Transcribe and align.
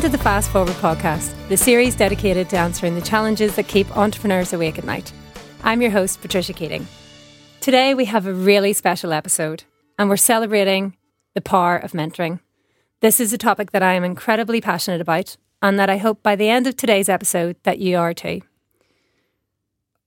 Welcome 0.00 0.12
to 0.12 0.16
the 0.16 0.24
Fast 0.24 0.50
Forward 0.50 0.76
podcast, 0.76 1.34
the 1.50 1.58
series 1.58 1.94
dedicated 1.94 2.48
to 2.48 2.56
answering 2.56 2.94
the 2.94 3.02
challenges 3.02 3.54
that 3.56 3.68
keep 3.68 3.98
entrepreneurs 3.98 4.54
awake 4.54 4.78
at 4.78 4.84
night. 4.86 5.12
I'm 5.62 5.82
your 5.82 5.90
host, 5.90 6.22
Patricia 6.22 6.54
Keating. 6.54 6.86
Today, 7.60 7.92
we 7.92 8.06
have 8.06 8.26
a 8.26 8.32
really 8.32 8.72
special 8.72 9.12
episode, 9.12 9.64
and 9.98 10.08
we're 10.08 10.16
celebrating 10.16 10.96
the 11.34 11.42
power 11.42 11.76
of 11.76 11.92
mentoring. 11.92 12.40
This 13.00 13.20
is 13.20 13.34
a 13.34 13.36
topic 13.36 13.72
that 13.72 13.82
I 13.82 13.92
am 13.92 14.02
incredibly 14.02 14.62
passionate 14.62 15.02
about, 15.02 15.36
and 15.60 15.78
that 15.78 15.90
I 15.90 15.98
hope 15.98 16.22
by 16.22 16.34
the 16.34 16.48
end 16.48 16.66
of 16.66 16.78
today's 16.78 17.10
episode 17.10 17.56
that 17.64 17.78
you 17.78 17.98
are 17.98 18.14
too. 18.14 18.40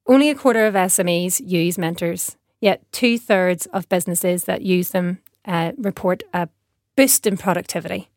Only 0.07 0.31
a 0.31 0.35
quarter 0.35 0.65
of 0.65 0.73
SMEs 0.73 1.39
use 1.47 1.77
mentors, 1.77 2.35
yet 2.59 2.81
two 2.91 3.19
thirds 3.19 3.67
of 3.67 3.89
businesses 3.89 4.45
that 4.45 4.63
use 4.63 4.89
them 4.89 5.19
uh, 5.45 5.73
report 5.77 6.23
a 6.33 6.49
boost 6.95 7.27
in 7.27 7.37
productivity. 7.37 8.09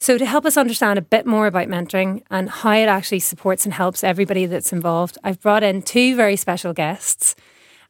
So, 0.00 0.16
to 0.16 0.24
help 0.24 0.46
us 0.46 0.56
understand 0.56 0.98
a 0.98 1.02
bit 1.02 1.26
more 1.26 1.48
about 1.48 1.66
mentoring 1.66 2.22
and 2.30 2.48
how 2.48 2.72
it 2.72 2.86
actually 2.86 3.18
supports 3.18 3.64
and 3.64 3.74
helps 3.74 4.04
everybody 4.04 4.46
that's 4.46 4.72
involved, 4.72 5.18
I've 5.24 5.40
brought 5.40 5.64
in 5.64 5.82
two 5.82 6.14
very 6.14 6.36
special 6.36 6.72
guests. 6.72 7.34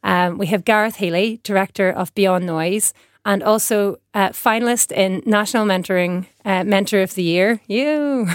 Um, 0.03 0.39
we 0.39 0.47
have 0.47 0.65
Gareth 0.65 0.97
Healey, 0.97 1.41
Director 1.43 1.91
of 1.91 2.15
Beyond 2.15 2.47
Noise, 2.47 2.95
and 3.27 3.43
also 3.43 3.97
uh, 4.15 4.31
finalist 4.31 4.91
in 4.91 5.23
National 5.27 5.67
Mentoring 5.67 6.27
uh, 6.47 6.65
Mentor 6.65 7.03
of 7.03 7.15
the 7.15 7.23
Year, 7.23 7.61
you, 7.67 8.27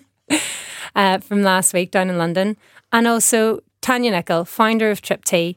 uh, 0.94 1.18
from 1.18 1.42
last 1.42 1.72
week 1.72 1.90
down 1.90 2.10
in 2.10 2.18
London, 2.18 2.58
and 2.92 3.06
also 3.06 3.60
Tanya 3.80 4.10
Nichol, 4.10 4.44
founder 4.44 4.90
of 4.90 5.00
Tripptee, 5.00 5.56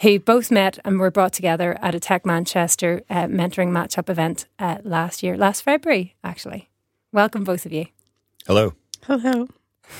who 0.00 0.18
both 0.18 0.50
met 0.50 0.78
and 0.84 0.98
were 0.98 1.10
brought 1.10 1.32
together 1.32 1.78
at 1.80 1.94
a 1.94 2.00
Tech 2.00 2.26
Manchester 2.26 3.02
uh, 3.08 3.24
mentoring 3.24 3.70
matchup 3.70 4.10
event 4.10 4.46
uh, 4.58 4.78
last 4.82 5.22
year, 5.22 5.38
last 5.38 5.62
February, 5.62 6.14
actually. 6.22 6.68
Welcome, 7.14 7.44
both 7.44 7.64
of 7.64 7.72
you. 7.72 7.86
Hello. 8.44 8.72
Hello. 9.04 9.46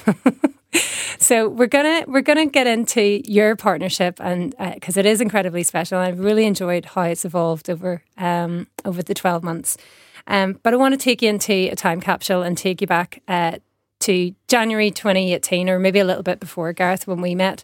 so 1.20 1.48
we're 1.48 1.68
gonna 1.68 2.04
we're 2.08 2.22
gonna 2.22 2.46
get 2.46 2.66
into 2.66 3.22
your 3.24 3.54
partnership 3.54 4.18
and 4.20 4.52
because 4.74 4.96
uh, 4.96 5.00
it 5.00 5.06
is 5.06 5.20
incredibly 5.20 5.62
special. 5.62 6.00
I've 6.00 6.18
really 6.18 6.44
enjoyed 6.44 6.86
how 6.86 7.02
it's 7.02 7.24
evolved 7.24 7.70
over 7.70 8.02
um, 8.18 8.66
over 8.84 9.00
the 9.00 9.14
twelve 9.14 9.44
months. 9.44 9.76
Um, 10.26 10.58
but 10.64 10.74
I 10.74 10.76
want 10.76 10.92
to 10.92 10.98
take 10.98 11.22
you 11.22 11.28
into 11.28 11.52
a 11.70 11.76
time 11.76 12.00
capsule 12.00 12.42
and 12.42 12.58
take 12.58 12.80
you 12.80 12.88
back 12.88 13.22
uh, 13.28 13.58
to 14.00 14.34
January 14.48 14.90
2018, 14.90 15.70
or 15.70 15.78
maybe 15.78 16.00
a 16.00 16.04
little 16.04 16.24
bit 16.24 16.40
before 16.40 16.72
Gareth 16.72 17.06
when 17.06 17.20
we 17.20 17.36
met. 17.36 17.62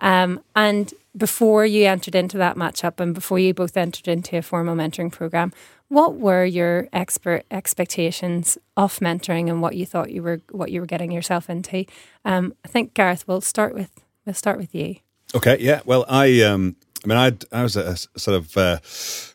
Um, 0.00 0.44
and 0.54 0.92
before 1.16 1.66
you 1.66 1.86
entered 1.86 2.14
into 2.14 2.38
that 2.38 2.56
matchup 2.56 3.00
and 3.00 3.14
before 3.14 3.38
you 3.38 3.52
both 3.52 3.76
entered 3.76 4.08
into 4.08 4.38
a 4.38 4.42
formal 4.42 4.74
mentoring 4.74 5.10
program, 5.10 5.52
what 5.88 6.16
were 6.16 6.44
your 6.44 6.88
expert 6.92 7.44
expectations 7.50 8.56
of 8.76 8.98
mentoring 9.00 9.48
and 9.48 9.60
what 9.60 9.74
you 9.74 9.84
thought 9.84 10.10
you 10.10 10.22
were 10.22 10.40
what 10.50 10.70
you 10.70 10.80
were 10.80 10.86
getting 10.86 11.10
yourself 11.10 11.50
into? 11.50 11.84
Um, 12.24 12.54
I 12.64 12.68
think 12.68 12.94
Gareth, 12.94 13.26
we'll 13.26 13.40
start 13.40 13.74
with 13.74 13.90
we'll 14.24 14.34
start 14.34 14.58
with 14.58 14.74
you. 14.74 14.96
Okay, 15.34 15.56
yeah. 15.60 15.80
Well, 15.84 16.04
I 16.08 16.42
um, 16.42 16.76
I 17.04 17.08
mean, 17.08 17.18
I 17.18 17.32
I 17.52 17.62
was 17.62 17.76
at 17.76 17.86
a 17.86 18.18
sort 18.18 18.36
of 18.36 18.56
uh, 18.56 18.78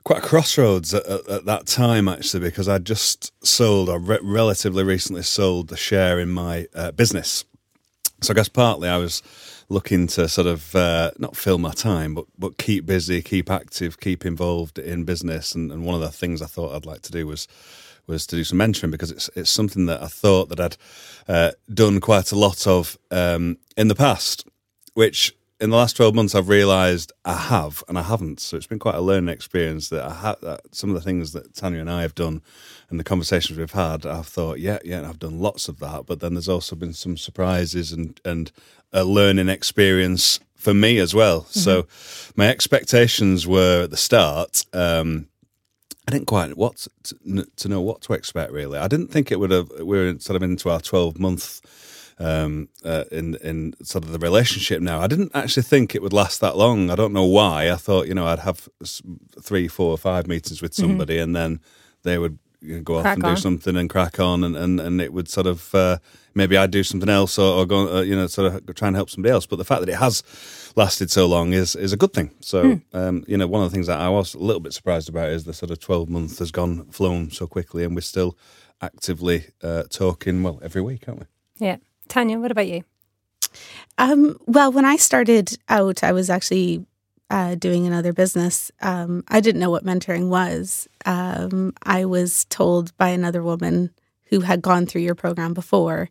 quite 0.04 0.24
a 0.24 0.28
crossroads 0.28 0.94
at, 0.94 1.06
at, 1.06 1.28
at, 1.28 1.46
that 1.46 1.66
time 1.66 2.08
actually 2.08 2.42
because 2.42 2.70
I'd 2.70 2.86
just 2.86 3.34
sold 3.46 3.90
or 3.90 4.00
re- 4.00 4.20
relatively 4.22 4.84
recently 4.84 5.24
sold 5.24 5.70
the 5.70 5.78
share 5.78 6.20
in 6.20 6.30
my 6.30 6.68
uh, 6.74 6.92
business. 6.92 7.44
So 8.22 8.34
I 8.34 8.36
guess 8.36 8.50
partly 8.50 8.90
I 8.90 8.98
was 8.98 9.22
looking 9.70 10.08
to 10.08 10.28
sort 10.28 10.48
of 10.48 10.76
uh, 10.76 11.12
not 11.18 11.36
fill 11.36 11.58
my 11.58 11.72
time, 11.72 12.14
but 12.16 12.26
but 12.38 12.58
keep 12.58 12.86
busy, 12.86 13.22
keep 13.22 13.50
active, 13.52 14.00
keep 14.00 14.26
involved 14.26 14.80
in 14.80 15.04
business. 15.04 15.54
And, 15.56 15.72
and 15.72 15.86
one 15.86 15.96
of 15.96 16.02
the 16.02 16.12
things 16.12 16.42
I 16.42 16.46
thought 16.46 16.76
I'd 16.76 16.86
like 16.86 17.02
to 17.04 17.12
do 17.12 17.28
was 17.28 17.48
was 18.08 18.28
to 18.28 18.36
do 18.36 18.44
some 18.44 18.60
mentoring 18.60 18.92
because 18.92 19.12
it's 19.12 19.30
it's 19.36 19.50
something 19.50 19.86
that 19.88 20.02
I 20.02 20.08
thought 20.08 20.50
that 20.50 20.60
I'd 20.60 20.78
uh, 21.28 21.52
done 21.74 22.00
quite 22.00 22.32
a 22.32 22.38
lot 22.38 22.68
of 22.68 22.98
um, 23.12 23.58
in 23.76 23.88
the 23.88 23.96
past, 23.96 24.48
which 24.94 25.36
in 25.60 25.70
the 25.70 25.78
last 25.78 25.96
12 25.96 26.14
months 26.14 26.36
I've 26.36 26.50
realised 26.50 27.14
I 27.24 27.34
have 27.34 27.84
and 27.88 27.98
I 27.98 28.04
haven't. 28.04 28.40
So 28.40 28.58
it's 28.58 28.68
been 28.68 28.80
quite 28.80 28.96
a 28.96 29.02
learning 29.02 29.30
experience 29.30 29.90
that 29.90 30.04
I 30.04 30.14
have 30.14 30.42
that 30.42 30.76
some 30.76 30.90
of 30.90 30.96
the 30.96 31.02
things 31.02 31.32
that 31.32 31.54
Tanya 31.56 31.80
and 31.80 31.90
I 31.90 32.02
have 32.02 32.16
done 32.16 32.42
and 32.90 33.00
the 33.00 33.04
conversations 33.04 33.58
we've 33.58 33.72
had, 33.72 34.06
I've 34.06 34.28
thought, 34.28 34.60
yeah, 34.60 34.80
yeah, 34.84 35.08
I've 35.08 35.20
done 35.20 35.40
lots 35.40 35.68
of 35.68 35.80
that. 35.80 36.06
But 36.06 36.20
then 36.20 36.34
there's 36.34 36.50
also 36.50 36.76
been 36.76 36.94
some 36.94 37.18
surprises 37.18 37.92
and, 37.92 38.20
and 38.26 38.52
a 38.92 39.04
learning 39.04 39.50
experience 39.50 40.40
for 40.56 40.74
me 40.74 40.98
as 40.98 41.16
well. 41.16 41.42
Mm-hmm. 41.42 41.60
So 41.60 41.88
my 42.36 42.50
expectations 42.50 43.48
were 43.48 43.84
at 43.84 43.92
the 43.92 43.98
start. 43.98 44.66
Um, 44.74 45.28
I 46.08 46.12
didn't 46.12 46.28
quite 46.28 46.56
what 46.56 46.88
to, 47.04 47.48
to, 47.56 47.68
know 47.68 47.82
what 47.82 48.02
to 48.02 48.14
expect. 48.14 48.52
Really, 48.52 48.78
I 48.78 48.88
didn't 48.88 49.08
think 49.08 49.32
it 49.32 49.40
would 49.40 49.50
have. 49.50 49.72
We 49.82 49.98
are 49.98 50.20
sort 50.20 50.36
of 50.36 50.44
into 50.44 50.70
our 50.70 50.80
twelve 50.80 51.18
month 51.20 51.62
um, 52.18 52.70
uh, 52.84 53.06
in 53.12 53.36
in 53.36 53.74
sort 53.84 54.04
of 54.04 54.12
the 54.12 54.20
relationship 54.20 54.82
now. 54.82 55.02
I 55.02 55.08
didn't 55.08 55.32
actually 55.34 55.64
think 55.64 55.96
it 55.96 56.02
would 56.02 56.14
last 56.14 56.42
that 56.42 56.58
long. 56.58 56.90
I 56.90 56.96
don't 56.96 57.14
know 57.14 57.26
why. 57.26 57.72
I 57.72 57.76
thought 57.76 58.08
you 58.08 58.14
know 58.14 58.28
I'd 58.28 58.40
have 58.40 58.70
three, 59.42 59.68
four, 59.68 59.98
five 59.98 60.28
meetings 60.28 60.62
with 60.62 60.72
mm-hmm. 60.74 60.84
somebody, 60.84 61.16
mm-hmm. 61.16 61.24
and 61.24 61.36
then 61.36 61.60
they 62.04 62.18
would 62.18 62.40
you 62.62 62.76
know, 62.76 62.82
go 62.82 63.02
crack 63.02 63.12
off 63.12 63.16
and 63.18 63.26
on. 63.26 63.36
do 63.36 63.42
something 63.42 63.78
and 63.78 63.90
crack 63.90 64.20
on, 64.20 64.44
and, 64.44 64.56
and, 64.56 64.80
and 64.80 65.02
it 65.02 65.14
would 65.14 65.28
sort 65.28 65.48
of 65.48 65.74
uh, 65.76 65.98
maybe 66.34 66.58
I'd 66.58 66.72
do 66.72 66.84
something 66.84 67.10
else 67.10 67.38
or, 67.38 67.60
or 67.60 67.66
go, 67.66 67.98
uh, 67.98 68.02
you 68.02 68.16
know, 68.16 68.28
sort 68.28 68.54
of 68.54 68.76
try 68.76 68.88
and 68.88 68.96
help 68.96 69.10
somebody 69.10 69.32
else. 69.32 69.46
But 69.46 69.58
the 69.58 69.66
fact 69.66 69.82
that 69.82 69.90
it 69.90 69.96
has 69.96 70.24
lasted 70.76 71.12
so 71.12 71.26
long 71.26 71.54
is 71.54 71.76
is 71.76 71.94
a 71.94 71.98
good 71.98 72.14
thing. 72.14 72.32
So, 72.40 72.64
mm. 72.64 72.82
um, 72.94 73.24
you 73.28 73.38
know, 73.38 73.48
one 73.48 73.64
of 73.64 73.70
the 73.70 73.76
things 73.76 73.88
that 73.88 74.00
I 74.00 74.10
was 74.10 74.34
a 74.34 74.40
little 74.40 74.60
bit 74.60 74.74
surprised 74.74 75.10
about 75.10 75.30
is 75.30 75.46
the 75.46 75.54
sort 75.54 75.72
of 75.72 75.80
twelve 75.80 76.10
month 76.10 76.40
has 76.40 76.52
gone 76.52 76.86
flown 76.92 77.32
so 77.32 77.48
quickly, 77.48 77.84
and 77.84 77.96
we're 77.96 78.02
still 78.02 78.38
actively 78.82 79.46
uh, 79.64 79.84
talking 79.90 80.44
well 80.44 80.60
every 80.62 80.82
week, 80.82 81.08
aren't 81.08 81.22
we? 81.22 81.26
Yeah, 81.58 81.78
Tanya, 82.08 82.40
what 82.40 82.52
about 82.52 82.68
you? 82.68 82.84
Um, 83.98 84.38
well, 84.46 84.72
when 84.72 84.86
I 84.86 84.98
started 84.98 85.58
out, 85.70 86.04
I 86.04 86.12
was 86.12 86.30
actually 86.30 86.86
uh, 87.30 87.56
doing 87.56 87.88
another 87.88 88.14
business, 88.14 88.72
um, 88.82 89.24
I 89.28 89.40
didn't 89.40 89.62
know 89.62 89.70
what 89.70 89.86
mentoring 89.86 90.30
was. 90.30 90.88
Um, 91.06 91.74
I 91.84 92.06
was 92.06 92.46
told 92.46 92.96
by 92.98 93.10
another 93.10 93.42
woman 93.42 93.92
who 94.26 94.42
had 94.42 94.62
gone 94.62 94.86
through 94.86 95.02
your 95.02 95.16
program 95.16 95.54
before 95.54 96.10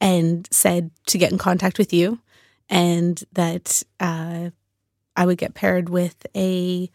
and 0.00 0.46
said 0.50 0.90
to 1.06 1.18
get 1.18 1.32
in 1.32 1.38
contact 1.38 1.78
with 1.78 1.92
you 1.92 2.20
and 2.68 3.22
that 3.32 3.82
uh, 4.00 4.50
I 5.16 5.26
would 5.26 5.38
get 5.38 5.54
paired 5.54 5.88
with 5.88 6.26
a 6.36 6.90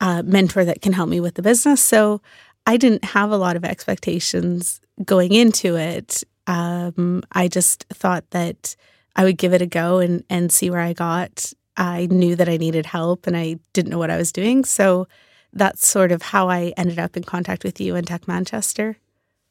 uh, 0.00 0.22
mentor 0.24 0.64
that 0.64 0.82
can 0.82 0.92
help 0.92 1.08
me 1.08 1.20
with 1.20 1.34
the 1.34 1.42
business. 1.42 1.82
So 1.82 2.20
I 2.66 2.76
didn't 2.76 3.04
have 3.04 3.30
a 3.30 3.36
lot 3.36 3.56
of 3.56 3.64
expectations 3.64 4.80
going 5.04 5.32
into 5.32 5.76
it. 5.76 6.22
Um, 6.46 7.22
I 7.32 7.48
just 7.48 7.84
thought 7.90 8.30
that 8.30 8.76
I 9.14 9.24
would 9.24 9.38
give 9.38 9.52
it 9.52 9.62
a 9.62 9.66
go 9.66 9.98
and, 9.98 10.24
and 10.30 10.52
see 10.52 10.70
where 10.70 10.80
I 10.80 10.92
got 10.92 11.52
I 11.76 12.06
knew 12.06 12.36
that 12.36 12.48
I 12.48 12.56
needed 12.56 12.86
help 12.86 13.26
and 13.26 13.36
I 13.36 13.58
didn't 13.72 13.90
know 13.90 13.98
what 13.98 14.10
I 14.10 14.16
was 14.16 14.32
doing. 14.32 14.64
So 14.64 15.06
that's 15.52 15.86
sort 15.86 16.12
of 16.12 16.22
how 16.22 16.48
I 16.48 16.72
ended 16.76 16.98
up 16.98 17.16
in 17.16 17.24
contact 17.24 17.64
with 17.64 17.80
you 17.80 17.96
and 17.96 18.06
Tech 18.06 18.26
Manchester. 18.26 18.96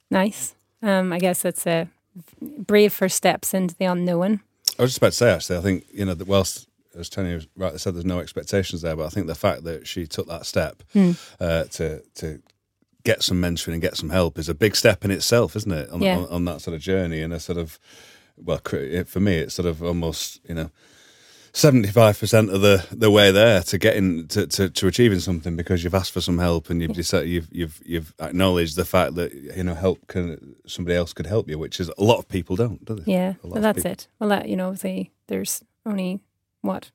Nice. 0.09 0.55
Um, 0.81 1.13
I 1.13 1.19
guess 1.19 1.41
that's 1.41 1.65
a 1.65 1.87
brave 2.41 2.93
first 2.93 3.15
steps 3.15 3.53
into 3.53 3.75
the 3.75 3.85
unknown. 3.85 4.41
I 4.77 4.81
was 4.81 4.91
just 4.91 4.97
about 4.97 5.11
to 5.11 5.17
say, 5.17 5.31
actually, 5.31 5.57
I 5.57 5.61
think, 5.61 5.85
you 5.91 6.05
know, 6.05 6.13
that 6.13 6.27
whilst, 6.27 6.67
as 6.97 7.09
Tony 7.09 7.45
rightly 7.55 7.79
said, 7.79 7.95
there's 7.95 8.05
no 8.05 8.19
expectations 8.19 8.81
there, 8.81 8.95
but 8.95 9.05
I 9.05 9.09
think 9.09 9.27
the 9.27 9.35
fact 9.35 9.63
that 9.63 9.87
she 9.87 10.05
took 10.05 10.27
that 10.27 10.45
step 10.45 10.83
mm. 10.93 11.17
uh, 11.39 11.65
to, 11.65 12.01
to 12.15 12.41
get 13.05 13.23
some 13.23 13.41
mentoring 13.41 13.73
and 13.73 13.81
get 13.81 13.95
some 13.95 14.09
help 14.09 14.37
is 14.37 14.49
a 14.49 14.53
big 14.53 14.75
step 14.75 15.05
in 15.05 15.11
itself, 15.11 15.55
isn't 15.55 15.71
it? 15.71 15.89
On, 15.91 16.01
yeah. 16.01 16.17
on, 16.17 16.25
on 16.27 16.45
that 16.45 16.59
sort 16.59 16.75
of 16.75 16.81
journey 16.81 17.21
and 17.21 17.31
a 17.31 17.39
sort 17.39 17.57
of, 17.57 17.79
well, 18.35 18.59
for 19.05 19.19
me, 19.19 19.37
it's 19.37 19.53
sort 19.53 19.67
of 19.67 19.81
almost, 19.81 20.41
you 20.49 20.55
know, 20.55 20.71
seventy 21.53 21.87
five 21.87 22.19
percent 22.19 22.49
of 22.49 22.59
the, 22.59 22.85
the 22.91 23.09
way 23.09 23.31
there 23.31 23.61
to 23.61 23.77
getting 23.77 24.27
to, 24.27 24.45
to, 24.45 24.69
to, 24.69 24.87
achieving 24.87 25.19
something 25.19 25.55
because 25.55 25.83
you've 25.83 25.95
asked 25.95 26.11
for 26.11 26.19
some 26.19 26.37
help 26.37 26.69
and 26.69 26.81
you've 26.81 26.91
decided 26.93 27.29
you've 27.29 27.47
you've 27.51 27.81
you've 27.85 28.13
acknowledged 28.19 28.75
the 28.75 28.83
fact 28.83 29.15
that 29.15 29.33
you 29.33 29.63
know 29.63 29.73
help 29.73 30.05
can 30.07 30.55
somebody 30.67 30.97
else 30.97 31.13
could 31.13 31.27
help 31.27 31.47
you, 31.47 31.57
which 31.57 31.79
is 31.79 31.89
a 31.97 32.03
lot 32.03 32.19
of 32.19 32.27
people 32.27 32.57
don't, 32.57 32.83
do 32.83 32.95
they? 32.95 33.11
Yeah, 33.11 33.33
well, 33.41 33.61
that's 33.61 33.85
it. 33.85 34.07
Well, 34.19 34.29
that 34.29 34.49
you 34.49 34.57
know, 34.57 34.73
the 34.73 35.09
there's 35.27 35.63
only 35.85 36.19
what 36.61 36.91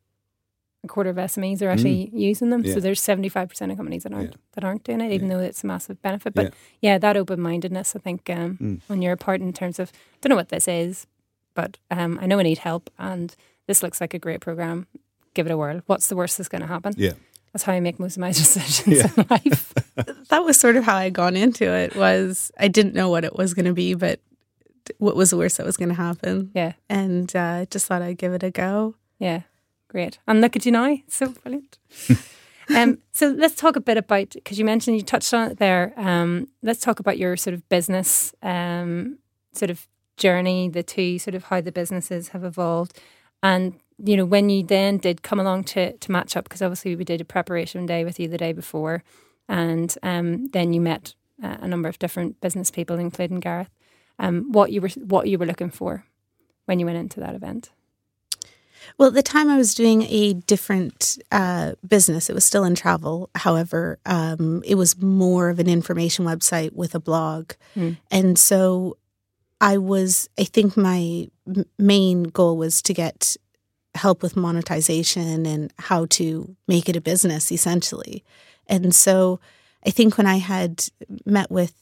a 0.82 0.88
quarter 0.88 1.10
of 1.10 1.16
SMEs 1.16 1.60
are 1.62 1.68
actually 1.68 2.06
mm. 2.06 2.18
using 2.18 2.50
them. 2.50 2.64
Yeah. 2.64 2.74
So 2.74 2.80
there's 2.80 3.00
75% 3.00 3.70
of 3.70 3.76
companies 3.76 4.04
that 4.04 4.12
aren't 4.12 4.30
yeah. 4.30 4.36
that 4.52 4.64
aren't 4.64 4.84
doing 4.84 5.00
it, 5.00 5.12
even 5.12 5.28
yeah. 5.28 5.36
though 5.36 5.42
it's 5.42 5.62
a 5.62 5.66
massive 5.66 6.00
benefit. 6.02 6.34
But 6.34 6.54
yeah, 6.80 6.98
that 6.98 7.16
open 7.16 7.40
mindedness, 7.40 7.94
I 7.94 7.98
think, 7.98 8.28
um, 8.30 8.58
mm. 8.60 8.80
on 8.88 9.02
your 9.02 9.16
part 9.16 9.40
in 9.40 9.52
terms 9.52 9.78
of 9.78 9.90
I 9.92 10.16
don't 10.20 10.30
know 10.30 10.36
what 10.36 10.48
this 10.48 10.68
is, 10.68 11.06
but 11.54 11.76
um, 11.90 12.18
I 12.20 12.26
know 12.26 12.38
I 12.38 12.42
need 12.42 12.58
help 12.58 12.90
and 12.98 13.34
this 13.66 13.82
looks 13.82 14.00
like 14.00 14.14
a 14.14 14.18
great 14.18 14.40
program. 14.40 14.86
Give 15.34 15.46
it 15.46 15.52
a 15.52 15.56
whirl. 15.56 15.82
What's 15.86 16.08
the 16.08 16.16
worst 16.16 16.38
that's 16.38 16.48
going 16.48 16.62
to 16.62 16.66
happen? 16.66 16.94
Yeah. 16.96 17.12
That's 17.52 17.64
how 17.64 17.72
I 17.72 17.80
make 17.80 18.00
most 18.00 18.16
of 18.16 18.20
my 18.20 18.28
decisions 18.32 18.98
yeah. 18.98 19.08
in 19.16 19.26
life. 19.28 19.74
that 20.28 20.44
was 20.44 20.58
sort 20.58 20.76
of 20.76 20.84
how 20.84 20.96
I 20.96 21.04
had 21.04 21.12
gone 21.12 21.36
into 21.36 21.64
it. 21.64 21.94
Was 21.94 22.50
I 22.58 22.68
didn't 22.68 22.94
know 22.94 23.10
what 23.10 23.24
it 23.24 23.36
was 23.36 23.54
going 23.54 23.66
to 23.66 23.72
be, 23.72 23.94
but 23.94 24.20
what 24.98 25.16
was 25.16 25.30
the 25.30 25.36
worst 25.36 25.58
that 25.58 25.66
was 25.66 25.76
going 25.76 25.88
to 25.88 25.94
happen? 25.94 26.50
Yeah. 26.54 26.72
And 26.88 27.34
uh, 27.36 27.66
just 27.66 27.86
thought 27.86 28.02
I'd 28.02 28.18
give 28.18 28.32
it 28.32 28.42
a 28.42 28.50
go. 28.50 28.96
Yeah. 29.18 29.42
Great. 29.90 30.20
And 30.28 30.40
look 30.40 30.54
at 30.54 30.64
you 30.64 30.70
now. 30.70 30.92
It's 30.92 31.16
so 31.16 31.28
brilliant. 31.28 31.78
Um, 32.72 32.98
so 33.10 33.30
let's 33.30 33.56
talk 33.56 33.74
a 33.74 33.80
bit 33.80 33.96
about 33.96 34.30
because 34.30 34.56
you 34.56 34.64
mentioned 34.64 34.96
you 34.96 35.02
touched 35.02 35.34
on 35.34 35.50
it 35.50 35.58
there. 35.58 35.92
Um, 35.96 36.46
let's 36.62 36.78
talk 36.78 37.00
about 37.00 37.18
your 37.18 37.36
sort 37.36 37.54
of 37.54 37.68
business 37.68 38.32
um, 38.42 39.18
sort 39.52 39.70
of 39.70 39.88
journey, 40.16 40.68
the 40.68 40.84
two 40.84 41.18
sort 41.18 41.34
of 41.34 41.44
how 41.44 41.60
the 41.60 41.72
businesses 41.72 42.28
have 42.28 42.44
evolved, 42.44 42.96
and 43.42 43.74
you 43.98 44.16
know 44.16 44.24
when 44.24 44.50
you 44.50 44.62
then 44.62 44.98
did 44.98 45.22
come 45.22 45.40
along 45.40 45.64
to 45.64 45.96
to 45.96 46.12
match 46.12 46.36
up 46.36 46.44
because 46.44 46.62
obviously 46.62 46.94
we 46.94 47.04
did 47.04 47.20
a 47.20 47.24
preparation 47.24 47.86
day 47.86 48.04
with 48.04 48.20
you 48.20 48.28
the 48.28 48.38
day 48.38 48.52
before, 48.52 49.02
and 49.48 49.96
um, 50.04 50.46
then 50.48 50.72
you 50.72 50.80
met 50.80 51.14
uh, 51.42 51.56
a 51.60 51.66
number 51.66 51.88
of 51.88 51.98
different 51.98 52.40
business 52.40 52.70
people, 52.70 53.00
including 53.00 53.40
Gareth. 53.40 53.70
Um, 54.20 54.52
what 54.52 54.70
you 54.70 54.80
were 54.80 54.90
what 54.90 55.26
you 55.26 55.38
were 55.38 55.46
looking 55.46 55.70
for 55.70 56.04
when 56.66 56.78
you 56.78 56.86
went 56.86 56.98
into 56.98 57.18
that 57.18 57.34
event. 57.34 57.70
Well, 58.98 59.08
at 59.08 59.14
the 59.14 59.22
time 59.22 59.48
I 59.48 59.56
was 59.56 59.74
doing 59.74 60.02
a 60.02 60.34
different 60.34 61.18
uh, 61.32 61.72
business. 61.86 62.30
It 62.30 62.34
was 62.34 62.44
still 62.44 62.64
in 62.64 62.74
travel. 62.74 63.30
However, 63.34 63.98
um, 64.06 64.62
it 64.64 64.74
was 64.74 65.00
more 65.00 65.48
of 65.48 65.58
an 65.58 65.68
information 65.68 66.24
website 66.24 66.72
with 66.72 66.94
a 66.94 67.00
blog. 67.00 67.52
Mm. 67.76 67.96
And 68.10 68.38
so 68.38 68.96
I 69.60 69.78
was, 69.78 70.28
I 70.38 70.44
think 70.44 70.76
my 70.76 71.28
main 71.78 72.24
goal 72.24 72.56
was 72.56 72.80
to 72.82 72.94
get 72.94 73.36
help 73.94 74.22
with 74.22 74.36
monetization 74.36 75.46
and 75.46 75.72
how 75.78 76.06
to 76.06 76.56
make 76.68 76.88
it 76.88 76.96
a 76.96 77.00
business 77.00 77.50
essentially. 77.50 78.24
And 78.66 78.94
so 78.94 79.40
I 79.84 79.90
think 79.90 80.16
when 80.16 80.26
I 80.26 80.36
had 80.36 80.84
met 81.26 81.50
with, 81.50 81.74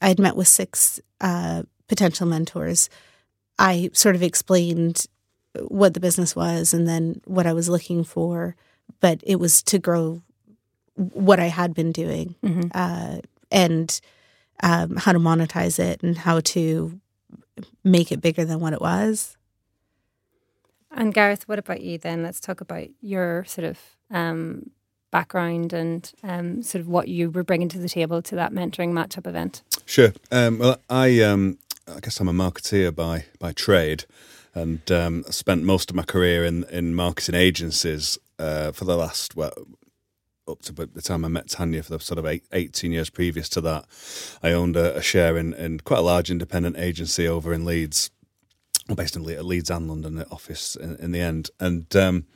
I 0.00 0.08
had 0.08 0.18
met 0.18 0.36
with 0.36 0.48
six 0.48 1.00
uh, 1.20 1.64
potential 1.88 2.26
mentors, 2.26 2.88
I 3.58 3.90
sort 3.92 4.14
of 4.14 4.22
explained 4.22 5.06
what 5.68 5.94
the 5.94 6.00
business 6.00 6.34
was 6.34 6.72
and 6.74 6.86
then 6.86 7.20
what 7.24 7.46
I 7.46 7.52
was 7.52 7.68
looking 7.68 8.04
for, 8.04 8.56
but 9.00 9.20
it 9.22 9.36
was 9.36 9.62
to 9.64 9.78
grow 9.78 10.22
what 10.94 11.38
I 11.38 11.46
had 11.46 11.74
been 11.74 11.92
doing 11.92 12.34
mm-hmm. 12.42 12.68
uh, 12.74 13.18
and 13.50 14.00
um, 14.62 14.96
how 14.96 15.12
to 15.12 15.18
monetize 15.18 15.78
it 15.78 16.02
and 16.02 16.16
how 16.16 16.40
to 16.40 16.98
make 17.84 18.10
it 18.10 18.20
bigger 18.20 18.44
than 18.44 18.60
what 18.60 18.72
it 18.72 18.80
was. 18.80 19.36
And 20.90 21.12
Gareth, 21.12 21.46
what 21.46 21.58
about 21.58 21.82
you 21.82 21.98
then? 21.98 22.22
Let's 22.22 22.40
talk 22.40 22.60
about 22.60 22.88
your 23.02 23.44
sort 23.44 23.66
of 23.66 23.78
um, 24.10 24.70
background 25.10 25.72
and 25.72 26.10
um, 26.22 26.62
sort 26.62 26.80
of 26.80 26.88
what 26.88 27.08
you 27.08 27.30
were 27.30 27.44
bringing 27.44 27.68
to 27.70 27.78
the 27.78 27.88
table 27.88 28.22
to 28.22 28.34
that 28.36 28.52
mentoring 28.52 28.92
matchup 28.92 29.26
event. 29.26 29.62
Sure. 29.84 30.12
Um, 30.32 30.58
well, 30.58 30.80
I 30.88 31.20
um, 31.20 31.58
I 31.86 32.00
guess 32.00 32.18
I'm 32.18 32.28
a 32.28 32.32
marketeer 32.32 32.94
by 32.94 33.24
by 33.38 33.52
trade, 33.52 34.04
and 34.56 34.90
um, 34.90 35.22
spent 35.24 35.62
most 35.62 35.90
of 35.90 35.96
my 35.96 36.02
career 36.02 36.44
in 36.44 36.64
in 36.64 36.94
marketing 36.94 37.34
agencies 37.34 38.18
uh, 38.38 38.72
for 38.72 38.84
the 38.84 38.96
last 38.96 39.36
well 39.36 39.52
up 40.48 40.62
to 40.62 40.72
the 40.72 41.02
time 41.02 41.24
I 41.24 41.28
met 41.28 41.48
Tanya 41.48 41.82
for 41.82 41.96
the 41.96 42.00
sort 42.00 42.18
of 42.18 42.26
eight, 42.26 42.44
18 42.52 42.92
years 42.92 43.10
previous 43.10 43.48
to 43.50 43.60
that. 43.62 43.84
I 44.42 44.52
owned 44.52 44.76
a, 44.76 44.96
a 44.96 45.02
share 45.02 45.36
in, 45.36 45.52
in 45.54 45.80
quite 45.80 45.98
a 45.98 46.02
large 46.02 46.30
independent 46.30 46.78
agency 46.78 47.26
over 47.26 47.52
in 47.52 47.64
Leeds, 47.64 48.10
based 48.94 49.16
in 49.16 49.24
Leeds 49.24 49.70
and 49.70 49.88
London 49.88 50.24
office 50.30 50.76
in, 50.76 50.94
in 50.96 51.10
the 51.10 51.20
end. 51.20 51.50
And 51.58 51.94
um, 51.96 52.26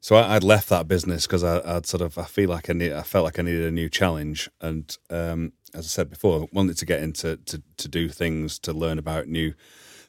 so 0.00 0.14
I, 0.14 0.34
would 0.34 0.44
left 0.44 0.68
that 0.68 0.86
business 0.86 1.26
because 1.26 1.42
I'd 1.42 1.86
sort 1.86 2.02
of 2.02 2.16
I 2.18 2.24
feel 2.24 2.50
like 2.50 2.70
I 2.70 2.72
need 2.72 2.92
I 2.92 3.02
felt 3.02 3.24
like 3.24 3.40
I 3.40 3.42
needed 3.42 3.64
a 3.64 3.72
new 3.72 3.88
challenge. 3.88 4.48
And 4.60 4.96
um, 5.10 5.52
as 5.74 5.86
I 5.86 5.88
said 5.88 6.10
before, 6.10 6.42
I 6.42 6.46
wanted 6.52 6.76
to 6.78 6.86
get 6.86 7.02
into 7.02 7.36
to, 7.36 7.62
to 7.76 7.88
do 7.88 8.08
things, 8.08 8.60
to 8.60 8.72
learn 8.72 8.98
about 9.00 9.26
new 9.26 9.54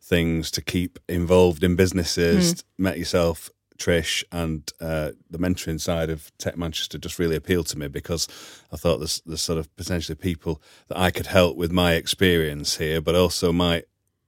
things, 0.07 0.49
to 0.51 0.61
keep 0.61 0.99
involved 1.09 1.63
in 1.63 1.75
businesses. 1.75 2.55
Mm. 2.55 2.63
Met 2.77 2.97
yourself 2.97 3.49
Trish 3.77 4.23
and 4.31 4.71
uh, 4.81 5.11
the 5.29 5.37
mentoring 5.37 5.79
side 5.79 6.09
of 6.09 6.31
Tech 6.37 6.57
Manchester 6.57 6.97
just 6.97 7.19
really 7.19 7.35
appealed 7.35 7.67
to 7.67 7.77
me 7.77 7.87
because 7.87 8.27
I 8.71 8.77
thought 8.77 8.97
there's, 8.97 9.21
there's 9.25 9.41
sort 9.41 9.59
of 9.59 9.73
potentially 9.75 10.15
people 10.15 10.61
that 10.87 10.97
I 10.97 11.11
could 11.11 11.27
help 11.27 11.57
with 11.57 11.71
my 11.71 11.93
experience 11.93 12.77
here, 12.77 13.01
but 13.01 13.15
also 13.15 13.51
might 13.51 13.85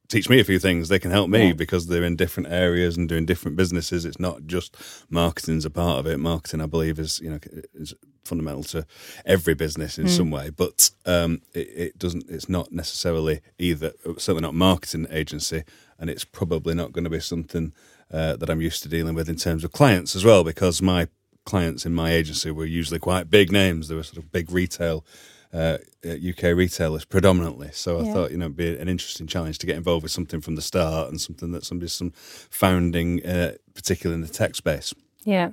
teach 0.09 0.29
me 0.29 0.39
a 0.39 0.43
few 0.43 0.59
things. 0.59 0.89
They 0.89 0.99
can 0.99 1.11
help 1.11 1.29
me 1.29 1.47
yeah. 1.47 1.53
because 1.53 1.87
they're 1.87 2.03
in 2.03 2.15
different 2.15 2.49
areas 2.49 2.97
and 2.97 3.07
doing 3.07 3.25
different 3.25 3.55
businesses. 3.55 4.05
It's 4.05 4.19
not 4.19 4.45
just 4.45 4.75
marketing's 5.09 5.65
a 5.65 5.69
part 5.69 5.99
of 5.99 6.07
it. 6.07 6.17
Marketing, 6.17 6.61
I 6.61 6.65
believe, 6.65 6.99
is 6.99 7.19
you 7.21 7.29
know 7.29 7.39
is 7.73 7.93
fundamental 8.25 8.63
to 8.63 8.85
every 9.25 9.53
business 9.53 9.97
in 9.97 10.05
mm. 10.05 10.09
some 10.09 10.31
way, 10.31 10.49
but 10.49 10.91
um, 11.05 11.41
it, 11.53 11.67
it 11.75 11.99
doesn't. 11.99 12.25
It's 12.29 12.49
not 12.49 12.71
necessarily 12.71 13.41
either. 13.57 13.93
Certainly 14.17 14.41
not 14.41 14.55
marketing 14.55 15.07
agency, 15.11 15.63
and 15.97 16.09
it's 16.09 16.25
probably 16.25 16.73
not 16.73 16.91
going 16.91 17.05
to 17.05 17.09
be 17.09 17.19
something 17.19 17.73
uh, 18.11 18.35
that 18.35 18.49
I'm 18.49 18.61
used 18.61 18.83
to 18.83 18.89
dealing 18.89 19.15
with 19.15 19.29
in 19.29 19.35
terms 19.35 19.63
of 19.63 19.71
clients 19.71 20.15
as 20.15 20.25
well, 20.25 20.43
because 20.43 20.81
my 20.81 21.07
clients 21.45 21.85
in 21.85 21.93
my 21.93 22.11
agency 22.11 22.51
were 22.51 22.65
usually 22.65 22.99
quite 22.99 23.29
big 23.29 23.51
names. 23.51 23.87
They 23.87 23.95
were 23.95 24.03
sort 24.03 24.17
of 24.17 24.31
big 24.31 24.51
retail, 24.51 25.05
uh, 25.53 25.77
UK 26.05 26.55
retailers 26.55 27.05
predominantly. 27.05 27.69
So 27.73 27.99
I 27.99 28.03
yeah. 28.03 28.13
thought, 28.13 28.31
you 28.31 28.37
know, 28.37 28.45
it'd 28.45 28.57
be 28.57 28.77
an 28.77 28.87
interesting 28.87 29.27
challenge 29.27 29.57
to 29.59 29.65
get 29.65 29.75
involved 29.75 30.03
with 30.03 30.11
something 30.11 30.41
from 30.41 30.55
the 30.55 30.61
start 30.61 31.09
and 31.09 31.19
something 31.19 31.51
that 31.51 31.65
somebody's 31.65 31.93
some 31.93 32.11
founding, 32.11 33.25
uh, 33.25 33.53
particularly 33.73 34.21
in 34.21 34.27
the 34.27 34.33
tech 34.33 34.55
space. 34.55 34.93
Yeah. 35.23 35.49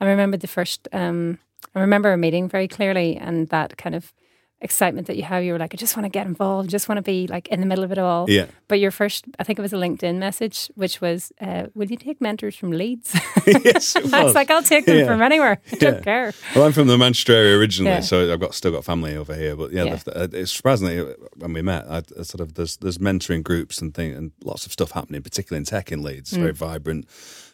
I 0.00 0.06
remember 0.06 0.36
the 0.36 0.46
first, 0.46 0.88
um, 0.92 1.38
I 1.74 1.80
remember 1.80 2.12
a 2.12 2.16
meeting 2.16 2.48
very 2.48 2.68
clearly 2.68 3.16
and 3.16 3.48
that 3.48 3.76
kind 3.76 3.94
of 3.94 4.12
excitement 4.60 5.06
that 5.06 5.16
you 5.16 5.22
have. 5.22 5.42
You 5.42 5.52
were 5.52 5.58
like, 5.58 5.74
I 5.74 5.76
just 5.76 5.96
want 5.96 6.04
to 6.04 6.10
get 6.10 6.26
involved, 6.26 6.70
just 6.70 6.88
want 6.88 6.98
to 6.98 7.02
be 7.02 7.26
like 7.26 7.48
in 7.48 7.60
the 7.60 7.66
middle 7.66 7.84
of 7.84 7.92
it 7.92 7.98
all. 7.98 8.28
Yeah. 8.28 8.46
But 8.68 8.80
your 8.80 8.90
first, 8.90 9.24
I 9.38 9.44
think 9.44 9.58
it 9.58 9.62
was 9.62 9.72
a 9.72 9.76
LinkedIn 9.76 10.16
message, 10.16 10.70
which 10.74 11.00
was, 11.00 11.32
uh, 11.40 11.66
"Will 11.74 11.88
you 11.88 11.96
take 11.96 12.20
mentors 12.20 12.56
from 12.56 12.70
Leeds?" 12.70 13.14
yes, 13.46 13.96
it 13.96 14.02
was. 14.04 14.12
I 14.12 14.24
was 14.24 14.34
like, 14.34 14.50
"I'll 14.50 14.62
take 14.62 14.86
them 14.86 14.98
yeah. 14.98 15.06
from 15.06 15.22
anywhere. 15.22 15.60
I 15.72 15.76
don't 15.76 16.02
care." 16.02 16.32
Well, 16.54 16.66
I'm 16.66 16.72
from 16.72 16.86
the 16.86 16.98
Manchester 16.98 17.34
area 17.34 17.56
originally, 17.56 17.92
yeah. 17.92 18.00
so 18.00 18.32
I've 18.32 18.40
got 18.40 18.54
still 18.54 18.72
got 18.72 18.84
family 18.84 19.16
over 19.16 19.34
here. 19.34 19.56
But 19.56 19.72
yeah, 19.72 19.98
uh, 20.06 20.28
it's 20.32 20.52
surprisingly 20.52 21.14
when 21.36 21.52
we 21.52 21.62
met, 21.62 21.86
I, 21.88 22.02
sort 22.22 22.40
of 22.40 22.54
there's 22.54 22.76
there's 22.76 22.98
mentoring 22.98 23.42
groups 23.42 23.80
and 23.80 23.94
thing 23.94 24.12
and 24.14 24.32
lots 24.44 24.66
of 24.66 24.72
stuff 24.72 24.92
happening, 24.92 25.22
particularly 25.22 25.58
in 25.58 25.64
tech 25.64 25.90
in 25.90 26.02
Leeds. 26.02 26.32
It's 26.32 26.38
mm. 26.38 26.42
very 26.42 26.52
vibrant 26.52 27.06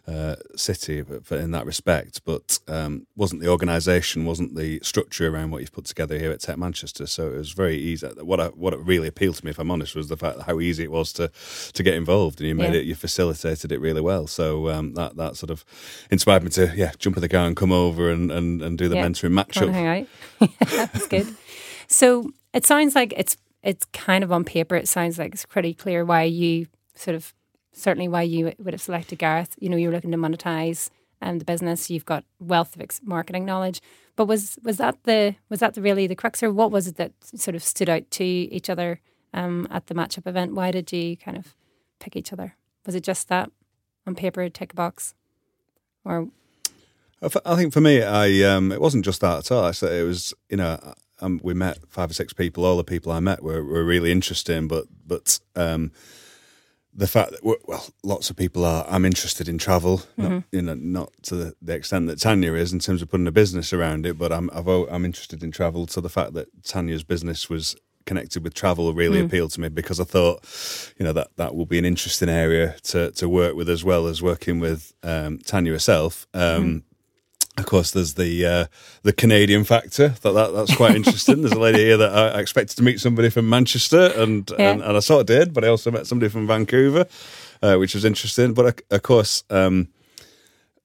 uh, 0.07 0.37
city 0.55 1.03
in 1.31 1.51
that 1.51 1.67
respect, 1.67 2.23
but 2.25 2.61
um, 2.69 3.07
wasn't 3.17 3.41
the 3.41 3.49
organisation, 3.49 4.25
wasn't 4.25 4.55
the 4.55 4.79
structure 4.83 5.29
around 5.29 5.51
what 5.51 5.61
you've 5.61 5.73
put 5.73 5.85
together 5.85 6.19
here 6.19 6.31
at 6.31 6.41
Tech 6.41 6.59
Manchester. 6.59 7.07
So 7.07 7.29
it 7.29 7.39
was 7.39 7.53
very 7.53 7.77
easy. 7.77 8.07
What 8.07 8.41
I, 8.41 8.47
what 8.49 8.73
really 8.87 9.09
appealed 9.09 9.37
to 9.37 9.45
me, 9.45 9.51
if 9.51 9.59
I'm 9.59 9.71
honest, 9.71 9.97
was 9.97 10.09
the 10.09 10.17
fact 10.17 10.43
how 10.43 10.61
easy 10.61 10.85
it 10.85 10.93
was 10.93 11.13
to 11.15 11.31
to 11.73 11.83
get 11.83 11.95
involved, 11.95 12.41
and 12.41 12.49
you 12.49 12.55
made 12.55 12.75
yeah. 12.75 12.81
it, 12.81 12.87
you 12.87 12.95
facilitated 12.95 13.73
it 13.73 13.81
really 13.81 14.01
well. 14.01 14.27
So 14.27 14.69
um, 14.71 14.95
that 14.95 15.17
that 15.17 15.37
sort 15.37 15.51
of 15.51 15.65
inspired 16.11 16.45
me 16.45 16.51
to 16.51 16.73
yeah 16.77 16.93
jump 16.99 17.17
in 17.17 17.21
the 17.21 17.29
car 17.29 17.47
and 17.47 17.57
come 17.57 17.73
over 17.73 18.11
and 18.11 18.31
and, 18.31 18.63
and 18.63 18.79
do 18.79 18.89
the 18.89 18.97
yeah. 18.97 19.07
mentoring 19.07 19.33
match 19.33 19.57
up. 19.57 19.71
Hang 19.71 20.09
out. 20.41 20.51
That's 20.71 21.07
good. 21.09 21.35
So 21.89 22.31
it 22.55 22.65
sounds 22.65 22.95
like 22.95 23.13
it's 23.17 23.37
it's 23.63 23.87
kind 23.87 24.23
of 24.23 24.31
on 24.31 24.45
paper. 24.45 24.77
It 24.77 24.89
sounds 24.89 25.19
like 25.19 25.35
it's 25.35 25.47
pretty 25.47 25.75
clear 25.75 26.05
why 26.05 26.23
you 26.23 26.69
sort 26.95 27.17
of 27.17 27.35
certainly 27.77 28.09
why 28.09 28.23
you 28.23 28.53
would 28.59 28.75
have 28.75 28.81
selected 28.81 29.19
Gareth. 29.19 29.55
You 29.61 29.69
know, 29.69 29.77
you 29.77 29.89
were 29.89 29.95
looking 29.95 30.13
to 30.13 30.19
monetize 30.19 30.91
um, 31.23 31.39
the 31.39 31.45
business. 31.45 31.91
You've 31.91 32.05
got 32.05 32.25
wealth 32.41 32.75
of 32.75 32.83
ex- 32.83 33.01
marketing 33.05 33.45
knowledge. 33.45 33.81
But 34.17 34.27
was 34.27 34.59
was 34.63 34.79
that 34.79 35.03
the 35.05 35.37
was 35.49 35.61
that 35.61 35.75
the 35.75 35.83
really 35.83 36.07
the 36.07 36.17
crux, 36.17 36.43
or 36.43 36.53
what 36.53 36.71
was 36.71 36.89
it 36.89 36.97
that 36.97 37.13
sort 37.23 37.55
of 37.55 37.63
stood 37.63 37.89
out 37.89 38.11
to 38.13 38.25
each 38.25 38.71
other 38.71 39.01
um, 39.35 39.69
at 39.71 39.87
the 39.87 39.95
matchup 39.95 40.27
event? 40.27 40.55
Why 40.55 40.71
did 40.71 40.91
you 40.91 41.17
kind 41.17 41.37
of 41.37 41.55
pick 42.01 42.17
each 42.17 42.33
other? 42.33 42.57
Was 42.87 42.95
it 42.95 43.05
just 43.05 43.29
that 43.29 43.51
on 44.07 44.15
paper, 44.15 44.49
tick 44.49 44.73
a 44.73 44.77
box, 44.77 45.15
or? 46.05 46.29
I 47.23 47.57
think 47.57 47.73
for 47.73 47.81
me, 47.81 48.03
I 48.03 48.43
um, 48.43 48.73
it 48.73 48.81
wasn't 48.81 49.05
just 49.05 49.23
that 49.23 49.39
at 49.39 49.51
all. 49.51 49.65
I 49.65 49.71
said 49.71 49.93
it 49.93 50.05
was 50.05 50.35
you 50.49 50.57
know 50.57 50.79
um, 51.21 51.41
we 51.43 51.55
met 51.55 51.79
five 51.89 52.11
or 52.11 52.15
six 52.15 52.33
people. 52.33 52.65
All 52.65 52.77
the 52.77 52.85
people 52.85 53.13
I 53.13 53.21
met 53.21 53.43
were, 53.43 53.65
were 53.65 53.85
really 53.85 54.13
interesting, 54.13 54.69
but 54.69 54.87
but 55.07 55.41
um, 55.55 55.93
the 56.97 57.07
fact 57.07 57.33
that 57.33 57.45
well, 57.45 57.87
lots 58.03 58.31
of 58.31 58.37
people 58.37 58.65
are. 58.65 58.87
I'm 58.89 59.05
interested 59.05 59.49
in 59.49 59.59
travel, 59.59 59.99
mm-hmm. 60.19 60.23
not, 60.23 60.43
you 60.51 60.63
know, 60.63 60.75
not 60.75 61.13
to 61.25 61.37
the, 61.37 61.55
the, 61.61 61.75
extent 61.75 62.07
that 62.07 62.19
Tanya 62.19 62.55
is 62.55 62.73
in 62.73 62.79
terms 62.79 63.03
of 63.03 63.11
putting 63.11 63.27
a 63.27 63.33
business 63.33 63.73
around 63.73 64.07
it, 64.07 64.19
but 64.19 64.33
I'm 64.33 64.51
i 64.51 64.61
am 64.61 65.05
interested 65.05 65.43
in 65.43 65.53
travel. 65.53 65.87
So 65.87 66.01
the 66.01 66.09
fact 66.09 66.33
that 66.33 66.49
Tanya's 66.65 67.05
business 67.05 67.51
was 67.51 67.77
connected 68.07 68.43
with 68.43 68.55
travel 68.55 68.95
really 68.95 69.21
mm. 69.21 69.27
appealed 69.27 69.51
to 69.51 69.61
me 69.61 69.69
because 69.69 70.01
I 70.01 70.05
thought, 70.05 70.43
you 70.99 71.05
know, 71.05 71.13
that 71.13 71.29
that 71.37 71.55
will 71.55 71.67
be 71.67 71.79
an 71.79 71.85
interesting 71.85 72.31
area 72.31 72.77
to 72.85 73.11
to 73.13 73.29
work 73.29 73.55
with 73.55 73.69
as 73.69 73.85
well 73.85 74.07
as 74.07 74.23
working 74.23 74.59
with 74.59 74.95
um, 75.03 75.39
Tanya 75.39 75.73
herself. 75.73 76.27
Um, 76.33 76.65
mm 76.65 76.83
of 77.59 77.67
course, 77.67 77.91
there's 77.91 78.15
the 78.15 78.47
uh, 78.47 78.67
the 79.03 79.13
Canadian 79.13 79.65
factor. 79.65 80.09
That, 80.09 80.33
that 80.33 80.53
that's 80.53 80.75
quite 80.77 80.95
interesting. 81.01 81.41
there's 81.43 81.53
a 81.53 81.59
lady 81.59 81.79
here 81.79 81.97
that 81.97 82.13
I, 82.13 82.41
expected 82.41 82.77
to 82.77 82.83
meet 82.83 83.01
somebody 83.01 83.31
from 83.31 83.49
Manchester, 83.49 84.13
and, 84.17 84.51
yeah. 84.59 84.73
and, 84.73 84.83
and 84.83 84.97
I 84.97 85.01
sort 85.01 85.21
of 85.21 85.27
did, 85.27 85.55
but 85.55 85.65
I 85.65 85.69
also 85.69 85.91
met 85.91 86.07
somebody 86.07 86.31
from 86.31 86.47
Vancouver, 86.47 87.07
uh, 87.63 87.77
which 87.77 87.95
was 87.95 88.05
interesting. 88.05 88.53
But 88.55 88.83
of 88.91 89.03
course, 89.03 89.43
um, 89.51 89.89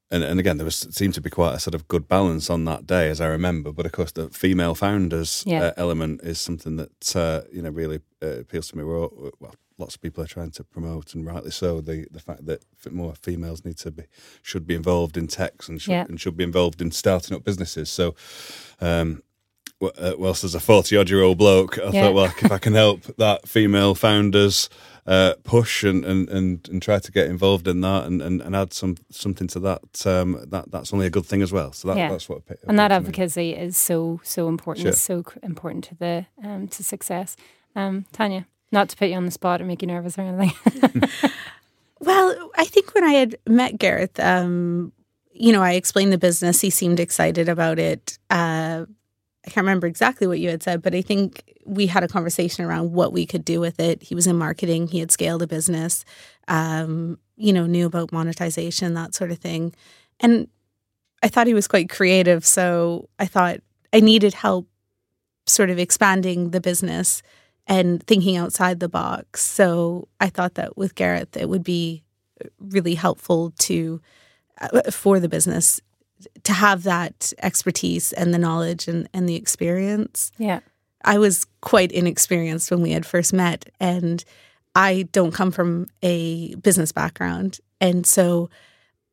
and, 0.09 0.23
and 0.23 0.39
again, 0.39 0.57
there 0.57 0.65
was 0.65 0.87
seemed 0.91 1.13
to 1.15 1.21
be 1.21 1.29
quite 1.29 1.55
a 1.55 1.59
sort 1.59 1.73
of 1.75 1.87
good 1.87 2.07
balance 2.07 2.49
on 2.49 2.65
that 2.65 2.85
day, 2.85 3.09
as 3.09 3.21
I 3.21 3.27
remember. 3.27 3.71
But 3.71 3.85
of 3.85 3.91
course, 3.93 4.11
the 4.11 4.29
female 4.29 4.75
founders 4.75 5.43
Yeah. 5.47 5.63
uh, 5.63 5.73
element 5.77 6.21
is 6.23 6.39
something 6.39 6.75
that 6.77 7.15
uh, 7.15 7.41
you 7.51 7.61
know 7.61 7.69
really 7.69 8.01
uh, 8.21 8.39
appeals 8.39 8.69
to 8.69 8.77
me. 8.77 8.83
We're 8.83 8.99
all, 8.99 9.31
well, 9.39 9.55
lots 9.81 9.95
of 9.95 10.01
people 10.01 10.23
are 10.23 10.27
trying 10.27 10.51
to 10.51 10.63
promote, 10.63 11.13
and 11.15 11.25
rightly 11.25 11.51
so. 11.51 11.81
The 11.81 12.07
the 12.11 12.19
fact 12.27 12.45
that 12.45 12.59
more 12.91 13.13
females 13.15 13.65
need 13.65 13.77
to 13.79 13.91
be 13.91 14.03
should 14.41 14.65
be 14.65 14.75
involved 14.75 15.17
in 15.17 15.27
techs 15.27 15.67
and 15.69 15.81
should, 15.81 15.91
Yeah. 15.91 16.05
and 16.07 16.19
should 16.21 16.37
be 16.37 16.43
involved 16.43 16.81
in 16.81 16.91
starting 16.91 17.35
up 17.35 17.43
businesses. 17.43 17.89
So. 17.89 18.15
Um, 18.79 19.23
uh, 19.97 20.13
whilst 20.15 20.43
as 20.43 20.53
a 20.53 20.59
40 20.59 20.95
odd 20.95 21.09
year 21.09 21.23
old 21.23 21.39
bloke, 21.39 21.79
I 21.79 21.89
Yeah. 21.89 21.91
thought, 22.03 22.13
well, 22.13 22.25
if 22.25 22.51
I 22.51 22.59
can 22.59 22.73
help 22.75 23.01
that 23.17 23.47
female 23.49 23.95
founders 23.95 24.69
uh, 25.07 25.33
push 25.43 25.83
and, 25.83 26.05
and, 26.05 26.29
and, 26.29 26.69
and 26.69 26.79
try 26.83 26.99
to 26.99 27.11
get 27.11 27.25
involved 27.25 27.67
in 27.67 27.81
that 27.81 28.05
and, 28.05 28.21
and, 28.21 28.41
and 28.41 28.55
add 28.55 28.73
some 28.73 28.95
something 29.09 29.47
to 29.47 29.59
that, 29.61 30.05
um, 30.05 30.45
that 30.49 30.69
that's 30.69 30.93
only 30.93 31.07
a 31.07 31.09
good 31.09 31.25
thing 31.25 31.41
as 31.41 31.51
well. 31.51 31.73
So 31.73 31.87
that, 31.87 31.97
Yeah. 31.97 32.09
that's 32.11 32.29
what. 32.29 32.43
and 32.67 32.77
that 32.77 32.91
me. 32.91 32.97
advocacy 32.97 33.55
is 33.55 33.75
so 33.75 34.19
so 34.23 34.47
important. 34.47 34.85
It's 34.87 35.01
so 35.01 35.23
important 35.41 35.85
to 35.85 35.95
the 35.95 36.25
um, 36.43 36.67
to 36.67 36.83
success. 36.83 37.35
Um, 37.75 38.05
Tanya, 38.13 38.45
not 38.71 38.89
to 38.89 38.97
put 38.97 39.09
you 39.09 39.15
on 39.15 39.25
the 39.25 39.31
spot 39.31 39.61
or 39.61 39.65
make 39.65 39.81
you 39.81 39.87
nervous 39.87 40.17
or 40.17 40.21
anything. 40.21 41.03
Well, 42.01 42.49
I 42.57 42.65
think 42.65 42.95
when 42.95 43.03
I 43.03 43.11
had 43.13 43.35
met 43.47 43.77
Gareth, 43.77 44.19
um, 44.19 44.91
you 45.33 45.53
know, 45.53 45.61
I 45.61 45.73
explained 45.73 46.11
the 46.11 46.17
business. 46.17 46.59
He 46.59 46.71
seemed 46.71 46.99
excited 46.99 47.47
about 47.47 47.77
it. 47.77 48.17
Uh, 48.31 48.85
I 49.45 49.49
can't 49.49 49.63
remember 49.65 49.85
exactly 49.85 50.25
what 50.25 50.39
you 50.39 50.49
had 50.49 50.63
said, 50.63 50.81
but 50.81 50.95
I 50.95 51.01
think 51.03 51.43
we 51.65 51.85
had 51.85 52.03
a 52.03 52.07
conversation 52.07 52.65
around 52.65 52.91
what 52.93 53.13
we 53.13 53.25
could 53.25 53.45
do 53.45 53.59
with 53.59 53.79
it. 53.79 54.01
He 54.01 54.15
was 54.15 54.25
in 54.25 54.35
marketing, 54.35 54.87
he 54.87 54.99
had 54.99 55.11
scaled 55.11 55.43
a 55.43 55.47
business, 55.47 56.03
um, 56.47 57.19
you 57.37 57.53
know, 57.53 57.67
knew 57.67 57.85
about 57.85 58.11
monetization, 58.11 58.95
that 58.95 59.13
sort 59.13 59.31
of 59.31 59.37
thing. 59.37 59.73
And 60.19 60.47
I 61.21 61.27
thought 61.27 61.47
he 61.47 61.53
was 61.53 61.67
quite 61.67 61.89
creative. 61.89 62.45
So 62.45 63.09
I 63.19 63.27
thought 63.27 63.59
I 63.93 63.99
needed 63.99 64.33
help 64.33 64.67
sort 65.45 65.69
of 65.69 65.77
expanding 65.77 66.49
the 66.49 66.61
business 66.61 67.21
and 67.67 68.03
thinking 68.03 68.37
outside 68.37 68.79
the 68.79 68.89
box. 68.89 69.41
So 69.41 70.07
I 70.19 70.29
thought 70.29 70.55
that 70.55 70.77
with 70.77 70.95
Gareth, 70.95 71.37
it 71.37 71.49
would 71.49 71.63
be 71.63 72.03
really 72.59 72.95
helpful 72.95 73.53
to 73.59 74.01
uh, 74.59 74.91
for 74.91 75.19
the 75.19 75.29
business 75.29 75.79
to 76.43 76.53
have 76.53 76.83
that 76.83 77.33
expertise 77.41 78.13
and 78.13 78.33
the 78.33 78.37
knowledge 78.37 78.87
and, 78.87 79.09
and 79.13 79.27
the 79.27 79.35
experience. 79.35 80.31
yeah, 80.37 80.59
I 81.03 81.17
was 81.17 81.45
quite 81.61 81.91
inexperienced 81.91 82.69
when 82.69 82.81
we 82.81 82.91
had 82.91 83.05
first 83.05 83.33
met, 83.33 83.69
and 83.79 84.23
I 84.75 85.07
don't 85.11 85.33
come 85.33 85.51
from 85.51 85.87
a 86.03 86.55
business 86.55 86.91
background. 86.91 87.59
And 87.79 88.05
so, 88.05 88.49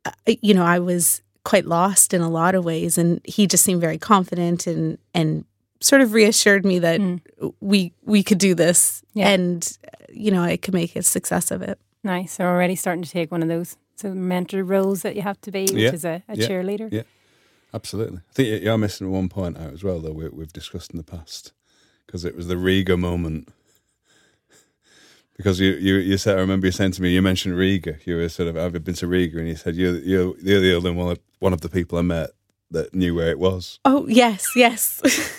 uh, 0.05 0.13
you 0.27 0.55
know, 0.55 0.65
I 0.65 0.79
was 0.79 1.23
quite 1.45 1.65
lost 1.65 2.13
in 2.13 2.21
a 2.21 2.29
lot 2.29 2.55
of 2.55 2.65
ways. 2.65 2.99
And 2.99 3.21
he 3.25 3.47
just 3.47 3.65
seemed 3.65 3.81
very 3.81 3.99
confident 3.99 4.67
and, 4.67 4.99
and 5.15 5.47
sort 5.81 6.01
of 6.03 6.13
reassured 6.13 6.65
me 6.65 6.79
that 6.81 7.01
Mm. 7.01 7.21
we, 7.61 7.93
we 8.05 8.23
could 8.23 8.39
do 8.39 8.55
this 8.55 9.03
Yeah. 9.15 9.29
and, 9.29 9.79
uh, 9.87 10.05
you 10.13 10.31
know, 10.31 10.43
I 10.43 10.57
could 10.57 10.75
make 10.75 10.97
a 10.97 11.03
success 11.03 11.51
of 11.51 11.63
it. 11.63 11.79
nice. 12.05 12.37
They're 12.37 12.49
already 12.49 12.77
starting 12.77 13.03
to 13.03 13.11
take 13.11 13.31
one 13.31 13.43
of 13.43 13.49
those 13.49 13.77
so 13.97 14.15
mentor 14.15 14.63
roles 14.65 15.03
that 15.03 15.15
you 15.17 15.23
have 15.23 15.41
to 15.43 15.51
be, 15.51 15.63
which 15.63 15.73
Yeah. 15.75 15.93
is 15.93 16.05
a, 16.05 16.23
a 16.29 16.37
Yeah. 16.37 16.49
cheerleader. 16.49 16.89
Yeah. 16.93 17.03
Absolutely. 17.75 18.19
I 18.31 18.33
think 18.33 18.63
you're 18.65 18.79
missing 18.79 19.11
one 19.11 19.29
point 19.29 19.59
out 19.59 19.73
as 19.75 19.83
well, 19.85 19.99
though, 20.01 20.13
we, 20.13 20.29
we've 20.29 20.53
discussed 20.53 20.91
in 20.93 20.97
the 20.97 21.03
past, 21.05 21.53
because 22.07 22.25
it 22.25 22.35
was 22.37 22.47
the 22.47 22.57
Riga 22.57 22.97
moment. 22.97 23.49
Because 25.37 25.61
you, 25.61 25.75
you, 25.75 25.95
you 25.97 26.17
said, 26.19 26.37
I 26.37 26.41
remember 26.41 26.67
you 26.67 26.73
saying 26.73 26.93
to 26.93 27.03
me, 27.03 27.11
you 27.11 27.23
mentioned 27.23 27.57
Riga. 27.57 27.97
You 28.05 28.17
were 28.17 28.29
sort 28.29 28.49
of, 28.49 28.57
I've 28.57 28.83
been 28.85 28.95
to 28.97 29.07
Riga, 29.07 29.39
and 29.39 29.47
you 29.47 29.55
said, 29.55 29.77
you're, 29.77 29.97
you're, 29.99 30.37
you're 30.41 30.61
the 30.61 30.75
only 30.75 30.91
one 30.91 31.13
of, 31.13 31.19
one 31.39 31.53
of 31.53 31.61
the 31.61 31.69
people 31.69 31.97
I 31.97 32.03
met 32.03 32.31
that 32.73 32.93
knew 32.93 33.15
where 33.15 33.31
it 33.31 33.39
was. 33.39 33.79
Oh, 33.85 34.07
yes, 34.09 34.49
yes. 34.57 35.01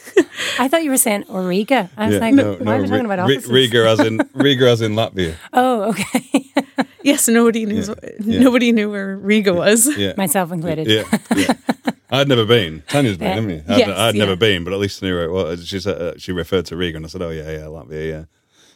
I 0.57 0.67
thought 0.67 0.83
you 0.83 0.89
were 0.89 0.97
saying 0.97 1.23
Origa. 1.25 1.89
I 1.97 2.05
was 2.07 2.15
Yeah, 2.15 2.21
like, 2.21 2.59
why 2.61 2.77
are 2.77 2.81
we 2.81 2.87
talking 2.87 3.05
about 3.05 3.27
Ri- 3.27 3.35
offices? 3.37 3.51
Riga 3.51 3.87
as 3.89 3.99
in 3.99 4.19
Riga 4.33 4.69
as 4.69 4.81
in 4.81 4.93
Latvia. 4.93 5.35
Oh, 5.53 5.89
okay. 5.89 6.45
yes, 7.03 7.27
nobody 7.27 7.65
knew, 7.65 7.83
Yeah. 8.21 8.39
nobody 8.39 8.71
knew 8.71 8.89
where 8.89 9.17
Riga 9.17 9.53
was. 9.53 9.85
Yeah. 9.97 10.13
Myself 10.17 10.51
included. 10.51 10.87
Yeah, 10.87 11.03
yeah. 11.35 11.53
I'd 12.11 12.27
never 12.27 12.45
been. 12.45 12.81
Tanya's 12.87 13.17
been, 13.17 13.27
Yeah. 13.27 13.33
haven't 13.35 13.49
you? 13.51 13.63
I'd, 13.67 13.77
Yes, 13.77 13.89
I'd 13.89 14.15
never 14.15 14.31
yeah. 14.31 14.35
been, 14.35 14.63
but 14.63 14.73
at 14.73 14.79
least 14.79 15.03
I 15.03 15.07
knew 15.07 15.15
where 15.15 15.25
it 15.25 15.31
was. 15.31 15.67
She 15.67 15.79
said 15.79 16.01
uh, 16.01 16.13
she 16.17 16.31
referred 16.31 16.65
to 16.67 16.75
Riga, 16.75 16.95
and 16.97 17.05
I 17.05 17.09
said, 17.09 17.21
"Oh 17.21 17.29
yeah, 17.29 17.49
yeah, 17.51 17.65
Latvia, 17.65 18.09
yeah." 18.09 18.23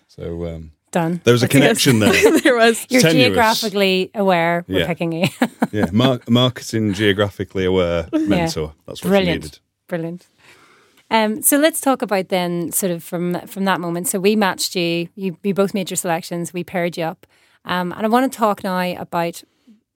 So 0.08 0.46
um, 0.46 0.72
Done. 0.92 1.20
there 1.24 1.32
was 1.34 1.42
a 1.42 1.48
connection 1.48 1.98
there. 2.00 2.14
there 2.42 2.56
was. 2.56 2.86
You're 2.90 3.02
tenuous. 3.02 3.26
geographically 3.30 4.12
aware. 4.14 4.64
We're 4.68 4.80
Yeah. 4.82 4.88
picking 4.88 5.12
you. 5.14 5.28
Yeah, 5.72 5.88
mar- 5.92 6.20
marketing 6.30 6.94
geographically 6.94 7.66
aware 7.66 8.08
mentor. 8.14 8.74
That's 8.86 9.04
what 9.04 9.10
Brilliant. 9.10 9.44
she 9.44 9.48
needed. 9.48 9.60
Brilliant. 9.88 10.28
Um, 11.14 11.44
so 11.44 11.58
let's 11.58 11.80
talk 11.80 12.02
about 12.02 12.30
then, 12.30 12.72
sort 12.72 12.92
of 12.92 13.04
from 13.04 13.40
from 13.46 13.66
that 13.66 13.80
moment. 13.80 14.08
So 14.08 14.20
we 14.20 14.36
matched 14.36 14.76
you. 14.76 15.10
You, 15.16 15.38
you 15.44 15.54
both 15.54 15.74
made 15.76 15.92
your 15.92 15.96
selections. 15.98 16.54
We 16.54 16.64
paired 16.64 16.98
you 16.98 17.04
up, 17.06 17.28
um, 17.66 17.94
and 17.94 18.04
I 18.04 18.10
want 18.10 18.30
to 18.32 18.36
talk 18.36 18.64
now 18.64 19.00
about 19.00 19.44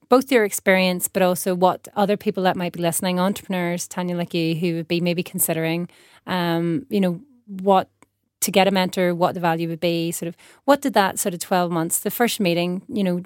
both 0.09 0.31
your 0.31 0.45
experience, 0.45 1.07
but 1.07 1.23
also 1.23 1.55
what 1.55 1.87
other 1.95 2.17
people 2.17 2.43
that 2.43 2.55
might 2.55 2.71
be 2.71 2.81
listening, 2.81 3.19
entrepreneurs, 3.19 3.87
Tanya, 3.87 4.15
like 4.15 4.33
you, 4.35 4.55
who 4.55 4.75
would 4.75 4.87
be 4.87 5.01
maybe 5.01 5.23
considering, 5.23 5.89
um, 6.27 6.85
you 6.89 7.01
know, 7.01 7.19
what 7.47 7.89
to 8.41 8.51
get 8.51 8.67
a 8.67 8.71
mentor, 8.71 9.15
what 9.15 9.33
the 9.33 9.41
value 9.41 9.67
would 9.67 9.79
be. 9.81 10.11
Sort 10.11 10.27
of, 10.27 10.37
what 10.65 10.81
did 10.81 10.93
that 10.93 11.17
sort 11.17 11.33
of 11.33 11.39
twelve 11.39 11.71
months, 11.71 11.99
the 11.99 12.11
first 12.11 12.39
meeting, 12.39 12.83
you 12.87 13.03
know. 13.03 13.23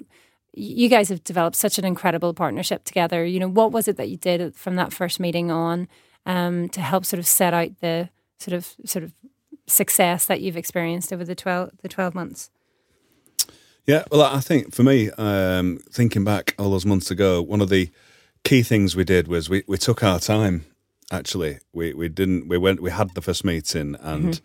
You 0.54 0.90
guys 0.90 1.08
have 1.08 1.24
developed 1.24 1.56
such 1.56 1.78
an 1.78 1.86
incredible 1.86 2.34
partnership 2.34 2.84
together. 2.84 3.24
You 3.24 3.40
know, 3.40 3.48
what 3.48 3.72
was 3.72 3.88
it 3.88 3.96
that 3.96 4.10
you 4.10 4.18
did 4.18 4.54
from 4.54 4.76
that 4.76 4.92
first 4.92 5.18
meeting 5.18 5.50
on? 5.50 5.88
Um, 6.26 6.68
to 6.70 6.80
help 6.80 7.04
sort 7.04 7.18
of 7.18 7.26
set 7.26 7.54
out 7.54 7.70
the 7.80 8.08
sort 8.38 8.54
of 8.54 8.74
sort 8.84 9.04
of 9.04 9.12
success 9.66 10.26
that 10.26 10.40
you've 10.40 10.56
experienced 10.56 11.12
over 11.12 11.24
the 11.24 11.34
twelve 11.34 11.70
the 11.82 11.88
twelve 11.88 12.14
months. 12.14 12.50
Yeah, 13.86 14.04
well, 14.10 14.22
I 14.22 14.40
think 14.40 14.72
for 14.74 14.84
me, 14.84 15.10
um, 15.18 15.80
thinking 15.90 16.24
back 16.24 16.54
all 16.58 16.70
those 16.70 16.86
months 16.86 17.10
ago, 17.10 17.42
one 17.42 17.60
of 17.60 17.68
the 17.68 17.90
key 18.44 18.62
things 18.62 18.94
we 18.94 19.02
did 19.04 19.26
was 19.26 19.50
we, 19.50 19.64
we 19.66 19.76
took 19.76 20.04
our 20.04 20.20
time. 20.20 20.66
Actually, 21.10 21.58
we 21.72 21.92
we 21.92 22.08
didn't. 22.08 22.48
We 22.48 22.58
went. 22.58 22.80
We 22.80 22.90
had 22.90 23.14
the 23.14 23.22
first 23.22 23.44
meeting 23.44 23.96
and. 24.00 24.40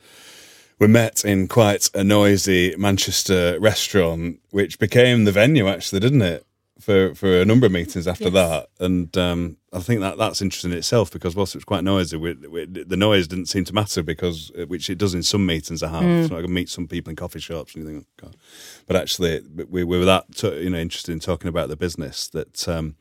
We 0.80 0.86
met 0.88 1.26
in 1.26 1.48
quite 1.48 1.90
a 1.96 2.04
noisy 2.04 2.76
Manchester 2.78 3.60
restaurant, 3.60 4.40
which 4.52 4.78
became 4.78 5.24
the 5.24 5.32
venue, 5.32 5.68
actually, 5.68 6.02
didn't 6.02 6.22
it? 6.22 6.46
For 6.80 7.16
for 7.16 7.42
a 7.42 7.46
number 7.46 7.66
of 7.66 7.72
meetings 7.72 8.08
after 8.08 8.26
Yes. 8.26 8.34
that, 8.34 8.70
and 8.80 9.18
um, 9.18 9.58
I 9.74 9.80
think 9.80 10.02
that 10.02 10.18
that's 10.18 10.42
interesting 10.42 10.72
in 10.72 10.78
itself 10.78 11.12
because 11.12 11.36
whilst 11.36 11.56
it 11.56 11.58
was 11.58 11.66
quite 11.66 11.84
noisy, 11.84 12.18
we, 12.18 12.34
we, 12.34 12.66
the 12.66 12.96
noise 12.98 13.28
didn't 13.28 13.48
seem 13.48 13.66
to 13.66 13.74
matter 13.74 14.04
because 14.04 14.52
uh, 14.58 14.66
which 14.68 14.90
it 14.90 14.98
does 14.98 15.14
in 15.14 15.24
some 15.24 15.46
meetings 15.46 15.82
I 15.84 15.90
have. 15.90 16.28
So 16.28 16.38
I 16.38 16.42
can 16.42 16.54
meet 16.54 16.70
some 16.70 16.88
people 16.88 17.10
in 17.10 17.16
coffee 17.16 17.40
shops 17.40 17.74
and 17.76 17.84
you 17.84 17.90
think, 17.92 18.06
oh, 18.06 18.28
God. 18.28 18.38
but 18.86 18.96
actually 18.96 19.42
we, 19.70 19.84
we 19.84 19.98
were 19.98 20.06
that 20.06 20.26
you 20.44 20.70
know 20.70 20.78
interested 20.78 21.12
in 21.12 21.20
talking 21.20 21.48
about 21.50 21.70
the 21.70 21.76
business 21.76 22.28
that 22.30 22.68
um, 22.68 22.96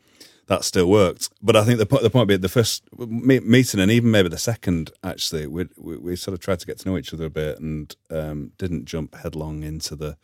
that 0.47 0.65
still 0.65 0.89
worked. 0.89 1.29
But 1.43 1.57
I 1.57 1.65
think 1.65 1.79
the 1.79 1.87
the 2.01 2.11
point 2.11 2.29
being 2.29 2.41
the 2.41 2.49
first 2.49 2.83
me- 2.99 3.41
meeting 3.41 3.81
and 3.81 3.91
even 3.91 4.11
maybe 4.11 4.29
the 4.31 4.39
second 4.39 4.91
actually 5.05 5.47
we, 5.47 5.67
we 5.77 5.97
we 5.99 6.17
sort 6.17 6.33
of 6.35 6.41
tried 6.41 6.61
to 6.61 6.67
get 6.67 6.79
to 6.79 6.89
know 6.89 6.97
each 6.97 7.13
other 7.13 7.27
a 7.27 7.31
bit 7.31 7.59
and 7.61 7.95
um, 8.11 8.53
didn't 8.59 8.87
jump 8.87 9.15
headlong 9.17 9.63
into 9.63 9.95
the 9.97 10.17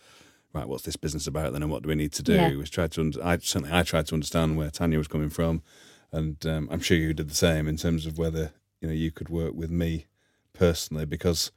right. 0.53 0.67
What's 0.69 0.85
this 0.85 0.97
business 0.97 1.27
about 1.27 1.53
then, 1.53 1.63
and 1.63 1.71
what 1.71 1.83
do 1.83 1.89
we 1.89 1.95
need 1.95 2.13
to 2.13 2.23
do? 2.23 2.35
Yeah. 2.35 2.55
We 2.57 2.65
tried 2.65 2.93
to. 2.93 3.01
Under- 3.03 3.25
I 3.25 3.39
certainly 3.39 3.73
I 3.77 3.83
tried 3.83 4.07
to 4.07 4.15
understand 4.15 4.57
where 4.57 4.71
Tanya 4.71 4.99
was 4.99 5.09
coming 5.09 5.31
from, 5.31 5.63
and 6.11 6.45
um, 6.47 6.69
I'm 6.71 6.81
sure 6.81 6.97
you 6.97 7.15
did 7.15 7.29
the 7.31 7.35
same 7.35 7.67
in 7.69 7.77
terms 7.77 8.07
of 8.07 8.19
whether 8.19 8.53
you 8.81 8.89
know 8.89 8.95
you 8.95 9.11
could 9.11 9.29
work 9.29 9.55
with 9.55 9.71
me 9.71 10.07
personally 10.53 11.05
because. 11.07 11.51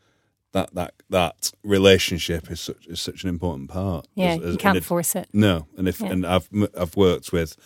That, 0.52 0.74
that 0.74 0.94
that 1.10 1.52
relationship 1.66 2.50
is 2.50 2.62
such 2.62 2.88
is 2.88 3.02
such 3.02 3.24
an 3.24 3.30
important 3.30 3.70
part. 3.70 4.08
Yeah, 4.16 4.36
As- 4.36 4.40
as- 4.42 4.52
you 4.54 4.58
can't 4.58 4.78
it- 4.78 4.86
force 4.86 5.14
it. 5.14 5.28
no, 5.34 5.68
and 5.76 5.86
if 5.86 6.00
Yeah. 6.00 6.14
and 6.14 6.26
I've 6.26 6.48
I've 6.78 6.96
worked 6.96 7.34
with, 7.34 7.58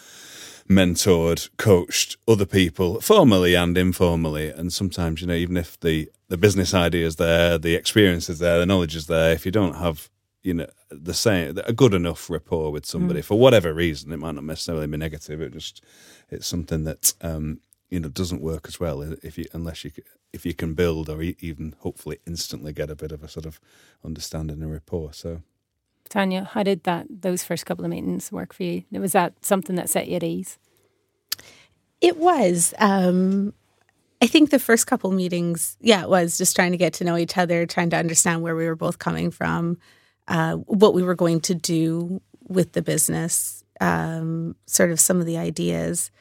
mentored, 0.67 1.50
coached 1.57 2.17
other 2.27 2.48
people 2.48 3.00
formally 3.01 3.53
and 3.53 3.77
informally, 3.77 4.50
and 4.50 4.74
sometimes 4.74 5.21
you 5.21 5.27
know 5.27 5.36
even 5.36 5.55
if 5.55 5.79
the 5.81 6.09
the 6.29 6.38
business 6.38 6.74
idea 6.74 7.05
is 7.05 7.17
there, 7.17 7.59
the 7.59 7.75
experience 7.75 8.27
is 8.27 8.39
there, 8.39 8.57
the 8.57 8.65
knowledge 8.65 8.95
is 8.95 9.05
there, 9.05 9.33
if 9.33 9.45
you 9.45 9.51
don't 9.51 9.75
have 9.75 10.09
you 10.41 10.53
know 10.53 10.67
the 10.89 11.13
same 11.13 11.58
a 11.65 11.74
good 11.74 11.93
enough 11.93 12.29
rapport 12.29 12.72
with 12.72 12.86
somebody 12.86 13.22
for 13.22 13.38
whatever 13.38 13.74
reason, 13.74 14.12
it 14.12 14.17
might 14.17 14.36
not 14.36 14.43
necessarily 14.43 14.88
be 14.88 14.98
negative. 14.98 15.41
It 15.41 15.53
just 15.53 15.84
it's 16.29 16.48
something 16.48 16.84
that 16.86 17.13
um, 17.22 17.60
you 17.89 18.00
know 18.00 18.10
doesn't 18.10 18.41
work 18.41 18.65
as 18.67 18.79
well 18.79 19.01
if 19.24 19.38
you 19.38 19.46
unless 19.53 19.84
you 19.84 19.91
if 20.31 20.46
you 20.46 20.53
can 20.53 20.74
build 20.74 21.10
or 21.10 21.22
e- 21.22 21.38
even 21.39 21.75
hopefully 21.79 22.19
instantly 22.25 22.72
get 22.72 22.89
a 22.89 22.96
bit 22.96 23.12
of 23.12 23.24
a 23.24 23.27
sort 23.27 23.46
of 23.46 23.60
understanding 24.03 24.62
and 24.62 24.72
rapport. 24.72 25.13
So. 25.13 25.41
Tanya, 26.08 26.43
how 26.43 26.63
did 26.63 26.86
that 26.86 27.05
those 27.08 27.43
first 27.43 27.67
couple 27.67 27.86
of 27.86 27.91
meetings 27.91 28.31
work 28.31 28.51
for 28.51 28.63
you? 28.63 28.84
Was 28.91 29.12
that 29.12 29.46
something 29.46 29.75
that 29.75 29.91
set 29.91 30.08
you 30.08 30.15
at 30.15 30.24
ease? 30.24 30.58
It 32.01 32.17
was. 32.17 32.74
Um, 32.79 33.53
I 34.22 34.27
think 34.27 34.50
the 34.50 34.60
first 34.60 34.88
couple 34.88 35.12
meetings, 35.12 35.77
yeah, 35.81 36.03
it 36.03 36.10
was 36.10 36.38
just 36.38 36.55
trying 36.55 36.72
to 36.72 36.77
get 36.77 36.93
to 36.93 37.03
know 37.03 37.15
each 37.15 37.38
other, 37.38 37.65
trying 37.65 37.89
to 37.91 37.98
understand 37.98 38.41
where 38.41 38.55
we 38.55 38.65
were 38.65 38.75
both 38.75 39.00
coming 39.00 39.31
from, 39.31 39.77
uh, 40.29 40.55
what 40.55 40.93
we 40.93 41.03
were 41.03 41.15
going 41.15 41.41
to 41.41 41.55
do 41.55 42.21
with 42.48 42.71
the 42.71 42.81
business, 42.81 43.63
um, 43.81 44.55
sort 44.65 44.91
of 44.91 45.00
some 45.00 45.19
of 45.19 45.25
the 45.25 45.38
ideas. 45.38 46.12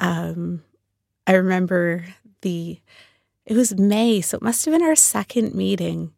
um, 0.00 0.62
I 1.26 1.32
remember 1.32 2.04
the, 2.42 2.78
it 3.46 3.56
was 3.56 3.74
May, 3.76 4.20
so 4.20 4.36
it 4.36 4.42
must 4.42 4.64
have 4.64 4.74
been 4.74 4.82
our 4.82 4.96
second 4.96 5.54
meeting. 5.54 6.12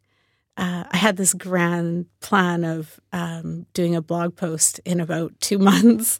Uh, 0.57 0.83
I 0.91 0.97
had 0.97 1.17
this 1.17 1.33
grand 1.33 2.07
plan 2.19 2.65
of 2.65 2.99
um, 3.13 3.67
doing 3.73 3.95
a 3.95 4.01
blog 4.01 4.35
post 4.35 4.79
in 4.83 4.99
about 4.99 5.39
two 5.39 5.57
months. 5.59 6.19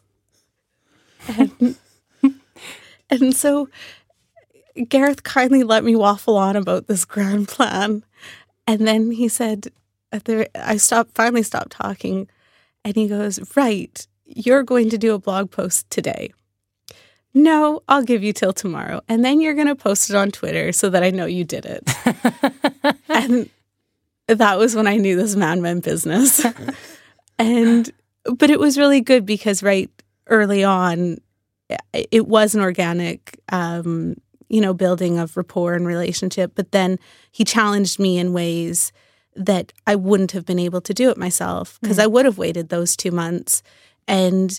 And, 1.26 1.76
and 3.10 3.36
so 3.36 3.68
Gareth 4.88 5.22
kindly 5.22 5.64
let 5.64 5.84
me 5.84 5.96
waffle 5.96 6.36
on 6.36 6.56
about 6.56 6.86
this 6.86 7.04
grand 7.04 7.48
plan. 7.48 8.04
And 8.66 8.86
then 8.86 9.10
he 9.10 9.28
said, 9.28 9.68
I 10.12 10.76
stopped, 10.76 11.14
finally 11.14 11.42
stopped 11.42 11.72
talking. 11.72 12.28
And 12.84 12.96
he 12.96 13.08
goes, 13.08 13.56
Right, 13.56 14.06
you're 14.24 14.62
going 14.62 14.90
to 14.90 14.98
do 14.98 15.14
a 15.14 15.18
blog 15.18 15.50
post 15.50 15.88
today. 15.90 16.32
No, 17.34 17.82
I'll 17.88 18.02
give 18.02 18.22
you 18.22 18.32
till 18.32 18.52
tomorrow. 18.52 19.02
And 19.08 19.24
then 19.24 19.40
you're 19.40 19.54
going 19.54 19.68
to 19.68 19.76
post 19.76 20.10
it 20.10 20.16
on 20.16 20.30
Twitter 20.30 20.72
so 20.72 20.90
that 20.90 21.02
I 21.02 21.10
know 21.10 21.26
you 21.26 21.44
did 21.44 21.66
it. 21.66 22.96
and 23.08 23.50
that 24.26 24.58
was 24.58 24.74
when 24.74 24.86
I 24.86 24.96
knew 24.96 25.16
this 25.16 25.36
man 25.36 25.60
meant 25.60 25.84
business. 25.84 26.44
and, 27.38 27.90
but 28.24 28.50
it 28.50 28.58
was 28.58 28.78
really 28.78 29.00
good 29.00 29.26
because 29.26 29.62
right 29.62 29.90
early 30.26 30.64
on, 30.64 31.18
it 31.92 32.26
was 32.26 32.54
an 32.54 32.62
organic, 32.62 33.38
um, 33.50 34.16
you 34.48 34.60
know, 34.60 34.72
building 34.72 35.18
of 35.18 35.36
rapport 35.36 35.74
and 35.74 35.86
relationship. 35.86 36.52
But 36.54 36.72
then 36.72 36.98
he 37.30 37.44
challenged 37.44 37.98
me 37.98 38.18
in 38.18 38.32
ways 38.32 38.90
that 39.38 39.72
I 39.86 39.94
wouldn't 39.94 40.32
have 40.32 40.44
been 40.44 40.58
able 40.58 40.80
to 40.82 40.92
do 40.92 41.10
it 41.10 41.16
myself 41.16 41.78
because 41.80 41.98
mm. 41.98 42.02
I 42.02 42.06
would 42.06 42.24
have 42.24 42.38
waited 42.38 42.68
those 42.68 42.96
two 42.96 43.10
months. 43.10 43.62
And, 44.06 44.58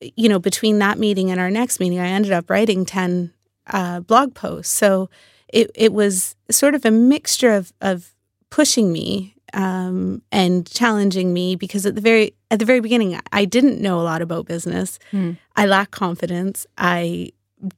you 0.00 0.28
know, 0.28 0.38
between 0.38 0.78
that 0.78 0.98
meeting 0.98 1.30
and 1.30 1.38
our 1.38 1.50
next 1.50 1.78
meeting, 1.78 2.00
I 2.00 2.08
ended 2.08 2.32
up 2.32 2.48
writing 2.48 2.84
10 2.84 3.32
uh, 3.68 4.00
blog 4.00 4.34
posts. 4.34 4.72
So 4.72 5.10
it, 5.48 5.70
it 5.74 5.92
was 5.92 6.36
sort 6.50 6.74
of 6.74 6.84
a 6.84 6.90
mixture 6.90 7.52
of, 7.52 7.72
of 7.80 8.14
pushing 8.50 8.92
me 8.92 9.34
um, 9.52 10.22
and 10.32 10.66
challenging 10.66 11.32
me 11.32 11.54
because 11.56 11.86
at 11.86 11.94
the 11.94 12.00
very 12.00 12.34
at 12.50 12.58
the 12.58 12.64
very 12.64 12.80
beginning, 12.80 13.18
I 13.32 13.44
didn't 13.44 13.80
know 13.80 14.00
a 14.00 14.02
lot 14.02 14.22
about 14.22 14.46
business. 14.46 14.98
Mm. 15.12 15.38
I 15.56 15.66
lacked 15.66 15.92
confidence. 15.92 16.66
I 16.76 17.30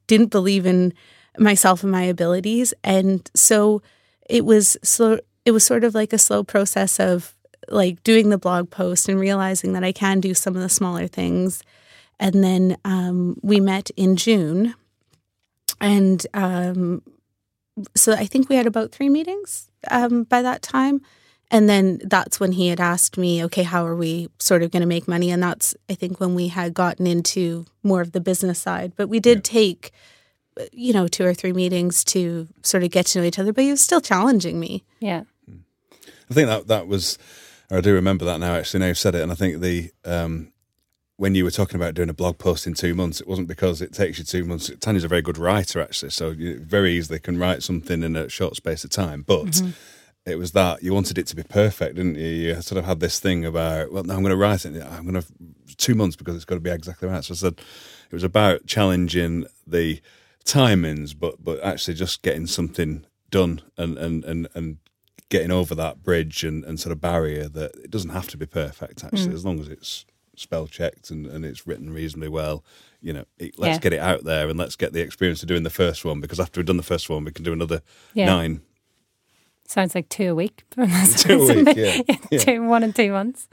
didn't 0.07 0.31
believe 0.31 0.65
in 0.65 0.93
myself 1.37 1.83
and 1.83 1.91
my 1.91 2.03
abilities, 2.03 2.73
and 2.83 3.29
so 3.35 3.81
it 4.29 4.45
was 4.45 4.77
slow. 4.83 5.19
It 5.47 5.51
was 5.51 5.63
sort 5.63 5.85
of 5.85 5.95
like 5.95 6.11
a 6.11 6.17
slow 6.17 6.43
process 6.43 6.99
of 6.99 7.33
like 7.69 8.03
doing 8.03 8.29
the 8.29 8.37
blog 8.37 8.69
post 8.69 9.07
and 9.07 9.17
realizing 9.17 9.71
that 9.73 9.83
I 9.83 9.93
can 9.93 10.19
do 10.19 10.33
some 10.33 10.57
of 10.57 10.61
the 10.61 10.67
smaller 10.69 11.07
things. 11.07 11.63
And 12.19 12.43
then 12.43 12.77
um, 12.83 13.37
we 13.41 13.61
met 13.61 13.89
in 13.95 14.17
June, 14.17 14.75
and 15.79 16.27
um, 16.33 17.01
so 17.95 18.11
I 18.11 18.25
think 18.25 18.49
we 18.49 18.57
had 18.57 18.67
about 18.67 18.91
three 18.91 19.07
meetings 19.07 19.71
um, 19.89 20.23
by 20.23 20.41
that 20.41 20.61
time. 20.61 21.01
And 21.49 21.69
then 21.69 22.01
that's 22.03 22.41
when 22.41 22.51
he 22.51 22.67
had 22.67 22.81
asked 22.81 23.17
me, 23.17 23.41
okay, 23.45 23.63
how 23.63 23.85
are 23.85 23.95
we 23.95 24.27
sort 24.37 24.63
of 24.63 24.71
going 24.71 24.81
to 24.81 24.87
make 24.87 25.07
money? 25.07 25.31
And 25.31 25.41
that's, 25.41 25.75
I 25.89 25.93
think, 25.93 26.19
when 26.19 26.35
we 26.35 26.49
had 26.49 26.73
gotten 26.73 27.07
into 27.07 27.65
more 27.83 28.01
of 28.01 28.11
the 28.11 28.19
business 28.19 28.59
side. 28.59 28.91
But 28.97 29.07
we 29.07 29.21
did 29.21 29.37
yeah. 29.37 29.53
take, 29.61 29.91
you 30.73 30.91
know, 30.91 31.07
two 31.07 31.23
or 31.23 31.33
three 31.33 31.53
meetings 31.53 32.03
to 32.05 32.49
sort 32.63 32.83
of 32.83 32.91
get 32.91 33.05
to 33.07 33.19
know 33.19 33.25
each 33.25 33.39
other, 33.39 33.53
but 33.53 33.63
he 33.63 33.71
was 33.71 33.79
still 33.79 34.01
challenging 34.01 34.59
me. 34.59 34.83
Yeah. 34.99 35.23
I 36.29 36.33
think 36.33 36.47
that 36.47 36.67
that 36.67 36.87
was, 36.87 37.17
I 37.71 37.81
do 37.81 37.93
remember 37.93 38.25
that 38.25 38.39
now, 38.39 38.55
actually, 38.55 38.81
now 38.81 38.87
you've 38.87 38.97
said 38.97 39.15
it. 39.15 39.21
And 39.21 39.31
I 39.31 39.35
think 39.35 39.61
the, 39.61 39.91
um, 40.05 40.51
when 41.17 41.35
you 41.35 41.43
were 41.43 41.51
talking 41.51 41.75
about 41.75 41.95
doing 41.95 42.09
a 42.09 42.13
blog 42.13 42.37
post 42.37 42.67
in 42.67 42.73
two 42.73 42.93
months, 42.93 43.21
it 43.21 43.27
wasn't 43.27 43.47
because 43.47 43.81
it 43.81 43.93
takes 43.93 44.19
you 44.19 44.23
two 44.23 44.43
months. 44.45 44.69
Tanya's 44.79 45.03
a 45.03 45.07
very 45.07 45.21
good 45.21 45.37
writer, 45.37 45.81
actually, 45.81 46.11
so 46.11 46.29
you 46.29 46.59
very 46.59 46.93
easily 46.93 47.19
can 47.19 47.39
write 47.39 47.63
something 47.63 48.03
in 48.03 48.15
a 48.15 48.29
short 48.29 48.55
space 48.55 48.83
of 48.83 48.91
time. 48.91 49.23
But 49.25 49.47
mm-hmm 49.47 49.69
it 50.27 50.37
was 50.37 50.51
that 50.51 50.83
you 50.83 50.93
wanted 50.93 51.17
it 51.17 51.25
to 51.27 51.37
be 51.37 51.43
perfect, 51.43 51.95
didn't 51.95 52.15
you? 52.15 52.27
You 52.27 52.61
sort 52.61 52.77
of 52.77 52.85
had 52.85 52.99
this 52.99 53.17
thing 53.17 53.45
about, 53.45 53.93
well, 53.93 54.03
no, 54.03 54.13
I'm 54.13 54.21
going 54.21 54.31
to 54.31 54.37
write 54.37 54.65
it. 54.65 54.83
I'm 54.83 55.07
going 55.07 55.21
to 55.21 55.75
two 55.77 55.95
months 55.95 56.17
because 56.17 56.35
it's 56.35 56.43
got 56.43 56.55
to 56.55 56.61
be 56.61 56.69
exactly 56.69 57.07
right. 57.07 57.23
So 57.23 57.31
I 57.31 57.35
said 57.35 57.53
it 57.53 58.13
was 58.13 58.25
about 58.25 58.65
challenging 58.65 59.45
the 59.65 60.01
timings, 60.43 61.17
but 61.17 61.41
but 61.41 61.63
actually 61.63 61.93
just 61.93 62.23
getting 62.23 62.45
something 62.45 63.05
done 63.29 63.61
and 63.77 63.97
and 63.97 64.25
and 64.25 64.47
and 64.53 64.77
getting 65.29 65.51
over 65.51 65.75
that 65.75 66.03
bridge 66.03 66.43
and, 66.43 66.63
and 66.63 66.79
sort 66.79 66.91
of 66.91 67.01
barrier 67.01 67.47
that 67.49 67.75
it 67.75 67.91
doesn't 67.91 68.11
have 68.11 68.27
to 68.29 68.37
be 68.37 68.45
perfect. 68.45 69.03
Actually, 69.03 69.29
mm. 69.29 69.33
as 69.33 69.45
long 69.45 69.59
as 69.59 69.67
it's 69.67 70.05
spell 70.35 70.67
checked 70.67 71.09
and, 71.09 71.25
and 71.25 71.43
it's 71.43 71.65
written 71.65 71.91
reasonably 71.91 72.29
well. 72.29 72.63
You 73.01 73.13
know, 73.13 73.25
it, 73.37 73.57
let's 73.57 73.75
yeah. 73.75 73.79
get 73.79 73.93
it 73.93 73.99
out 73.99 74.23
there 74.23 74.47
and 74.49 74.57
let's 74.57 74.75
get 74.75 74.93
the 74.93 75.01
experience 75.01 75.41
of 75.41 75.47
doing 75.47 75.63
the 75.63 75.69
first 75.69 76.05
one 76.05 76.21
because 76.21 76.39
after 76.39 76.59
we've 76.59 76.65
done 76.65 76.77
the 76.77 76.83
first 76.83 77.09
one, 77.09 77.25
we 77.25 77.31
can 77.31 77.43
do 77.43 77.53
another 77.53 77.81
yeah. 78.13 78.25
nine 78.25 78.61
Sounds 79.67 79.93
like 79.93 80.07
two 80.07 80.31
a 80.31 80.35
week. 80.35 80.63
two 81.17 81.33
a 81.33 81.63
week, 81.63 81.67
yeah. 81.75 82.01
yeah. 82.31 82.39
Two, 82.39 82.63
one 82.63 82.83
and 82.83 82.95
two 82.95 83.11
months. 83.11 83.49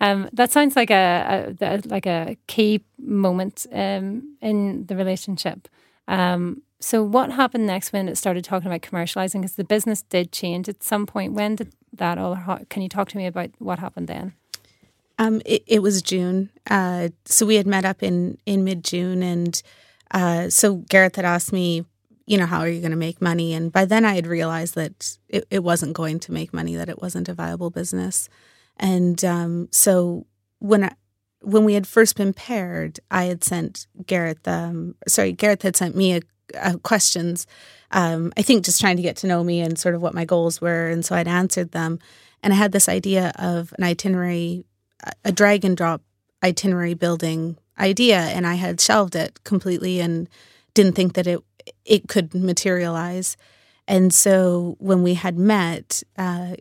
Um, 0.00 0.28
that 0.32 0.50
sounds 0.50 0.74
like 0.74 0.90
a, 0.90 1.54
a, 1.60 1.80
like 1.86 2.06
a 2.06 2.36
key 2.48 2.84
moment 2.98 3.64
um, 3.72 4.36
in 4.40 4.86
the 4.86 4.96
relationship. 4.96 5.68
Um, 6.08 6.62
so, 6.80 7.02
what 7.02 7.32
happened 7.32 7.66
next 7.66 7.92
when 7.92 8.08
it 8.08 8.16
started 8.16 8.44
talking 8.44 8.68
about 8.68 8.82
commercializing? 8.82 9.40
Because 9.40 9.56
the 9.56 9.64
business 9.64 10.02
did 10.02 10.32
change 10.32 10.68
at 10.68 10.82
some 10.82 11.06
point. 11.06 11.32
When 11.32 11.56
did 11.56 11.72
that 11.92 12.18
all? 12.18 12.36
Can 12.68 12.82
you 12.82 12.88
talk 12.88 13.08
to 13.10 13.16
me 13.16 13.26
about 13.26 13.50
what 13.58 13.78
happened 13.78 14.08
then? 14.08 14.34
Um, 15.18 15.42
it, 15.44 15.64
it, 15.66 15.82
was 15.82 16.00
June. 16.00 16.50
Uh, 16.70 17.08
so 17.24 17.44
we 17.44 17.56
had 17.56 17.66
met 17.66 17.84
up 17.84 18.02
in 18.02 18.38
in 18.46 18.62
mid 18.62 18.84
June, 18.84 19.22
and 19.22 19.60
uh, 20.12 20.48
so 20.48 20.76
Gareth 20.76 21.16
had 21.16 21.24
asked 21.24 21.52
me 21.52 21.84
you 22.28 22.36
know, 22.36 22.46
how 22.46 22.60
are 22.60 22.68
you 22.68 22.80
going 22.80 22.90
to 22.90 22.96
make 22.96 23.22
money? 23.22 23.54
And 23.54 23.72
by 23.72 23.86
then 23.86 24.04
I 24.04 24.14
had 24.14 24.26
realized 24.26 24.74
that 24.74 25.16
it, 25.28 25.46
it 25.50 25.64
wasn't 25.64 25.94
going 25.94 26.20
to 26.20 26.32
make 26.32 26.52
money, 26.52 26.76
that 26.76 26.90
it 26.90 27.00
wasn't 27.00 27.28
a 27.28 27.34
viable 27.34 27.70
business. 27.70 28.28
And 28.76 29.24
um, 29.24 29.68
so 29.72 30.26
when 30.58 30.84
I, 30.84 30.92
when 31.40 31.64
we 31.64 31.72
had 31.72 31.86
first 31.86 32.16
been 32.16 32.34
paired, 32.34 33.00
I 33.10 33.24
had 33.24 33.42
sent 33.42 33.86
Gareth, 34.06 34.46
um, 34.46 34.94
sorry, 35.06 35.32
Gareth 35.32 35.62
had 35.62 35.74
sent 35.74 35.96
me 35.96 36.16
a, 36.16 36.20
a 36.54 36.78
questions, 36.78 37.46
um, 37.90 38.32
I 38.36 38.42
think 38.42 38.64
just 38.64 38.80
trying 38.80 38.96
to 38.96 39.02
get 39.02 39.16
to 39.18 39.26
know 39.26 39.42
me 39.42 39.60
and 39.60 39.78
sort 39.78 39.94
of 39.94 40.02
what 40.02 40.14
my 40.14 40.24
goals 40.24 40.60
were. 40.60 40.88
And 40.88 41.04
so 41.04 41.14
I'd 41.14 41.28
answered 41.28 41.72
them. 41.72 41.98
And 42.42 42.52
I 42.52 42.56
had 42.56 42.72
this 42.72 42.88
idea 42.88 43.32
of 43.36 43.74
an 43.78 43.84
itinerary, 43.84 44.64
a 45.24 45.32
drag 45.32 45.64
and 45.64 45.76
drop 45.76 46.02
itinerary 46.42 46.94
building 46.94 47.56
idea. 47.78 48.18
And 48.18 48.46
I 48.46 48.54
had 48.54 48.80
shelved 48.80 49.16
it 49.16 49.42
completely 49.44 50.00
and 50.00 50.28
didn't 50.74 50.94
think 50.94 51.14
that 51.14 51.26
it 51.26 51.42
it 51.84 52.08
could 52.08 52.34
materialize. 52.34 53.36
And 53.86 54.12
so 54.12 54.76
when 54.78 55.02
we 55.02 55.14
had 55.14 55.38
met, 55.38 56.02
uh, 56.16 56.56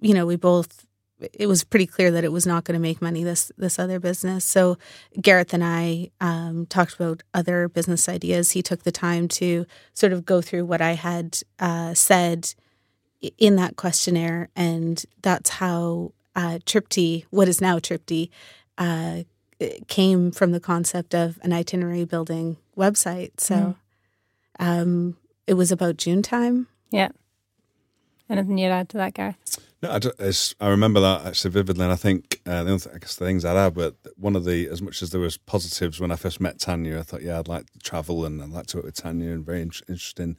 you 0.00 0.14
know, 0.14 0.26
we 0.26 0.36
both 0.36 0.86
it 1.32 1.46
was 1.46 1.64
pretty 1.64 1.86
clear 1.86 2.10
that 2.10 2.24
it 2.24 2.32
was 2.32 2.46
not 2.46 2.64
going 2.64 2.74
to 2.74 2.80
make 2.80 3.02
money 3.02 3.24
this 3.24 3.50
this 3.56 3.78
other 3.78 3.98
business. 4.00 4.44
So 4.44 4.78
Gareth 5.20 5.52
and 5.52 5.64
I 5.64 6.10
um, 6.20 6.66
talked 6.66 6.94
about 6.94 7.22
other 7.34 7.68
business 7.68 8.08
ideas. 8.08 8.52
He 8.52 8.62
took 8.62 8.82
the 8.82 8.92
time 8.92 9.28
to 9.28 9.66
sort 9.94 10.12
of 10.12 10.24
go 10.24 10.40
through 10.40 10.64
what 10.66 10.80
I 10.80 10.92
had 10.92 11.38
uh, 11.58 11.94
said 11.94 12.54
in 13.36 13.56
that 13.56 13.76
questionnaire, 13.76 14.48
and 14.54 15.04
that's 15.22 15.50
how 15.50 16.12
uh, 16.36 16.58
Tripptee, 16.64 17.24
what 17.30 17.48
is 17.48 17.60
now 17.60 17.78
Tripptee, 17.78 18.30
uh, 18.76 19.22
came 19.88 20.30
from 20.30 20.52
the 20.52 20.60
concept 20.60 21.14
of 21.14 21.38
an 21.42 21.52
itinerary 21.52 22.04
building 22.04 22.56
website. 22.76 23.40
So. 23.40 23.54
Mm. 23.54 23.76
Um, 24.60 25.16
it 25.48 25.54
was 25.54 25.72
about 25.72 25.96
June 25.96 26.20
time. 26.20 26.68
Yeah. 26.90 27.08
Anything 28.28 28.58
you'd 28.58 28.68
add 28.70 28.90
to 28.90 28.98
that, 28.98 29.14
Gareth? 29.14 29.36
No, 29.80 29.90
I, 29.90 30.32
I 30.60 30.68
remember 30.70 30.98
that 31.00 31.24
actually 31.24 31.52
vividly, 31.52 31.84
and 31.84 31.92
I 31.92 31.96
think 31.96 32.40
uh, 32.44 32.64
the 32.64 32.90
I 32.92 32.98
guess 32.98 33.14
the 33.14 33.24
things 33.24 33.44
I'd 33.44 33.56
add, 33.56 33.74
but 33.74 33.94
one 34.16 34.34
of 34.34 34.44
the 34.44 34.68
as 34.68 34.82
much 34.82 35.02
as 35.02 35.10
there 35.10 35.20
was 35.20 35.36
positives 35.36 36.00
when 36.00 36.10
I 36.10 36.16
first 36.16 36.40
met 36.40 36.58
Tanya, 36.58 36.98
I 36.98 37.02
thought, 37.02 37.22
yeah, 37.22 37.38
I'd 37.38 37.46
like 37.46 37.70
to 37.70 37.78
travel 37.78 38.24
and 38.24 38.42
I'd 38.42 38.48
like 38.48 38.66
to 38.68 38.78
work 38.78 38.86
with 38.86 38.96
Tanya, 38.96 39.30
and 39.30 39.46
very 39.46 39.62
interesting 39.62 40.36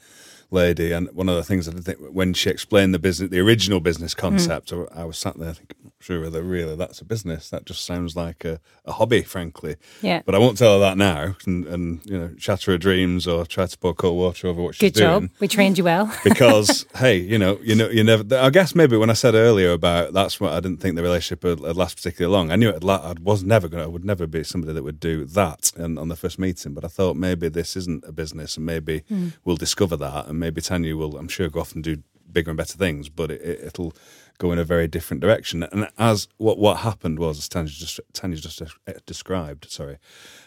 lady. 0.51 0.91
And 0.91 1.09
one 1.11 1.29
of 1.29 1.35
the 1.35 1.43
things 1.43 1.67
I 1.67 1.71
did 1.71 1.85
think 1.85 1.99
when 1.99 2.33
she 2.33 2.49
explained 2.49 2.93
the 2.93 2.99
business, 2.99 3.29
the 3.29 3.39
original 3.39 3.79
business 3.79 4.13
hmm. 4.13 4.19
concept, 4.19 4.71
mm. 4.71 4.97
I 4.97 5.05
was 5.05 5.17
sat 5.17 5.37
there 5.37 5.53
thinking, 5.53 5.91
sure 5.99 6.21
whether 6.21 6.41
really 6.41 6.75
that's 6.75 7.01
a 7.01 7.05
business. 7.05 7.49
That 7.49 7.65
just 7.65 7.85
sounds 7.85 8.15
like 8.15 8.45
a, 8.45 8.59
a 8.85 8.93
hobby, 8.93 9.21
frankly. 9.21 9.75
Yeah. 10.01 10.21
But 10.25 10.35
I 10.35 10.37
won't 10.37 10.57
tell 10.57 10.73
her 10.73 10.79
that 10.79 10.97
now, 10.97 11.35
and, 11.45 11.65
and 11.67 12.05
you 12.05 12.17
know, 12.17 12.31
shatter 12.37 12.71
her 12.71 12.77
dreams 12.77 13.27
or 13.27 13.45
try 13.45 13.65
to 13.65 13.77
pour 13.77 13.93
cold 13.93 14.17
water 14.17 14.47
over 14.47 14.61
what 14.61 14.75
she's 14.75 14.91
doing. 14.91 15.09
Good 15.09 15.29
job. 15.29 15.39
We 15.39 15.47
trained 15.47 15.77
you 15.77 15.83
well. 15.83 16.11
because 16.23 16.85
hey, 16.95 17.17
you 17.17 17.37
know, 17.37 17.59
you 17.61 17.75
know, 17.75 17.89
you 17.89 18.03
never. 18.03 18.23
I 18.35 18.49
guess 18.49 18.75
maybe 18.75 18.97
when 18.97 19.09
I 19.09 19.13
said 19.13 19.35
earlier 19.35 19.71
about 19.71 20.13
that's 20.13 20.39
what 20.39 20.53
I 20.53 20.59
didn't 20.59 20.79
think 20.79 20.95
the 20.95 21.03
relationship 21.03 21.43
would, 21.43 21.59
last 21.59 21.97
particularly 21.97 22.33
long. 22.33 22.51
I 22.51 22.55
knew 22.55 22.69
it. 22.69 22.83
I 22.83 23.13
was 23.21 23.43
never 23.43 23.67
going. 23.67 23.81
to 23.81 23.85
I 23.85 23.91
would 23.91 24.05
never 24.05 24.27
be 24.27 24.43
somebody 24.43 24.73
that 24.73 24.83
would 24.83 24.99
do 24.99 25.25
that 25.25 25.71
in, 25.77 25.97
on 25.97 26.07
the 26.07 26.15
first 26.15 26.39
meeting. 26.39 26.73
But 26.73 26.85
I 26.85 26.87
thought 26.87 27.15
maybe 27.15 27.49
this 27.49 27.75
isn't 27.75 28.03
a 28.05 28.11
business, 28.11 28.57
and 28.57 28.65
maybe 28.65 29.01
mm. 29.11 29.33
we'll 29.43 29.57
discover 29.57 29.97
that, 29.97 30.27
and 30.27 30.38
maybe 30.39 30.61
Tanya 30.61 30.95
will. 30.95 31.17
I'm 31.17 31.27
sure 31.27 31.49
go 31.49 31.59
off 31.59 31.75
and 31.75 31.83
do 31.83 32.03
bigger 32.31 32.51
and 32.51 32.57
better 32.57 32.77
things, 32.77 33.09
but 33.09 33.31
it, 33.31 33.41
it, 33.41 33.59
it'll 33.63 33.93
go 34.37 34.51
in 34.51 34.59
a 34.59 34.63
very 34.63 34.87
different 34.87 35.21
direction. 35.21 35.63
And 35.63 35.89
as 35.97 36.27
what 36.37 36.57
what 36.57 36.77
happened 36.77 37.19
was, 37.19 37.37
as 37.37 37.49
Tanya 37.49 37.71
just 37.71 37.99
Tanya 38.13 38.37
just 38.37 38.61
described, 39.05 39.69
sorry, 39.69 39.97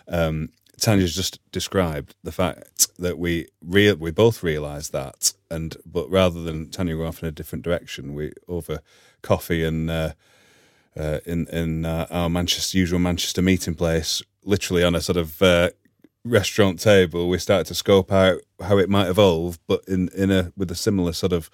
um, 0.09 0.51
Tanya's 0.79 1.15
just 1.15 1.39
described 1.53 2.15
the 2.25 2.33
fact 2.33 2.89
that 2.99 3.19
we 3.19 3.47
real 3.65 3.97
we 3.97 4.11
both 4.11 4.43
realised 4.43 4.93
that, 4.93 5.33
and 5.51 5.77
but 5.85 6.11
rather 6.11 6.43
than 6.43 6.71
Tanya 6.71 6.97
go 6.97 7.07
off 7.07 7.23
in 7.23 7.29
a 7.29 7.33
different 7.33 7.65
direction, 7.65 8.15
we 8.15 8.33
over 8.49 8.81
coffee 9.23 9.65
and 9.65 9.91
uh, 9.91 10.13
uh, 10.97 11.19
in 11.27 11.47
in 11.49 11.85
uh, 11.85 12.07
our 12.11 12.29
Manchester 12.29 12.79
usual 12.79 12.99
Manchester 12.99 13.43
meeting 13.43 13.75
place, 13.75 14.23
literally 14.45 14.83
on 14.83 14.95
a 14.95 15.01
sort 15.01 15.19
of 15.19 15.41
uh, 15.43 15.71
restaurant 16.25 16.81
table, 16.81 17.29
we 17.29 17.39
started 17.39 17.67
to 17.67 17.75
scope 17.75 18.13
out 18.13 18.41
how 18.61 18.79
it 18.79 18.89
might 18.89 19.09
evolve, 19.09 19.59
but 19.67 19.83
in 19.89 20.09
in 20.11 20.31
a 20.31 20.53
with 20.57 20.71
a 20.71 20.75
similar 20.75 21.13
sort 21.13 21.33
of 21.33 21.51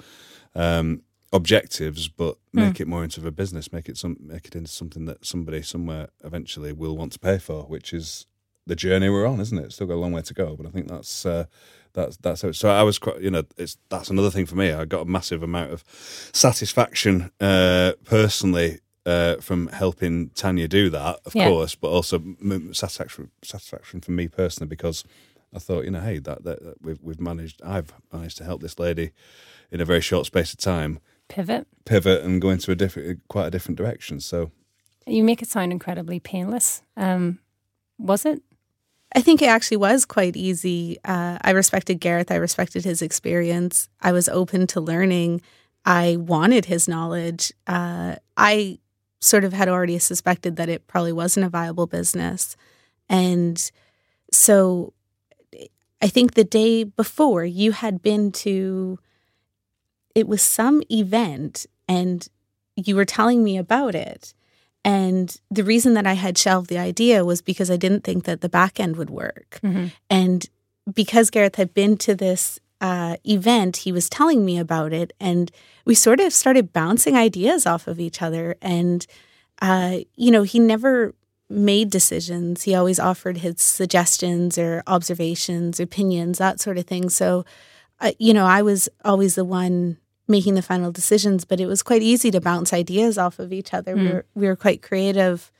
um, 0.54 1.02
objectives, 1.32 2.08
but 2.08 2.36
make 2.52 2.74
mm. 2.74 2.80
it 2.80 2.88
more 2.88 3.04
into 3.04 3.26
a 3.26 3.30
business, 3.30 3.72
make 3.72 3.88
it 3.88 3.96
some 3.96 4.16
make 4.20 4.46
it 4.46 4.56
into 4.56 4.70
something 4.70 5.04
that 5.06 5.24
somebody 5.24 5.62
somewhere 5.62 6.08
eventually 6.24 6.72
will 6.72 6.96
want 6.96 7.12
to 7.12 7.18
pay 7.18 7.38
for, 7.38 7.62
which 7.64 7.92
is 7.92 8.26
the 8.66 8.76
journey 8.76 9.08
we're 9.08 9.26
on, 9.26 9.40
isn't 9.40 9.58
it? 9.58 9.72
still 9.72 9.86
got 9.86 9.94
a 9.94 9.96
long 9.96 10.12
way 10.12 10.22
to 10.22 10.34
go, 10.34 10.54
but 10.54 10.66
I 10.66 10.70
think 10.70 10.88
that's 10.88 11.24
uh, 11.24 11.46
that's 11.94 12.16
that's 12.18 12.42
how, 12.42 12.52
so. 12.52 12.68
I 12.70 12.82
was 12.82 12.98
quite, 12.98 13.20
you 13.20 13.30
know, 13.30 13.42
it's 13.56 13.78
that's 13.88 14.10
another 14.10 14.30
thing 14.30 14.46
for 14.46 14.56
me. 14.56 14.72
I 14.72 14.84
got 14.84 15.02
a 15.02 15.10
massive 15.10 15.42
amount 15.42 15.72
of 15.72 15.84
satisfaction 16.32 17.30
uh, 17.40 17.92
personally 18.04 18.80
uh, 19.08 19.36
from 19.40 19.68
helping 19.68 20.28
Tanya 20.30 20.68
do 20.68 20.90
that, 20.90 21.20
of 21.24 21.34
yeah. 21.34 21.48
course, 21.48 21.74
but 21.74 21.88
also 21.88 22.22
satisfaction 22.72 23.30
satisfaction 23.42 24.00
for 24.00 24.10
me 24.10 24.28
personally 24.28 24.68
because 24.68 25.02
I 25.54 25.58
thought, 25.58 25.84
you 25.84 25.90
know, 25.90 26.00
hey, 26.00 26.18
that, 26.18 26.44
that, 26.44 26.62
that 26.62 26.82
we've 26.82 27.02
we've 27.02 27.20
managed, 27.20 27.62
I've 27.64 27.92
managed 28.12 28.36
to 28.38 28.44
help 28.44 28.60
this 28.60 28.78
lady 28.78 29.12
in 29.70 29.80
a 29.80 29.86
very 29.86 30.02
short 30.02 30.26
space 30.26 30.52
of 30.52 30.58
time 30.58 31.00
pivot, 31.28 31.66
pivot, 31.86 32.22
and 32.22 32.40
go 32.40 32.50
into 32.50 32.70
a 32.70 32.74
different, 32.74 33.26
quite 33.28 33.46
a 33.46 33.50
different 33.50 33.78
direction. 33.78 34.20
So 34.20 34.50
you 35.06 35.24
make 35.24 35.40
it 35.40 35.48
sound 35.48 35.72
incredibly 35.72 36.20
painless. 36.20 36.82
Um, 36.96 37.38
was 37.98 38.26
it? 38.26 38.42
I 39.14 39.22
think 39.22 39.40
it 39.40 39.48
actually 39.48 39.78
was 39.78 40.04
quite 40.04 40.36
easy. 40.36 40.98
Uh, 41.02 41.38
I 41.40 41.52
respected 41.52 41.94
Gareth. 41.94 42.30
I 42.30 42.36
respected 42.36 42.84
his 42.84 43.00
experience. 43.00 43.88
I 44.02 44.12
was 44.12 44.28
open 44.28 44.66
to 44.68 44.82
learning. 44.82 45.40
I 45.86 46.16
wanted 46.16 46.66
his 46.66 46.86
knowledge. 46.86 47.50
Uh, 47.66 48.16
I 48.36 48.78
sort 49.20 49.44
of 49.44 49.52
had 49.52 49.68
already 49.68 49.98
suspected 49.98 50.56
that 50.56 50.68
it 50.68 50.86
probably 50.86 51.12
wasn't 51.12 51.46
a 51.46 51.48
viable 51.48 51.86
business. 51.86 52.56
And 53.08 53.70
so 54.32 54.92
I 56.00 56.08
think 56.08 56.34
the 56.34 56.44
day 56.44 56.84
before 56.84 57.44
you 57.44 57.72
had 57.72 58.02
been 58.02 58.30
to, 58.32 58.98
it 60.14 60.28
was 60.28 60.42
some 60.42 60.82
event 60.90 61.66
and 61.88 62.26
you 62.76 62.94
were 62.94 63.04
telling 63.04 63.42
me 63.42 63.58
about 63.58 63.94
it. 63.94 64.34
And 64.84 65.36
the 65.50 65.64
reason 65.64 65.94
that 65.94 66.06
I 66.06 66.12
had 66.12 66.38
shelved 66.38 66.70
the 66.70 66.78
idea 66.78 67.24
was 67.24 67.42
because 67.42 67.70
I 67.70 67.76
didn't 67.76 68.04
think 68.04 68.24
that 68.24 68.40
the 68.40 68.48
back 68.48 68.78
end 68.78 68.96
would 68.96 69.10
work. 69.10 69.58
Mm-hmm. 69.62 69.86
And 70.08 70.48
because 70.92 71.30
Gareth 71.30 71.56
had 71.56 71.74
been 71.74 71.96
to 71.98 72.14
this 72.14 72.60
uh, 72.80 73.16
event, 73.24 73.78
he 73.78 73.92
was 73.92 74.08
telling 74.08 74.44
me 74.44 74.58
about 74.58 74.92
it, 74.92 75.12
and 75.18 75.50
we 75.84 75.94
sort 75.94 76.20
of 76.20 76.32
started 76.32 76.72
bouncing 76.72 77.16
ideas 77.16 77.66
off 77.66 77.86
of 77.88 77.98
each 77.98 78.22
other. 78.22 78.56
And, 78.62 79.06
uh, 79.60 79.98
you 80.14 80.30
know, 80.30 80.42
he 80.42 80.58
never 80.58 81.14
made 81.50 81.90
decisions. 81.90 82.62
He 82.62 82.74
always 82.74 83.00
offered 83.00 83.38
his 83.38 83.60
suggestions 83.60 84.58
or 84.58 84.82
observations, 84.86 85.80
opinions, 85.80 86.38
that 86.38 86.60
sort 86.60 86.78
of 86.78 86.86
thing. 86.86 87.08
So, 87.08 87.44
uh, 88.00 88.12
you 88.18 88.32
know, 88.32 88.46
I 88.46 88.62
was 88.62 88.88
always 89.04 89.34
the 89.34 89.44
one 89.44 89.96
making 90.28 90.54
the 90.54 90.62
final 90.62 90.92
decisions, 90.92 91.44
but 91.44 91.58
it 91.58 91.66
was 91.66 91.82
quite 91.82 92.02
easy 92.02 92.30
to 92.30 92.40
bounce 92.40 92.72
ideas 92.72 93.16
off 93.16 93.38
of 93.38 93.52
each 93.52 93.72
other. 93.72 93.96
Mm. 93.96 94.02
We, 94.02 94.08
were, 94.08 94.26
we 94.34 94.46
were 94.46 94.56
quite 94.56 94.82
creative 94.82 95.50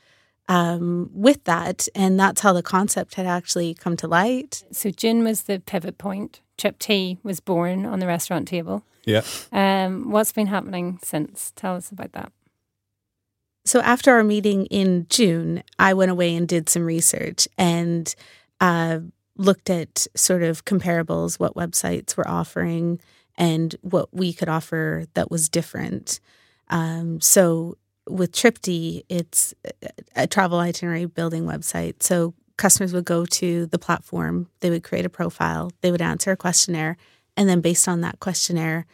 um, 0.49 1.11
with 1.13 1.43
that, 1.45 1.87
and 1.95 2.19
that's 2.19 2.41
how 2.41 2.51
the 2.51 2.63
concept 2.63 3.15
had 3.15 3.27
actually 3.27 3.75
come 3.75 3.95
to 3.97 4.07
light. 4.07 4.63
So, 4.71 4.89
gin 4.89 5.23
was 5.23 5.43
the 5.43 5.59
pivot 5.59 5.97
point. 5.97 6.41
Tripptee 6.57 7.19
was 7.23 7.39
born 7.39 7.85
on 7.85 7.99
the 7.99 8.07
restaurant 8.07 8.47
table. 8.47 8.83
Yeah. 9.05 9.21
Um, 9.51 10.09
what's 10.09 10.33
been 10.33 10.47
happening 10.47 10.99
since? 11.03 11.53
Tell 11.55 11.75
us 11.75 11.91
about 11.91 12.11
that. 12.13 12.31
So, 13.63 13.79
after 13.81 14.11
our 14.11 14.23
meeting 14.23 14.65
in 14.65 15.05
June, 15.09 15.63
I 15.77 15.93
went 15.93 16.09
away 16.09 16.35
and 16.35 16.47
did 16.47 16.67
some 16.67 16.85
research 16.85 17.47
and 17.55 18.13
uh, 18.59 18.99
looked 19.37 19.69
at 19.69 20.07
sort 20.15 20.41
of 20.41 20.65
comparables, 20.65 21.39
what 21.39 21.53
websites 21.53 22.17
were 22.17 22.27
offering 22.27 22.99
and 23.37 23.75
what 23.81 24.11
we 24.11 24.33
could 24.33 24.49
offer 24.49 25.05
that 25.13 25.29
was 25.29 25.47
different. 25.47 26.19
Um, 26.69 27.21
so, 27.21 27.77
with 28.09 28.31
Tripptee, 28.31 29.03
it's 29.09 29.53
a 30.15 30.27
travel 30.27 30.59
itinerary 30.59 31.05
building 31.05 31.43
website. 31.45 32.01
So, 32.03 32.33
customers 32.57 32.91
would 32.91 33.05
go 33.05 33.25
to 33.25 33.67
the 33.67 33.79
platform, 33.79 34.49
they 34.59 34.69
would 34.69 34.83
create 34.83 35.05
a 35.05 35.09
profile, 35.09 35.71
they 35.81 35.91
would 35.91 36.01
answer 36.01 36.31
a 36.31 36.37
questionnaire, 36.37 36.97
and 37.37 37.47
then 37.47 37.61
based 37.61 37.87
on 37.87 38.01
that 38.01 38.19
questionnaire 38.19 38.85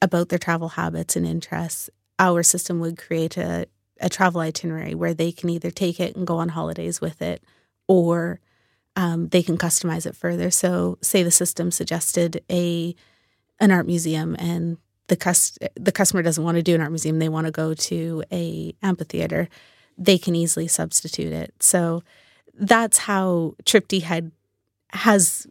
about 0.00 0.30
their 0.30 0.38
travel 0.38 0.70
habits 0.70 1.14
and 1.14 1.26
interests, 1.26 1.90
our 2.18 2.42
system 2.42 2.80
would 2.80 2.96
create 2.96 3.36
a, 3.36 3.66
a 4.00 4.08
travel 4.08 4.40
itinerary 4.40 4.94
where 4.94 5.12
they 5.12 5.32
can 5.32 5.50
either 5.50 5.70
take 5.70 6.00
it 6.00 6.16
and 6.16 6.26
go 6.26 6.38
on 6.38 6.50
holidays 6.50 7.00
with 7.00 7.20
it 7.20 7.42
or 7.88 8.40
um, 8.96 9.28
they 9.28 9.42
can 9.42 9.58
customize 9.58 10.06
it 10.06 10.16
further. 10.16 10.50
So, 10.50 10.98
say 11.02 11.22
the 11.22 11.30
system 11.30 11.70
suggested 11.70 12.42
a 12.50 12.94
an 13.60 13.72
art 13.72 13.86
museum 13.86 14.36
and 14.38 14.78
the 15.08 15.16
cus- 15.16 15.58
the 15.74 15.92
customer 15.92 16.22
doesn't 16.22 16.44
want 16.44 16.56
to 16.56 16.62
do 16.62 16.74
an 16.74 16.80
art 16.80 16.90
museum, 16.90 17.18
they 17.18 17.28
want 17.28 17.46
to 17.46 17.50
go 17.50 17.74
to 17.74 18.22
a 18.32 18.74
amphitheater, 18.82 19.48
they 19.96 20.18
can 20.18 20.34
easily 20.36 20.68
substitute 20.68 21.32
it. 21.32 21.52
So 21.60 22.02
that's 22.54 22.98
how 22.98 23.54
Tripptee 23.64 24.02
had 24.02 24.32
has 24.90 25.46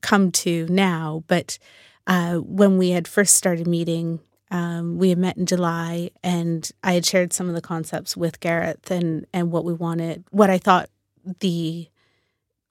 come 0.00 0.30
to 0.30 0.66
now. 0.68 1.24
But 1.26 1.58
uh, 2.06 2.36
when 2.36 2.78
we 2.78 2.90
had 2.90 3.08
first 3.08 3.34
started 3.34 3.66
meeting, 3.66 4.20
um, 4.50 4.98
we 4.98 5.10
had 5.10 5.18
met 5.18 5.36
in 5.36 5.46
July, 5.46 6.10
and 6.22 6.70
I 6.82 6.92
had 6.92 7.04
shared 7.04 7.32
some 7.32 7.48
of 7.48 7.54
the 7.54 7.60
concepts 7.60 8.16
with 8.16 8.40
Gareth 8.40 8.90
and 8.90 9.26
and 9.32 9.50
what 9.50 9.64
we 9.64 9.72
wanted, 9.72 10.24
what 10.30 10.50
I 10.50 10.58
thought 10.58 10.90
the 11.40 11.88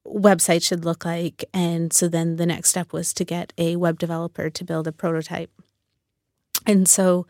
website 0.06 0.63
should 0.63 0.86
look 0.86 1.06
like. 1.06 1.45
And 1.54 1.91
so 1.91 2.08
then 2.08 2.38
the 2.38 2.45
next 2.45 2.69
step 2.69 2.93
was 2.93 3.13
to 3.13 3.26
get 3.26 3.54
a 3.58 3.76
web 3.76 4.00
developer 4.00 4.50
to 4.50 4.63
build 4.63 4.88
a 4.88 4.91
prototype. 4.91 5.52
And 6.67 6.88
so 6.88 7.25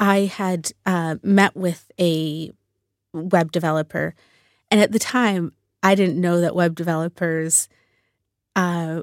I 0.00 0.22
had 0.22 0.72
uh, 0.84 1.16
met 1.22 1.54
with 1.54 1.92
a 2.00 2.50
web 3.12 3.52
developer, 3.52 4.14
and 4.70 4.80
at 4.80 4.90
the 4.90 4.98
time, 4.98 5.52
I 5.82 5.94
didn't 5.94 6.20
know 6.20 6.40
that 6.40 6.54
web 6.54 6.74
developers 6.74 7.68
uh, 8.56 9.02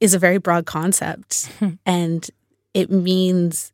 is 0.00 0.14
a 0.14 0.18
very 0.18 0.38
broad 0.38 0.66
concept 0.66 1.50
and 1.86 2.30
it 2.74 2.90
means 2.90 3.72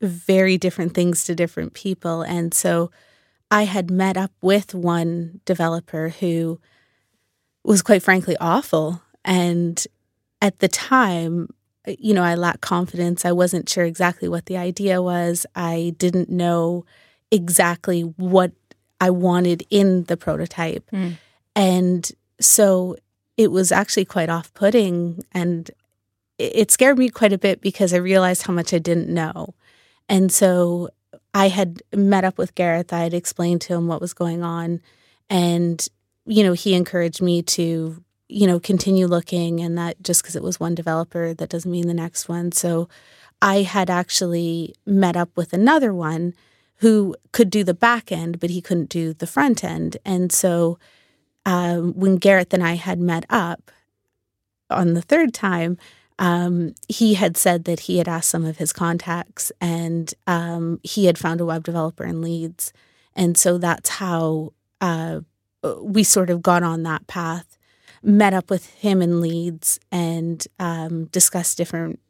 very 0.00 0.56
different 0.56 0.94
things 0.94 1.24
to 1.24 1.34
different 1.34 1.74
people. 1.74 2.22
And 2.22 2.54
so 2.54 2.90
I 3.50 3.64
had 3.64 3.90
met 3.90 4.16
up 4.16 4.32
with 4.40 4.74
one 4.74 5.40
developer 5.44 6.10
who 6.20 6.60
was 7.64 7.82
quite 7.82 8.02
frankly 8.02 8.36
awful. 8.40 9.02
And 9.24 9.84
at 10.40 10.60
the 10.60 10.68
time, 10.68 11.48
you 11.98 12.14
know, 12.14 12.22
I 12.22 12.34
lacked 12.34 12.60
confidence. 12.60 13.24
I 13.24 13.32
wasn't 13.32 13.68
sure 13.68 13.84
exactly 13.84 14.28
what 14.28 14.46
the 14.46 14.56
idea 14.56 15.00
was. 15.00 15.46
I 15.54 15.94
didn't 15.98 16.28
know 16.28 16.84
exactly 17.30 18.02
what 18.02 18.52
I 19.00 19.10
wanted 19.10 19.64
in 19.70 20.04
the 20.04 20.16
prototype. 20.16 20.88
Mm. 20.90 21.18
And 21.54 22.10
so 22.40 22.96
it 23.36 23.50
was 23.50 23.70
actually 23.72 24.04
quite 24.04 24.28
off 24.28 24.52
putting. 24.54 25.22
And 25.32 25.70
it 26.38 26.70
scared 26.70 26.98
me 26.98 27.08
quite 27.08 27.32
a 27.32 27.38
bit 27.38 27.60
because 27.60 27.92
I 27.92 27.98
realized 27.98 28.42
how 28.42 28.52
much 28.52 28.72
I 28.72 28.78
didn't 28.78 29.08
know. 29.08 29.54
And 30.08 30.32
so 30.32 30.88
I 31.34 31.48
had 31.48 31.82
met 31.94 32.24
up 32.24 32.38
with 32.38 32.54
Gareth. 32.54 32.92
I 32.92 33.00
had 33.00 33.14
explained 33.14 33.60
to 33.62 33.74
him 33.74 33.86
what 33.86 34.00
was 34.00 34.14
going 34.14 34.42
on. 34.42 34.80
And, 35.30 35.86
you 36.26 36.42
know, 36.42 36.54
he 36.54 36.74
encouraged 36.74 37.20
me 37.20 37.42
to, 37.42 38.02
you 38.28 38.46
know, 38.46 38.60
continue 38.60 39.06
looking. 39.06 39.60
And 39.60 39.76
that 39.78 40.02
just 40.02 40.22
because 40.22 40.36
it 40.36 40.42
was 40.42 40.60
one 40.60 40.74
developer, 40.74 41.34
that 41.34 41.48
doesn't 41.48 41.70
mean 41.70 41.88
the 41.88 41.94
next 41.94 42.28
one. 42.28 42.52
So 42.52 42.88
I 43.40 43.62
had 43.62 43.88
actually 43.90 44.74
met 44.86 45.16
up 45.16 45.30
with 45.36 45.52
another 45.52 45.94
one 45.94 46.34
who 46.76 47.16
could 47.32 47.50
do 47.50 47.64
the 47.64 47.74
back 47.74 48.12
end, 48.12 48.38
but 48.40 48.50
he 48.50 48.60
couldn't 48.60 48.88
do 48.88 49.12
the 49.12 49.26
front 49.26 49.64
end. 49.64 49.96
And 50.04 50.30
so 50.30 50.78
um, 51.44 51.92
when 51.94 52.16
Gareth 52.16 52.52
and 52.54 52.62
I 52.62 52.74
had 52.74 53.00
met 53.00 53.24
up 53.30 53.70
on 54.70 54.94
the 54.94 55.02
third 55.02 55.34
time, 55.34 55.78
um, 56.18 56.74
he 56.88 57.14
had 57.14 57.36
said 57.36 57.64
that 57.64 57.80
he 57.80 57.98
had 57.98 58.08
asked 58.08 58.30
some 58.30 58.44
of 58.44 58.58
his 58.58 58.72
contacts 58.72 59.52
and 59.60 60.12
um, 60.26 60.80
he 60.82 61.06
had 61.06 61.16
found 61.16 61.40
a 61.40 61.46
web 61.46 61.64
developer 61.64 62.04
in 62.04 62.20
Leeds. 62.20 62.72
And 63.14 63.36
so 63.36 63.58
that's 63.58 63.88
how 63.88 64.52
uh, 64.80 65.20
we 65.80 66.02
sort 66.02 66.30
of 66.30 66.42
got 66.42 66.62
on 66.62 66.82
that 66.84 67.06
path, 67.06 67.57
met 68.02 68.34
up 68.34 68.50
with 68.50 68.66
him 68.74 69.02
in 69.02 69.20
Leeds 69.20 69.78
and 69.90 70.46
um, 70.58 71.06
discussed 71.06 71.56
different 71.56 72.00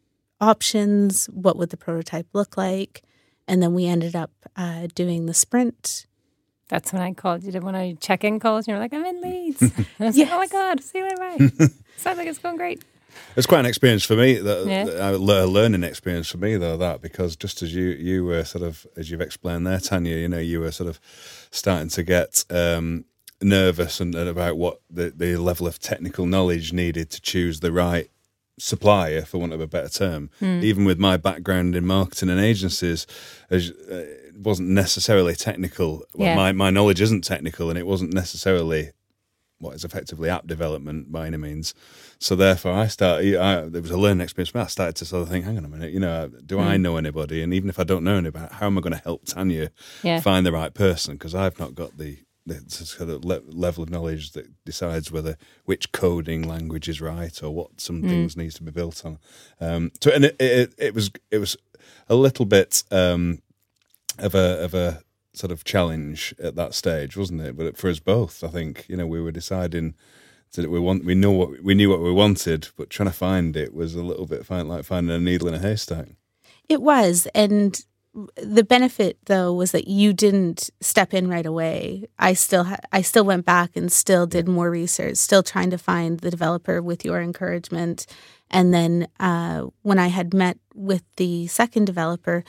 options. 0.40 1.26
What 1.26 1.56
would 1.56 1.70
the 1.70 1.76
prototype 1.76 2.26
look 2.32 2.56
like? 2.56 3.02
And 3.46 3.62
then 3.62 3.74
we 3.74 3.86
ended 3.86 4.14
up 4.14 4.30
uh, 4.56 4.88
doing 4.94 5.26
the 5.26 5.34
sprint 5.34 6.06
That's 6.68 6.92
when 6.92 7.00
I 7.00 7.12
called 7.14 7.42
you. 7.42 7.52
Did 7.52 7.64
one 7.64 7.74
of 7.74 7.86
your 7.86 7.96
check-in 7.96 8.40
calls, 8.40 8.66
and 8.66 8.68
you 8.68 8.74
were 8.74 8.80
like, 8.80 8.92
"I'm 8.92 9.04
in 9.04 9.20
Leeds." 9.22 9.62
And 9.76 9.86
I 10.00 10.04
was 10.04 10.18
yes. 10.18 10.30
like, 10.30 10.34
"Oh 10.34 10.38
my 10.38 10.46
god, 10.48 10.82
see 10.82 10.98
you 10.98 11.04
later." 11.04 11.72
Sounds 11.96 12.18
like 12.18 12.28
it's 12.28 12.38
going 12.38 12.56
great. 12.56 12.82
It's 13.36 13.46
quite 13.46 13.60
an 13.60 13.66
experience 13.66 14.04
for 14.04 14.14
me, 14.16 14.34
that, 14.34 14.66
yeah. 14.66 15.10
a 15.10 15.16
learning 15.16 15.82
experience 15.82 16.28
for 16.28 16.36
me 16.38 16.56
though. 16.56 16.76
That 16.76 17.00
because 17.00 17.36
just 17.36 17.62
as 17.62 17.74
you 17.74 17.86
you 17.86 18.24
were 18.24 18.44
sort 18.44 18.62
of 18.62 18.86
as 18.96 19.10
you've 19.10 19.20
explained 19.20 19.66
there, 19.66 19.80
Tanya, 19.80 20.16
you 20.16 20.28
know, 20.28 20.38
you 20.38 20.60
were 20.60 20.70
sort 20.70 20.88
of 20.88 21.00
starting 21.50 21.88
to 21.90 22.02
get 22.02 22.44
um, 22.50 23.06
nervous 23.40 24.00
and, 24.00 24.14
and, 24.14 24.28
about 24.28 24.56
what 24.56 24.80
the 24.90 25.12
the 25.14 25.36
level 25.36 25.66
of 25.66 25.78
technical 25.78 26.26
knowledge 26.26 26.72
needed 26.72 27.10
to 27.10 27.20
choose 27.20 27.60
the 27.60 27.72
right 27.72 28.10
supplier, 28.58 29.22
for 29.22 29.38
want 29.38 29.52
of 29.52 29.60
a 29.60 29.66
better 29.66 29.88
term. 29.88 30.30
Mm. 30.40 30.62
Even 30.62 30.84
with 30.84 30.98
my 30.98 31.16
background 31.16 31.76
in 31.76 31.86
marketing 31.86 32.28
and 32.28 32.40
agencies, 32.40 33.06
as, 33.50 33.70
uh, 33.70 34.04
it 34.28 34.40
wasn't 34.40 34.68
necessarily 34.68 35.34
technical. 35.34 36.04
Well, 36.14 36.28
yeah. 36.28 36.34
my 36.34 36.52
my 36.52 36.70
knowledge 36.70 37.00
isn't 37.00 37.24
technical, 37.24 37.70
and 37.70 37.78
it 37.78 37.86
wasn't 37.86 38.12
necessarily 38.12 38.90
what 39.60 39.74
is 39.74 39.84
effectively 39.84 40.30
app 40.30 40.46
development 40.46 41.10
by 41.10 41.26
any 41.26 41.36
means. 41.36 41.74
So 42.20 42.36
therefore, 42.36 42.72
I 42.72 42.86
started. 42.86 43.36
I, 43.36 43.62
there 43.62 43.82
was 43.82 43.90
a 43.90 43.98
learning 43.98 44.20
experience. 44.20 44.52
But 44.52 44.62
I 44.62 44.66
started 44.66 44.96
to 44.96 45.04
sort 45.04 45.22
of 45.22 45.28
think, 45.28 45.44
hang 45.44 45.58
on 45.58 45.64
a 45.64 45.68
minute, 45.68 45.92
you 45.92 46.00
know, 46.00 46.28
do 46.28 46.56
mm. 46.56 46.64
I 46.64 46.76
know 46.76 46.96
anybody? 46.96 47.42
And 47.42 47.52
even 47.52 47.68
if 47.68 47.78
I 47.78 47.84
don't 47.84 48.04
know 48.04 48.16
anybody, 48.16 48.52
how 48.52 48.66
am 48.66 48.78
I 48.78 48.80
going 48.80 48.94
to 48.94 49.02
help 49.02 49.24
Tanya 49.24 49.70
yeah. 50.02 50.20
find 50.20 50.44
the 50.46 50.52
right 50.52 50.74
person? 50.74 51.14
Because 51.14 51.34
I've 51.34 51.58
not 51.58 51.74
got 51.74 51.98
the 51.98 52.18
the 52.48 52.70
sort 52.70 53.10
of 53.10 53.24
le- 53.24 53.42
level 53.46 53.82
of 53.82 53.90
knowledge 53.90 54.32
that 54.32 54.64
decides 54.64 55.10
whether 55.10 55.36
which 55.64 55.92
coding 55.92 56.46
language 56.46 56.88
is 56.88 57.00
right 57.00 57.42
or 57.42 57.50
what 57.50 57.80
some 57.80 58.02
mm. 58.02 58.08
things 58.08 58.36
needs 58.36 58.54
to 58.56 58.62
be 58.62 58.70
built 58.70 59.04
on. 59.04 59.18
Um, 59.60 59.92
so 60.00 60.10
and 60.10 60.24
it, 60.24 60.36
it, 60.40 60.74
it 60.78 60.94
was 60.94 61.10
it 61.30 61.38
was 61.38 61.56
a 62.08 62.14
little 62.14 62.44
bit 62.44 62.84
um, 62.90 63.42
of 64.18 64.34
a 64.34 64.62
of 64.64 64.74
a 64.74 65.02
sort 65.32 65.52
of 65.52 65.64
challenge 65.64 66.34
at 66.42 66.56
that 66.56 66.74
stage, 66.74 67.16
wasn't 67.16 67.40
it? 67.40 67.56
But 67.56 67.76
for 67.76 67.88
us 67.88 68.00
both, 68.00 68.42
I 68.42 68.48
think 68.48 68.86
you 68.88 68.96
know 68.96 69.06
we 69.06 69.20
were 69.20 69.32
deciding 69.32 69.94
that 70.52 70.70
we 70.70 70.80
want 70.80 71.04
we 71.04 71.14
know 71.14 71.30
what 71.30 71.62
we 71.62 71.74
knew 71.74 71.90
what 71.90 72.00
we 72.00 72.12
wanted, 72.12 72.68
but 72.76 72.90
trying 72.90 73.08
to 73.08 73.14
find 73.14 73.56
it 73.56 73.74
was 73.74 73.94
a 73.94 74.02
little 74.02 74.26
bit 74.26 74.48
like 74.50 74.84
finding 74.84 75.14
a 75.14 75.18
needle 75.18 75.48
in 75.48 75.54
a 75.54 75.58
haystack. 75.58 76.08
It 76.68 76.82
was, 76.82 77.26
and 77.34 77.82
the 78.36 78.64
benefit 78.64 79.18
though 79.26 79.52
was 79.52 79.72
that 79.72 79.88
you 79.88 80.12
didn't 80.12 80.70
step 80.80 81.14
in 81.14 81.28
right 81.28 81.46
away. 81.46 82.06
I 82.18 82.32
still 82.32 82.64
ha- 82.64 82.78
I 82.92 83.02
still 83.02 83.24
went 83.24 83.44
back 83.44 83.76
and 83.76 83.92
still 83.92 84.26
did 84.26 84.48
more 84.48 84.70
research, 84.70 85.16
still 85.16 85.42
trying 85.42 85.70
to 85.70 85.78
find 85.78 86.20
the 86.20 86.30
developer 86.30 86.82
with 86.82 87.04
your 87.04 87.20
encouragement. 87.20 88.06
And 88.50 88.72
then 88.72 89.08
uh, 89.20 89.66
when 89.82 89.98
I 89.98 90.08
had 90.08 90.32
met 90.34 90.58
with 90.74 91.02
the 91.16 91.46
second 91.48 91.84
developer, 91.84 92.44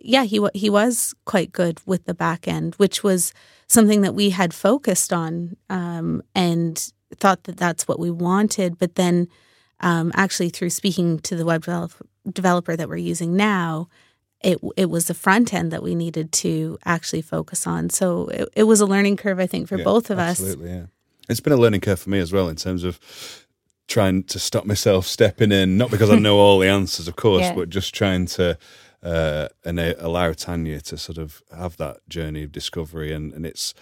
yeah, 0.00 0.24
he 0.24 0.46
he 0.54 0.70
was 0.70 1.14
quite 1.24 1.52
good 1.52 1.80
with 1.86 2.04
the 2.04 2.14
back 2.14 2.46
end, 2.46 2.74
which 2.76 3.02
was 3.02 3.32
something 3.66 4.02
that 4.02 4.14
we 4.14 4.30
had 4.30 4.52
focused 4.52 5.12
on 5.12 5.56
um, 5.70 6.22
and 6.34 6.92
thought 7.16 7.44
that 7.44 7.56
that's 7.56 7.88
what 7.88 7.98
we 7.98 8.10
wanted. 8.10 8.78
But 8.78 8.96
then, 8.96 9.28
um, 9.80 10.12
actually, 10.14 10.50
through 10.50 10.70
speaking 10.70 11.18
to 11.20 11.36
the 11.36 11.44
web 11.44 11.62
develop- 11.62 12.06
developer 12.30 12.76
that 12.76 12.88
we're 12.88 12.96
using 12.96 13.36
now, 13.36 13.88
it 14.44 14.60
it 14.76 14.90
was 14.90 15.06
the 15.06 15.14
front 15.14 15.54
end 15.54 15.72
that 15.72 15.82
we 15.82 15.94
needed 15.94 16.30
to 16.32 16.78
actually 16.84 17.22
focus 17.22 17.66
on. 17.66 17.90
So 17.90 18.28
it, 18.28 18.48
it 18.54 18.62
was 18.64 18.80
a 18.80 18.86
learning 18.86 19.16
curve, 19.16 19.40
I 19.40 19.46
think, 19.46 19.68
for 19.68 19.78
yeah, 19.78 19.84
both 19.84 20.10
of 20.10 20.18
absolutely, 20.18 20.66
us. 20.66 20.70
Absolutely, 20.70 20.78
yeah, 20.78 20.86
it's 21.28 21.40
been 21.40 21.52
a 21.52 21.56
learning 21.56 21.80
curve 21.80 22.00
for 22.00 22.10
me 22.10 22.18
as 22.18 22.32
well 22.32 22.48
in 22.48 22.56
terms 22.56 22.84
of 22.84 23.00
trying 23.86 24.22
to 24.24 24.38
stop 24.38 24.64
myself 24.64 25.06
stepping 25.06 25.52
in, 25.52 25.76
not 25.76 25.90
because 25.90 26.10
I 26.10 26.18
know 26.18 26.38
all 26.38 26.58
the 26.58 26.68
answers, 26.68 27.08
of 27.08 27.16
course, 27.16 27.42
yeah. 27.42 27.54
but 27.54 27.68
just 27.68 27.94
trying 27.94 28.26
to 28.26 28.58
uh, 29.02 29.48
and 29.64 29.78
allow 29.78 30.32
Tanya 30.32 30.80
to 30.80 30.96
sort 30.96 31.18
of 31.18 31.42
have 31.54 31.76
that 31.76 32.08
journey 32.08 32.44
of 32.44 32.52
discovery, 32.52 33.12
and, 33.12 33.32
and 33.32 33.44
it's 33.46 33.74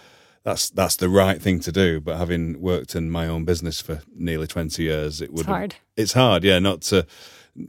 that's 0.43 0.69
that's 0.69 0.97
the 0.97 1.09
right 1.09 1.41
thing 1.41 1.59
to 1.61 1.71
do. 1.71 1.99
But 1.99 2.17
having 2.17 2.61
worked 2.61 2.95
in 2.95 3.09
my 3.09 3.27
own 3.27 3.45
business 3.45 3.81
for 3.81 4.01
nearly 4.15 4.47
twenty 4.47 4.83
years, 4.83 5.21
it 5.21 5.31
would 5.31 5.41
it's 5.41 5.47
hard. 5.47 5.75
It's 5.95 6.13
hard, 6.13 6.43
yeah, 6.43 6.59
not 6.59 6.81
to 6.83 7.05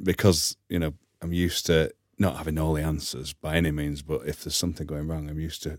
because 0.03 0.57
you 0.69 0.79
know 0.79 0.95
I'm 1.23 1.33
used 1.33 1.67
to 1.67 1.93
not 2.19 2.37
having 2.37 2.59
all 2.59 2.75
the 2.75 2.83
answers 2.83 3.33
by 3.33 3.57
any 3.57 3.71
means, 3.71 4.03
but 4.03 4.27
if 4.27 4.45
there's 4.45 4.57
something 4.57 4.87
going 4.87 5.09
wrong, 5.09 5.29
I'm 5.29 5.41
used 5.41 5.63
to 5.65 5.79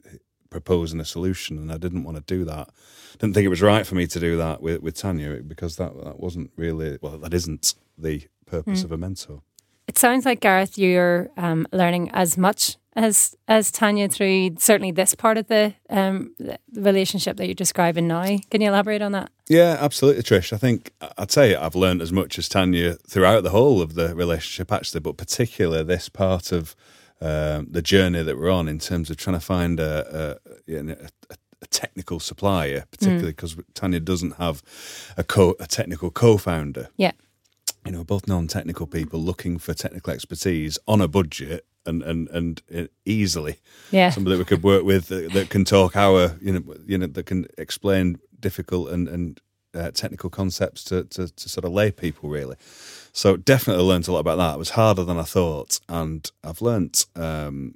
proposing 0.50 1.00
a 1.00 1.06
solution, 1.06 1.58
and 1.58 1.72
I 1.72 1.78
didn't 1.78 2.04
want 2.04 2.18
to 2.18 2.24
do 2.24 2.46
that. 2.46 2.70
Didn't 3.20 3.34
think 3.34 3.46
it 3.46 3.50
was 3.50 3.62
right 3.62 3.86
for 3.86 3.96
me 3.96 4.08
to 4.08 4.20
do 4.20 4.38
that 4.38 4.62
with 4.62 4.82
with 4.82 4.96
Tanya 4.96 5.42
because 5.42 5.76
that 5.78 5.94
that 6.04 6.20
wasn't 6.20 6.52
really 6.56 6.98
well, 7.02 7.18
that 7.18 7.34
isn't 7.34 7.76
the 7.98 8.28
purpose 8.46 8.82
mm. 8.82 8.86
of 8.86 8.92
a 8.92 8.98
mentor. 8.98 9.42
It 9.96 10.00
sounds 10.00 10.26
like 10.26 10.42
Gareth, 10.42 10.78
you're 10.78 11.30
um, 11.38 11.66
learning 11.72 12.12
as 12.12 12.38
much 12.38 12.76
as 12.98 13.34
as 13.48 13.72
Tanya 13.72 14.10
through 14.10 14.58
certainly 14.60 14.92
this 14.92 15.16
part 15.16 15.38
of 15.38 15.48
the, 15.48 15.74
um, 15.90 16.36
the 16.38 16.60
relationship 16.74 17.38
that 17.38 17.46
you're 17.46 17.56
describing 17.56 18.06
now. 18.06 18.38
Can 18.52 18.60
you 18.60 18.68
elaborate 18.68 19.02
on 19.02 19.14
that? 19.14 19.32
Yeah, 19.48 19.78
absolutely, 19.80 20.24
Trish. 20.24 20.52
I 20.52 20.58
think 20.58 20.92
I'd 21.18 21.32
say 21.32 21.56
I've 21.56 21.76
learned 21.76 22.02
as 22.02 22.12
much 22.12 22.38
as 22.38 22.50
Tanya 22.50 22.96
throughout 23.08 23.44
the 23.44 23.52
whole 23.52 23.82
of 23.82 23.94
the 23.94 24.14
relationship, 24.14 24.70
actually, 24.70 25.00
but 25.00 25.16
particularly 25.16 25.86
this 25.86 26.10
part 26.10 26.52
of 26.52 26.76
um, 27.22 27.68
the 27.72 27.82
journey 27.82 28.22
that 28.22 28.38
we're 28.38 28.52
on 28.52 28.68
in 28.68 28.80
terms 28.80 29.10
of 29.10 29.16
trying 29.16 29.38
to 29.38 29.46
find 29.46 29.80
a, 29.80 30.38
a, 30.46 30.52
you 30.70 30.84
know, 30.84 30.98
a, 31.30 31.36
a 31.62 31.68
technical 31.68 32.20
supplier, 32.20 32.84
particularly 32.92 33.28
because 33.28 33.56
mm. 33.56 33.64
Tanya 33.74 34.02
doesn't 34.02 34.36
have 34.36 34.62
a 35.16 35.24
co- 35.24 35.56
a 35.62 35.68
technical 35.68 36.12
co-founder. 36.12 36.90
Yeah 36.98 37.14
you 37.86 37.92
know, 37.92 38.04
both 38.04 38.28
non-technical 38.28 38.88
people 38.88 39.20
looking 39.20 39.58
for 39.58 39.74
technical 39.74 40.12
expertise 40.12 40.80
on 40.88 41.02
a 41.02 41.08
budget 41.08 41.66
and 41.86 42.02
and 42.02 42.28
and 42.30 42.62
uh, 42.76 42.86
easily, 43.06 43.60
yeah, 43.92 44.10
somebody 44.10 44.36
that 44.36 44.40
we 44.40 44.46
could 44.46 44.64
work 44.64 44.84
with 44.84 45.08
that, 45.10 45.32
that, 45.34 45.50
can 45.50 45.66
talk 45.66 45.96
our, 45.96 46.36
you 46.42 46.52
know, 46.52 46.76
you 46.86 46.98
know, 46.98 47.08
that 47.08 47.26
can 47.26 47.46
explain 47.58 48.18
difficult 48.40 48.90
and 48.90 49.08
and 49.08 49.40
uh, 49.76 49.92
technical 49.92 50.30
concepts 50.30 50.84
to, 50.86 51.04
to 51.06 51.28
to 51.28 51.50
sort 51.50 51.66
of 51.66 51.72
lay 51.72 51.92
people 51.92 52.30
really. 52.30 52.56
So 53.12 53.38
definitely 53.38 53.84
learned 53.84 54.08
a 54.08 54.12
lot 54.12 54.20
about 54.20 54.38
that. 54.38 54.56
It 54.56 54.60
was 54.60 54.72
harder 54.72 55.04
than 55.04 55.20
I 55.20 55.24
thought, 55.24 55.80
and 55.88 56.30
I've 56.44 56.62
learnt 56.62 57.06
um, 57.16 57.76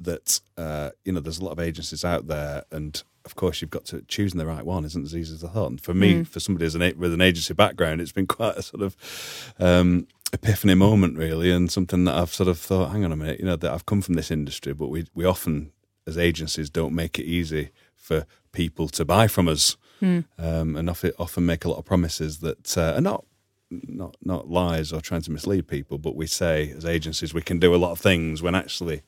that 0.00 0.40
uh, 0.56 0.90
you 1.04 1.12
know 1.12 1.20
there's 1.20 1.38
a 1.38 1.44
lot 1.44 1.52
of 1.52 1.60
agencies 1.60 2.04
out 2.04 2.28
there, 2.28 2.64
and 2.70 3.02
of 3.24 3.34
course, 3.36 3.60
you've 3.60 3.70
got 3.70 3.86
to 3.86 4.02
choosing 4.02 4.38
the 4.38 4.46
right 4.46 4.64
one 4.64 4.84
isn't 4.84 5.04
as 5.04 5.16
easy 5.16 5.34
as 5.34 5.44
I 5.44 5.48
thought. 5.48 5.70
And 5.70 5.80
for 5.80 5.94
me, 5.94 6.14
mm. 6.14 6.26
for 6.26 6.40
somebody 6.40 6.66
as 6.66 6.74
an, 6.74 6.98
with 6.98 7.14
an 7.14 7.22
agency 7.22 7.54
background, 7.54 8.00
it's 8.00 8.12
been 8.12 8.26
quite 8.26 8.56
a 8.56 8.62
sort 8.62 8.82
of 8.82 8.96
um, 9.58 10.06
epiphany 10.32 10.74
moment, 10.74 11.16
really, 11.16 11.50
and 11.50 11.72
something 11.72 12.04
that 12.04 12.14
I've 12.14 12.34
sort 12.34 12.48
of 12.48 12.58
thought, 12.58 12.90
hang 12.90 13.04
on 13.04 13.12
a 13.12 13.16
minute, 13.16 13.40
you 13.40 13.46
know, 13.46 13.56
that 13.56 13.72
I've 13.72 13.86
come 13.86 14.02
from 14.02 14.14
this 14.14 14.30
industry, 14.30 14.74
but 14.74 14.88
we 14.88 15.06
we 15.14 15.24
often 15.24 15.72
as 16.06 16.18
agencies 16.18 16.68
don't 16.68 16.94
make 16.94 17.18
it 17.18 17.24
easy 17.24 17.70
for 17.96 18.26
people 18.52 18.88
to 18.88 19.04
buy 19.04 19.26
from 19.26 19.48
us, 19.48 19.76
mm. 20.02 20.24
um, 20.38 20.76
and 20.76 20.90
often 20.90 21.12
often 21.18 21.46
make 21.46 21.64
a 21.64 21.70
lot 21.70 21.78
of 21.78 21.84
promises 21.86 22.40
that 22.40 22.76
uh, 22.76 22.94
are 22.96 23.00
not 23.00 23.24
not 23.70 24.16
not 24.22 24.50
lies 24.50 24.92
or 24.92 25.00
trying 25.00 25.22
to 25.22 25.30
mislead 25.30 25.66
people, 25.66 25.96
but 25.96 26.14
we 26.14 26.26
say 26.26 26.70
as 26.76 26.84
agencies 26.84 27.32
we 27.32 27.42
can 27.42 27.58
do 27.58 27.74
a 27.74 27.76
lot 27.76 27.92
of 27.92 27.98
things 27.98 28.42
when 28.42 28.54
actually 28.54 29.02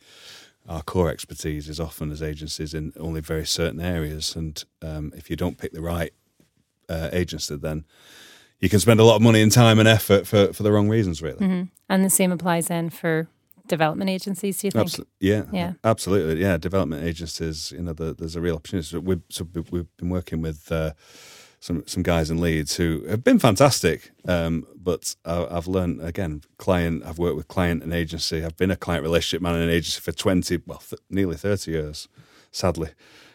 our 0.69 0.83
core 0.83 1.11
expertise 1.11 1.69
is 1.69 1.81
often 1.81 2.11
as 2.11 2.23
agencies 2.23 2.75
in 2.75 2.93
only 2.99 3.21
very 3.21 3.47
certain 3.47 3.81
areas, 3.81 4.37
and 4.37 4.65
um, 4.83 5.13
if 5.17 5.31
you 5.31 5.37
don't 5.37 5.59
pick 5.59 5.73
the 5.73 5.81
right 5.81 6.13
uh, 6.89 7.09
agency, 7.13 7.57
then 7.57 7.85
you 8.61 8.69
can 8.69 8.81
spend 8.81 9.01
a 9.01 9.05
lot 9.05 9.17
of 9.17 9.23
money 9.23 9.43
and 9.43 9.53
time 9.53 9.79
and 9.79 9.89
effort 9.89 10.27
for, 10.27 10.53
for 10.53 10.63
the 10.63 10.73
wrong 10.73 10.89
reasons, 10.89 11.23
really. 11.23 11.39
Mm-hmm. 11.39 11.63
And 11.89 12.05
the 12.05 12.11
same 12.11 12.33
applies 12.33 12.69
then 12.69 12.91
for 12.91 13.29
development 13.67 14.11
agencies. 14.11 14.61
Do 14.61 14.67
you 14.69 14.71
think? 14.71 14.89
Absol- 14.89 15.07
yeah, 15.21 15.45
yeah, 15.53 15.73
absolutely. 15.85 16.41
Yeah, 16.41 16.57
development 16.57 17.05
agencies. 17.05 17.73
You 17.73 17.83
know, 17.83 17.93
the, 17.93 18.15
there's 18.15 18.37
a 18.37 18.41
real 18.41 18.57
opportunity. 18.57 18.87
So 18.87 19.01
we've, 19.01 19.23
so 19.29 19.47
we've 19.71 19.97
been 19.97 20.11
working 20.11 20.41
with. 20.43 20.71
Uh, 20.71 20.93
some 21.67 21.83
some 21.87 22.05
guys 22.05 22.31
in 22.31 22.41
Leeds 22.41 22.77
who 22.77 23.05
have 23.09 23.25
been 23.25 23.41
fantastic. 23.41 24.13
Um, 24.27 24.67
but 24.77 25.17
I, 25.25 25.47
have 25.51 25.67
learned 25.67 26.01
again, 26.01 26.43
client. 26.59 27.03
I've 27.05 27.19
worked 27.19 27.37
with 27.37 27.49
client 27.49 27.83
and 27.83 27.93
agency. 27.93 28.45
I've 28.45 28.57
been 28.57 28.71
a 28.71 28.77
client 28.77 29.03
relationship 29.03 29.43
man 29.43 29.57
in 29.57 29.63
an 29.63 29.71
agency 29.71 30.01
for 30.01 30.13
twenty, 30.13 30.63
well, 30.65 30.79
th- 30.79 31.01
nearly 31.11 31.37
thirty 31.37 31.73
years. 31.73 32.07
Sadly, 32.53 32.91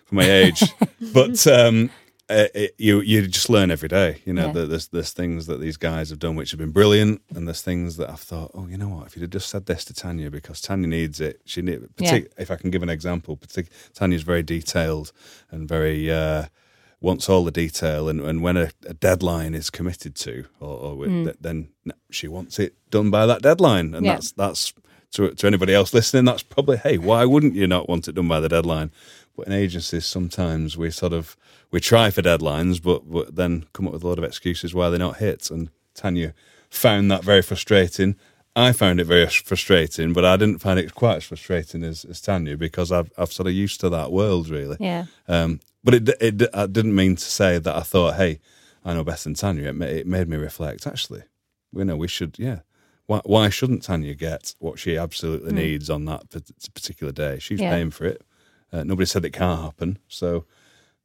for 0.05 0.15
my 0.15 0.23
age, 0.23 0.63
but 1.13 1.45
um, 1.45 1.89
it, 2.29 2.51
it, 2.55 2.75
you 2.77 3.01
you 3.01 3.27
just 3.27 3.49
learn 3.49 3.69
every 3.69 3.89
day. 3.89 4.21
You 4.23 4.31
know, 4.31 4.47
yeah. 4.47 4.65
there's 4.65 4.87
there's 4.87 5.11
things 5.11 5.47
that 5.47 5.59
these 5.59 5.75
guys 5.75 6.09
have 6.09 6.19
done 6.19 6.37
which 6.37 6.51
have 6.51 6.59
been 6.59 6.71
brilliant, 6.71 7.21
and 7.35 7.45
there's 7.45 7.61
things 7.61 7.97
that 7.97 8.09
I've 8.09 8.21
thought, 8.21 8.51
oh, 8.53 8.67
you 8.67 8.77
know 8.77 8.87
what? 8.87 9.07
If 9.07 9.17
you'd 9.17 9.23
have 9.23 9.31
just 9.31 9.49
said 9.49 9.65
this 9.65 9.83
to 9.85 9.93
Tanya 9.93 10.31
because 10.31 10.61
Tanya 10.61 10.87
needs 10.87 11.19
it, 11.19 11.41
she 11.43 11.61
need. 11.61 11.81
Partic- 11.97 12.23
yeah. 12.23 12.41
If 12.43 12.49
I 12.49 12.55
can 12.55 12.71
give 12.71 12.81
an 12.81 12.89
example, 12.89 13.35
partic- 13.35 13.69
Tanya's 13.93 14.23
very 14.23 14.41
detailed 14.41 15.11
and 15.51 15.67
very. 15.67 16.09
Uh, 16.09 16.45
wants 17.01 17.27
all 17.27 17.43
the 17.43 17.51
detail, 17.51 18.07
and, 18.07 18.21
and 18.21 18.41
when 18.41 18.55
a, 18.55 18.71
a 18.85 18.93
deadline 18.93 19.55
is 19.55 19.69
committed 19.69 20.15
to, 20.15 20.45
or, 20.59 20.77
or 20.77 20.95
mm. 20.95 21.35
then 21.41 21.69
she 22.11 22.27
wants 22.27 22.59
it 22.59 22.75
done 22.89 23.09
by 23.09 23.25
that 23.25 23.41
deadline, 23.41 23.93
and 23.93 24.05
yeah. 24.05 24.13
that's 24.13 24.31
that's 24.33 24.73
to, 25.11 25.33
to 25.33 25.47
anybody 25.47 25.73
else 25.73 25.93
listening, 25.93 26.25
that's 26.25 26.43
probably 26.43 26.77
hey, 26.77 26.97
why 26.97 27.25
wouldn't 27.25 27.55
you 27.55 27.67
not 27.67 27.89
want 27.89 28.07
it 28.07 28.15
done 28.15 28.27
by 28.27 28.39
the 28.39 28.49
deadline? 28.49 28.91
But 29.35 29.47
in 29.47 29.53
agencies, 29.53 30.05
sometimes 30.05 30.77
we 30.77 30.91
sort 30.91 31.13
of 31.13 31.35
we 31.71 31.79
try 31.79 32.11
for 32.11 32.21
deadlines, 32.21 32.81
but, 32.81 33.09
but 33.09 33.35
then 33.35 33.65
come 33.73 33.87
up 33.87 33.93
with 33.93 34.03
a 34.03 34.07
lot 34.07 34.17
of 34.17 34.23
excuses 34.23 34.73
why 34.73 34.89
they're 34.89 34.99
not 34.99 35.17
hit. 35.17 35.49
And 35.49 35.69
Tanya 35.95 36.33
found 36.69 37.09
that 37.11 37.23
very 37.23 37.41
frustrating. 37.41 38.15
I 38.55 38.73
found 38.73 38.99
it 38.99 39.05
very 39.05 39.27
frustrating, 39.27 40.11
but 40.13 40.25
I 40.25 40.35
didn't 40.35 40.59
find 40.59 40.79
it 40.79 40.93
quite 40.93 41.17
as 41.17 41.23
frustrating 41.23 41.83
as, 41.83 42.03
as 42.05 42.19
Tanya 42.21 42.57
because 42.57 42.91
I've 42.91 43.11
I've 43.17 43.31
sort 43.31 43.47
of 43.47 43.53
used 43.53 43.79
to 43.81 43.89
that 43.89 44.11
world 44.11 44.49
really. 44.49 44.77
Yeah. 44.79 45.05
Um, 45.27 45.59
but 45.83 45.93
it, 45.95 46.09
it 46.21 46.49
I 46.53 46.67
didn't 46.67 46.95
mean 46.95 47.15
to 47.15 47.25
say 47.25 47.57
that 47.59 47.75
I 47.75 47.81
thought, 47.81 48.15
hey, 48.15 48.39
I 48.83 48.93
know 48.93 49.03
better 49.03 49.23
than 49.23 49.35
Tanya. 49.35 49.69
It, 49.69 49.75
ma- 49.75 49.85
it 49.85 50.05
made 50.05 50.27
me 50.27 50.37
reflect. 50.37 50.85
Actually, 50.85 51.23
we 51.71 51.83
know 51.83 51.95
we 51.95 52.07
should. 52.07 52.37
Yeah, 52.37 52.59
why 53.05 53.21
why 53.23 53.49
shouldn't 53.49 53.83
Tanya 53.83 54.15
get 54.15 54.53
what 54.59 54.79
she 54.79 54.97
absolutely 54.97 55.53
needs 55.53 55.89
on 55.89 56.05
that 56.05 56.29
particular 56.73 57.13
day? 57.13 57.39
She's. 57.39 57.61
Yeah. 57.61 57.71
paying 57.71 57.91
for 57.91 58.05
it. 58.05 58.21
Uh, 58.73 58.83
nobody 58.83 59.05
said 59.05 59.25
it 59.25 59.31
can't 59.31 59.61
happen. 59.61 59.97
So 60.07 60.45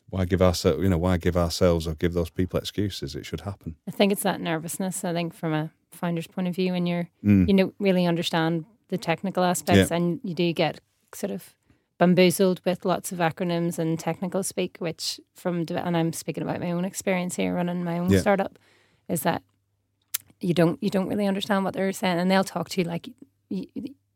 why 0.09 0.24
give 0.24 0.40
ourselves, 0.40 0.82
you 0.82 0.88
know, 0.88 0.98
why 0.98 1.16
give 1.16 1.37
ourselves 1.37 1.87
or 1.87 1.94
give 1.94 2.14
those 2.14 2.30
people 2.30 2.59
excuses? 2.59 3.16
It 3.16 3.26
should 3.26 3.40
happen. 3.40 3.76
I 3.88 3.90
think 3.90 4.12
it's 4.12 4.22
that 4.22 4.40
nervousness. 4.40 5.04
I 5.04 5.12
think 5.12 5.35
from 5.35 5.52
a 5.52 5.70
founder's 5.92 6.27
point 6.27 6.49
of 6.49 6.55
view, 6.55 6.72
when 6.72 6.87
you're 6.87 7.09
Mm. 7.25 7.49
you 7.49 7.55
know 7.55 7.72
really 7.79 8.07
understand 8.07 8.64
the 8.88 8.99
technical 8.99 9.42
aspects, 9.44 9.90
Yeah. 9.90 9.96
and 9.96 10.20
you 10.22 10.35
do 10.35 10.53
get 10.53 10.81
sort 11.14 11.31
of 11.31 11.55
bamboozled 11.99 12.61
with 12.64 12.85
lots 12.85 13.11
of 13.12 13.18
acronyms 13.18 13.79
and 13.79 13.99
technical 13.99 14.42
speak, 14.42 14.77
which 14.79 15.18
from 15.35 15.64
and 15.70 15.96
I'm 15.96 16.12
speaking 16.12 16.42
about 16.42 16.61
my 16.61 16.70
own 16.72 16.85
experience 16.85 17.37
here 17.37 17.55
running 17.55 17.83
my 17.85 17.99
own 17.99 18.11
Yeah. 18.11 18.20
startup, 18.20 18.59
is 19.09 19.22
that 19.22 19.42
you 20.40 20.53
don't 20.55 20.83
you 20.83 20.90
don't 20.90 21.09
really 21.09 21.27
understand 21.27 21.64
what 21.64 21.75
they're 21.75 21.92
saying, 21.92 22.18
and 22.18 22.31
they'll 22.31 22.44
talk 22.44 22.68
to 22.70 22.81
you 22.81 22.87
like 22.87 23.09
you, 23.49 23.66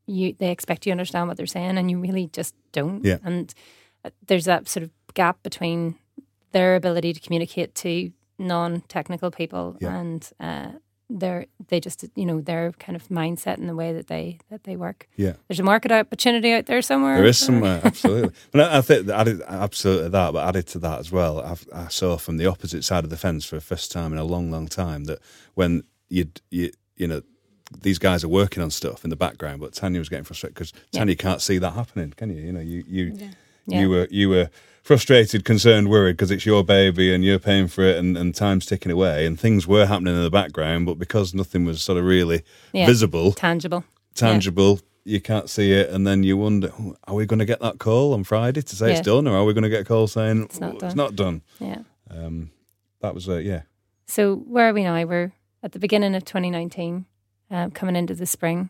you 0.07 0.33
they 0.35 0.51
expect 0.51 0.85
you 0.87 0.91
to 0.91 0.95
understand 0.95 1.29
what 1.29 1.37
they're 1.37 1.47
saying, 1.47 1.79
and 1.79 1.91
you 1.91 1.99
really 1.99 2.27
just 2.33 2.55
don't. 2.73 3.05
Yeah. 3.05 3.19
And 3.25 3.55
uh, 4.05 4.11
there's 4.27 4.45
that 4.45 4.69
sort 4.69 4.83
of 4.85 4.91
gap 5.15 5.43
between 5.43 5.97
their 6.53 6.75
ability 6.77 7.13
to 7.13 7.21
communicate 7.21 7.75
to 7.77 8.13
non-technical 8.39 9.31
people 9.31 9.77
Yeah. 9.81 9.97
and 9.99 10.31
uh, 10.41 10.73
their 11.11 11.47
they 11.69 11.81
just 11.81 12.05
you 12.15 12.25
know 12.25 12.41
their 12.41 12.73
kind 12.73 12.97
of 12.97 13.09
mindset 13.09 13.55
and 13.59 13.69
the 13.69 13.75
way 13.75 13.93
that 13.93 14.07
they 14.07 14.39
that 14.51 14.65
they 14.65 14.77
work. 14.77 15.09
Yeah. 15.17 15.35
There's 15.49 15.61
a 15.61 15.65
market 15.65 15.91
opportunity 15.93 16.53
out 16.53 16.67
there 16.67 16.81
somewhere. 16.83 17.17
There 17.17 17.27
is 17.27 17.39
somewhere, 17.39 17.81
absolutely. 17.85 18.33
But 18.53 18.61
I, 18.73 18.79
I 18.79 18.81
think 18.81 19.07
that 19.07 19.21
added 19.21 19.43
absolutely 19.49 20.09
that, 20.11 20.33
but 20.33 20.47
added 20.49 20.67
to 20.69 20.79
that 20.81 20.99
as 21.01 21.11
well, 21.13 21.41
I've, 21.41 21.67
I 21.75 21.89
saw 21.89 22.17
from 22.17 22.37
the 22.37 22.47
opposite 22.47 22.85
side 22.85 23.05
of 23.05 23.11
the 23.11 23.17
fence 23.17 23.45
for 23.45 23.57
the 23.57 23.61
first 23.63 23.91
time 23.93 24.13
in 24.13 24.19
a 24.19 24.25
long, 24.25 24.51
long 24.51 24.69
time 24.69 25.05
that 25.05 25.19
when 25.55 25.83
you 26.09 26.27
you 26.51 26.71
you 26.97 27.07
know 27.07 27.23
these 27.83 27.99
guys 27.99 28.25
are 28.25 28.29
working 28.29 28.63
on 28.63 28.71
stuff 28.71 29.05
in 29.05 29.11
the 29.11 29.17
background, 29.17 29.61
but 29.61 29.73
Tanya 29.73 29.99
was 30.01 30.09
getting 30.09 30.25
frustrated 30.25 30.55
because 30.55 30.73
Yeah. 30.93 31.01
Tanya 31.01 31.17
can't 31.17 31.41
see 31.43 31.59
that 31.59 31.73
happening, 31.75 32.13
can 32.17 32.31
you? 32.31 32.43
You 32.43 32.53
know, 32.53 32.61
you 32.61 32.85
you 32.87 33.13
Yeah. 33.67 33.81
you 33.81 33.91
were 33.91 34.09
you 34.11 34.29
were 34.29 34.51
frustrated, 34.83 35.45
concerned, 35.45 35.89
worried 35.89 36.17
because 36.17 36.31
it's 36.31 36.47
your 36.47 36.65
baby 36.65 37.15
and 37.15 37.25
you're 37.25 37.39
paying 37.39 37.69
for 37.69 37.83
it, 37.83 37.97
and, 37.97 38.17
and 38.17 38.35
time's 38.35 38.67
ticking 38.67 38.93
away, 38.93 39.27
and 39.27 39.39
things 39.39 39.67
were 39.67 39.87
happening 39.87 40.15
in 40.17 40.23
the 40.23 40.31
background, 40.31 40.87
but 40.87 40.99
because 40.99 41.35
nothing 41.35 41.65
was 41.65 41.83
sort 41.83 41.99
of 41.99 42.05
really 42.05 42.43
Yeah. 42.73 42.87
visible, 42.87 43.33
tangible. 43.33 43.85
tangible. 44.15 44.81
You 45.05 45.21
can't 45.21 45.49
see 45.49 45.73
it, 45.73 45.89
and 45.91 46.07
then 46.07 46.23
you 46.25 46.37
wonder: 46.37 46.71
"Oh, 46.79 46.95
Are 47.05 47.15
we 47.15 47.25
going 47.27 47.39
to 47.39 47.45
get 47.47 47.61
that 47.61 47.79
call 47.79 48.13
on 48.13 48.23
Friday 48.25 48.61
to 48.63 48.77
say 48.77 48.89
Yeah. 48.89 48.93
it's 48.99 49.01
done, 49.07 49.27
or 49.27 49.37
are 49.37 49.45
we 49.45 49.55
going 49.55 49.63
to 49.63 49.71
get 49.71 49.81
a 49.81 49.85
call 49.85 50.07
saying 50.07 50.43
It's 50.43 50.61
not 50.61 50.75
"Oh, 50.75 50.79
done." 50.79 50.87
It's 50.89 50.97
not 50.97 51.17
done. 51.17 51.43
Yeah. 51.59 51.79
Um, 52.11 52.51
that 53.01 53.15
was 53.15 53.29
uh, 53.29 53.37
yeah, 53.37 53.63
So 54.07 54.37
where 54.37 54.69
are 54.69 54.73
we 54.75 54.83
now? 54.83 55.03
We're 55.07 55.33
at 55.63 55.73
the 55.73 55.79
beginning 55.79 56.15
of 56.15 56.25
2019, 56.25 57.07
uh, 57.51 57.71
coming 57.73 57.97
into 57.97 58.15
the 58.15 58.27
spring, 58.27 58.69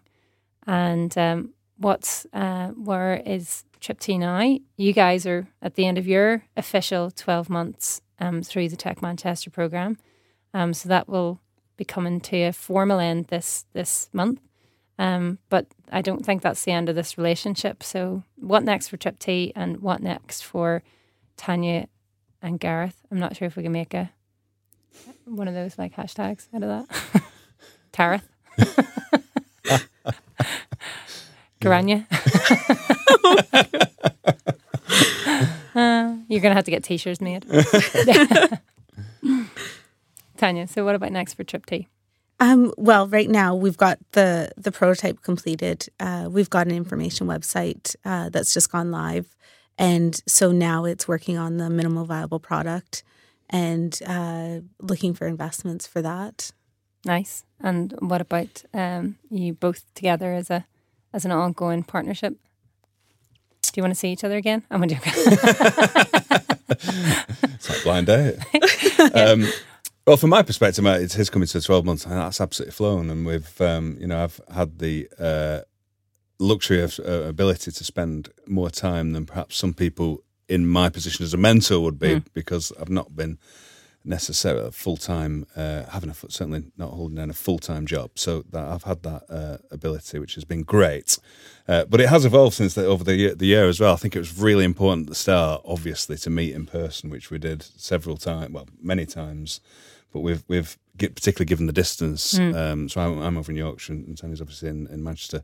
and 0.66 1.16
um, 1.18 1.50
what's 1.80 2.26
uh, 2.32 2.68
where 2.68 3.16
is 3.26 3.64
Tripptee 3.80 4.18
now? 4.18 4.58
You 4.76 4.92
guys 4.92 5.26
are 5.26 5.48
at 5.60 5.74
the 5.74 5.86
end 5.86 5.98
of 5.98 6.06
your 6.06 6.44
official 6.56 7.10
12 7.10 7.48
months 7.48 8.02
um, 8.18 8.42
through 8.42 8.68
the 8.68 8.76
Tech 8.76 9.02
Manchester 9.02 9.50
program, 9.50 9.98
um, 10.54 10.74
so 10.74 10.88
that 10.88 11.08
will 11.08 11.40
be 11.76 11.84
coming 11.84 12.20
to 12.20 12.36
a 12.42 12.52
formal 12.52 13.00
end 13.00 13.26
this 13.26 13.64
this 13.72 14.08
month. 14.12 14.40
Um, 14.98 15.38
but 15.48 15.66
I 15.90 16.02
don't 16.02 16.26
think 16.26 16.42
that's 16.42 16.64
the 16.64 16.72
end 16.72 16.90
of 16.90 16.94
this 16.94 17.16
relationship. 17.16 17.82
So 17.82 18.22
what 18.36 18.62
next 18.62 18.88
for 18.88 18.98
Tripptee, 18.98 19.52
and 19.56 19.80
what 19.80 20.02
next 20.02 20.42
for 20.42 20.82
Tanya 21.38 21.86
and 22.42 22.60
Gareth? 22.60 23.00
I'm 23.10 23.18
not 23.18 23.34
sure 23.34 23.46
if 23.46 23.56
we 23.56 23.62
can 23.62 23.72
make 23.72 23.94
a 23.94 24.10
one 25.24 25.48
of 25.48 25.54
those 25.54 25.78
like 25.78 25.94
hashtags 25.94 26.48
out 26.54 26.62
of 26.62 26.86
that. 26.86 27.22
Tareth. 27.92 28.28
Garanya. 31.60 32.06
uh, 35.74 36.16
you're 36.28 36.40
gonna 36.40 36.54
have 36.54 36.64
to 36.64 36.70
get 36.70 36.84
t-shirts 36.84 37.20
made. 37.20 37.44
Tanya, 40.36 40.66
so 40.66 40.84
what 40.84 40.94
about 40.94 41.12
next 41.12 41.34
for 41.34 41.44
Tripptee? 41.44 41.86
Um, 42.38 42.72
well, 42.78 43.06
right 43.06 43.28
now 43.28 43.54
we've 43.54 43.76
got 43.76 43.98
the 44.12 44.50
the 44.56 44.72
prototype 44.72 45.22
completed. 45.22 45.86
Uh, 46.00 46.28
we've 46.30 46.48
got 46.48 46.66
an 46.66 46.74
information 46.74 47.26
website 47.26 47.94
uh, 48.04 48.30
that's 48.30 48.54
just 48.54 48.72
gone 48.72 48.90
live, 48.90 49.36
and 49.76 50.18
so 50.26 50.50
now 50.50 50.86
it's 50.86 51.06
working 51.06 51.36
on 51.36 51.58
the 51.58 51.68
minimal 51.68 52.06
viable 52.06 52.40
product 52.40 53.02
and 53.50 54.00
uh, 54.06 54.60
looking 54.80 55.12
for 55.12 55.26
investments 55.26 55.86
for 55.86 56.00
that. 56.00 56.52
Nice. 57.04 57.44
And 57.60 57.94
what 57.98 58.20
about 58.20 58.64
um, 58.72 59.16
you 59.30 59.52
both 59.52 59.84
together 59.94 60.32
as 60.32 60.50
a 60.50 60.66
as 61.12 61.24
an 61.24 61.32
ongoing 61.32 61.82
partnership? 61.82 62.34
Do 63.62 63.72
you 63.76 63.82
want 63.82 63.92
to 63.92 63.98
see 63.98 64.10
each 64.10 64.24
other 64.24 64.36
again? 64.36 64.64
I'm 64.70 64.80
going 64.80 64.88
joking. 64.90 65.12
it's 66.70 67.68
like 67.68 67.82
blind 67.84 68.06
date. 68.06 68.36
um, 69.14 69.46
well, 70.06 70.16
from 70.16 70.30
my 70.30 70.42
perspective, 70.42 70.82
mate, 70.82 71.02
it's 71.02 71.14
his 71.14 71.30
coming 71.30 71.46
to 71.48 71.60
twelve 71.60 71.84
months, 71.84 72.04
and 72.04 72.14
that's 72.14 72.40
absolutely 72.40 72.72
flown. 72.72 73.10
And 73.10 73.24
we've, 73.24 73.60
um, 73.60 73.96
you 74.00 74.06
know, 74.08 74.24
I've 74.24 74.40
had 74.52 74.78
the 74.78 75.08
uh, 75.18 75.60
luxury 76.38 76.82
of 76.82 76.98
uh, 76.98 77.28
ability 77.28 77.70
to 77.70 77.84
spend 77.84 78.30
more 78.46 78.70
time 78.70 79.12
than 79.12 79.26
perhaps 79.26 79.56
some 79.56 79.74
people 79.74 80.24
in 80.48 80.66
my 80.66 80.88
position 80.88 81.24
as 81.24 81.32
a 81.32 81.36
mentor 81.36 81.80
would 81.80 81.98
be, 81.98 82.22
because 82.34 82.72
I've 82.80 82.88
not 82.88 83.14
been 83.14 83.38
necessarily 84.04 84.70
full 84.70 84.96
time, 84.96 85.46
uh, 85.56 85.84
having 85.90 86.10
a 86.10 86.14
certainly 86.14 86.64
not 86.76 86.90
holding 86.90 87.16
down 87.16 87.30
a 87.30 87.34
full 87.34 87.58
time 87.58 87.86
job. 87.86 88.12
So 88.14 88.44
that 88.50 88.64
I've 88.64 88.84
had 88.84 89.02
that 89.02 89.24
uh, 89.28 89.58
ability, 89.70 90.18
which 90.18 90.34
has 90.34 90.44
been 90.44 90.62
great. 90.62 91.18
Uh, 91.68 91.84
but 91.84 92.00
it 92.00 92.08
has 92.08 92.24
evolved 92.24 92.54
since 92.54 92.74
the, 92.74 92.86
over 92.86 93.04
the 93.04 93.16
year, 93.16 93.34
the 93.34 93.46
year 93.46 93.68
as 93.68 93.80
well. 93.80 93.92
I 93.92 93.96
think 93.96 94.16
it 94.16 94.20
was 94.20 94.38
really 94.38 94.64
important 94.64 95.06
at 95.06 95.10
the 95.10 95.14
start, 95.14 95.62
obviously, 95.64 96.16
to 96.18 96.30
meet 96.30 96.54
in 96.54 96.66
person, 96.66 97.10
which 97.10 97.30
we 97.30 97.38
did 97.38 97.62
several 97.62 98.16
times, 98.16 98.52
well, 98.52 98.68
many 98.82 99.06
times. 99.06 99.60
But 100.12 100.20
we've 100.20 100.42
we've 100.48 100.76
particularly 101.08 101.48
given 101.48 101.66
the 101.66 101.72
distance. 101.72 102.38
Um, 102.38 102.88
so 102.88 103.00
I'm, 103.00 103.18
I'm 103.20 103.36
over 103.36 103.50
in 103.50 103.58
Yorkshire, 103.58 103.92
and 103.92 104.16
Tony's 104.16 104.40
obviously 104.40 104.68
in, 104.68 104.86
in 104.88 105.02
Manchester. 105.02 105.42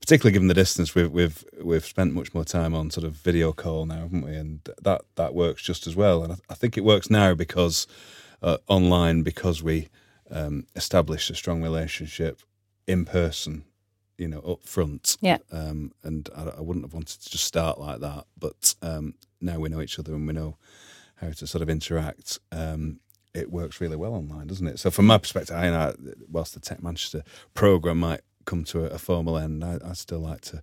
Particularly 0.00 0.32
given 0.32 0.48
the 0.48 0.54
distance, 0.54 0.94
we've 0.94 1.10
we've 1.10 1.44
we've 1.62 1.84
spent 1.84 2.14
much 2.14 2.34
more 2.34 2.44
time 2.44 2.74
on 2.74 2.90
sort 2.90 3.04
of 3.04 3.14
video 3.14 3.52
call 3.52 3.86
now, 3.86 4.02
haven't 4.02 4.22
we? 4.22 4.34
And 4.34 4.60
that 4.82 5.02
that 5.16 5.34
works 5.34 5.62
just 5.62 5.86
as 5.86 5.96
well. 5.96 6.22
And 6.22 6.32
I, 6.34 6.36
I 6.50 6.54
think 6.54 6.76
it 6.76 6.84
works 6.84 7.10
now 7.10 7.34
because 7.34 7.86
uh, 8.42 8.58
online 8.68 9.22
because 9.22 9.62
we 9.62 9.88
um, 10.30 10.66
established 10.76 11.30
a 11.30 11.34
strong 11.34 11.62
relationship 11.62 12.40
in 12.86 13.04
person, 13.04 13.64
you 14.16 14.28
know, 14.28 14.40
up 14.40 14.62
front. 14.62 15.16
Yeah. 15.20 15.38
Um, 15.52 15.92
and 16.02 16.28
I, 16.36 16.42
I 16.58 16.60
wouldn't 16.60 16.84
have 16.84 16.94
wanted 16.94 17.20
to 17.20 17.30
just 17.30 17.44
start 17.44 17.78
like 17.78 18.00
that, 18.00 18.24
but 18.38 18.74
um, 18.82 19.14
now 19.40 19.58
we 19.58 19.68
know 19.68 19.80
each 19.80 19.98
other 19.98 20.14
and 20.14 20.26
we 20.26 20.32
know 20.32 20.56
how 21.16 21.30
to 21.30 21.46
sort 21.46 21.62
of 21.62 21.70
interact. 21.70 22.38
Um, 22.52 23.00
it 23.38 23.50
works 23.50 23.80
really 23.80 23.96
well 23.96 24.14
online, 24.14 24.46
doesn't 24.46 24.66
it? 24.66 24.78
So 24.78 24.90
from 24.90 25.06
my 25.06 25.18
perspective, 25.18 25.56
I 25.56 25.70
know 25.70 25.94
whilst 26.30 26.54
the 26.54 26.60
Tech 26.60 26.82
Manchester 26.82 27.22
program 27.54 27.98
might 27.98 28.20
come 28.44 28.64
to 28.64 28.84
a, 28.84 28.94
a 28.94 28.98
formal 28.98 29.36
end, 29.36 29.64
I, 29.64 29.78
I 29.84 29.92
still 29.92 30.20
like 30.20 30.40
to 30.42 30.62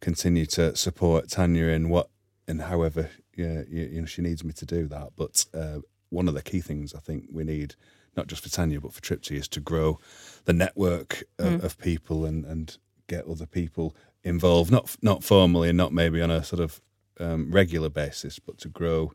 continue 0.00 0.46
to 0.46 0.74
support 0.76 1.28
Tanya 1.28 1.66
in 1.66 1.88
what 1.88 2.08
and 2.48 2.62
however 2.62 3.10
yeah, 3.36 3.62
you, 3.68 3.82
you 3.92 4.00
know 4.00 4.06
she 4.06 4.22
needs 4.22 4.44
me 4.44 4.52
to 4.52 4.66
do 4.66 4.86
that. 4.88 5.10
But 5.16 5.46
uh, 5.54 5.80
one 6.10 6.28
of 6.28 6.34
the 6.34 6.42
key 6.42 6.60
things 6.60 6.94
I 6.94 6.98
think 6.98 7.26
we 7.30 7.44
need, 7.44 7.74
not 8.16 8.26
just 8.26 8.42
for 8.42 8.50
Tanya 8.50 8.80
but 8.80 8.92
for 8.92 9.00
Tripptee, 9.00 9.36
is 9.36 9.48
to 9.48 9.60
grow 9.60 9.98
the 10.44 10.52
network 10.52 11.24
of, 11.38 11.64
of 11.64 11.78
people 11.78 12.24
and 12.24 12.44
and 12.44 12.76
get 13.06 13.26
other 13.26 13.46
people 13.46 13.94
involved, 14.22 14.70
not 14.70 14.96
not 15.02 15.24
formally 15.24 15.68
and 15.68 15.78
not 15.78 15.92
maybe 15.92 16.20
on 16.20 16.30
a 16.30 16.44
sort 16.44 16.60
of 16.60 16.80
um, 17.18 17.50
regular 17.50 17.88
basis, 17.90 18.38
but 18.38 18.58
to 18.58 18.68
grow 18.68 19.12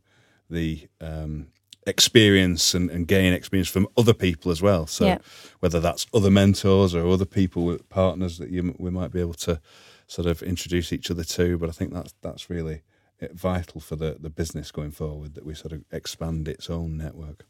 the 0.49 0.87
um, 1.01 1.47
experience 1.85 2.73
and, 2.73 2.89
and 2.89 3.07
gain 3.07 3.33
experience 3.33 3.69
from 3.69 3.87
other 3.97 4.13
people 4.13 4.51
as 4.51 4.61
well. 4.61 4.87
So 4.87 5.05
Yeah. 5.05 5.17
whether 5.59 5.79
that's 5.79 6.07
other 6.13 6.31
mentors 6.31 6.95
or 6.95 7.07
other 7.07 7.25
people 7.25 7.65
with 7.65 7.87
partners 7.89 8.37
that 8.37 8.49
you, 8.49 8.75
we 8.77 8.89
might 8.89 9.11
be 9.11 9.19
able 9.21 9.33
to 9.35 9.59
sort 10.07 10.27
of 10.27 10.41
introduce 10.41 10.91
each 10.93 11.09
other 11.11 11.23
to. 11.23 11.57
But 11.57 11.69
I 11.69 11.71
think 11.71 11.93
that's 11.93 12.13
that's 12.21 12.49
really 12.49 12.81
uh, 13.21 13.27
vital 13.33 13.81
for 13.81 13.95
the, 13.95 14.17
the 14.19 14.29
business 14.29 14.71
going 14.71 14.91
forward 14.91 15.35
that 15.35 15.45
we 15.45 15.53
sort 15.53 15.73
of 15.73 15.83
expand 15.91 16.47
its 16.47 16.69
own 16.69 16.97
network. 16.97 17.45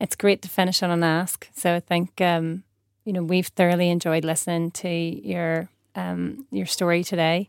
It's 0.00 0.16
great 0.16 0.42
to 0.42 0.48
finish 0.48 0.82
on 0.82 0.90
an 0.90 1.02
ask. 1.02 1.48
So 1.54 1.74
I 1.74 1.80
think 1.80 2.20
um, 2.20 2.62
you 3.04 3.12
know 3.12 3.22
we've 3.24 3.48
thoroughly 3.48 3.90
enjoyed 3.90 4.24
listening 4.24 4.70
to 4.72 4.88
your 4.88 5.68
um, 5.94 6.46
your 6.50 6.66
story 6.66 7.02
today. 7.02 7.48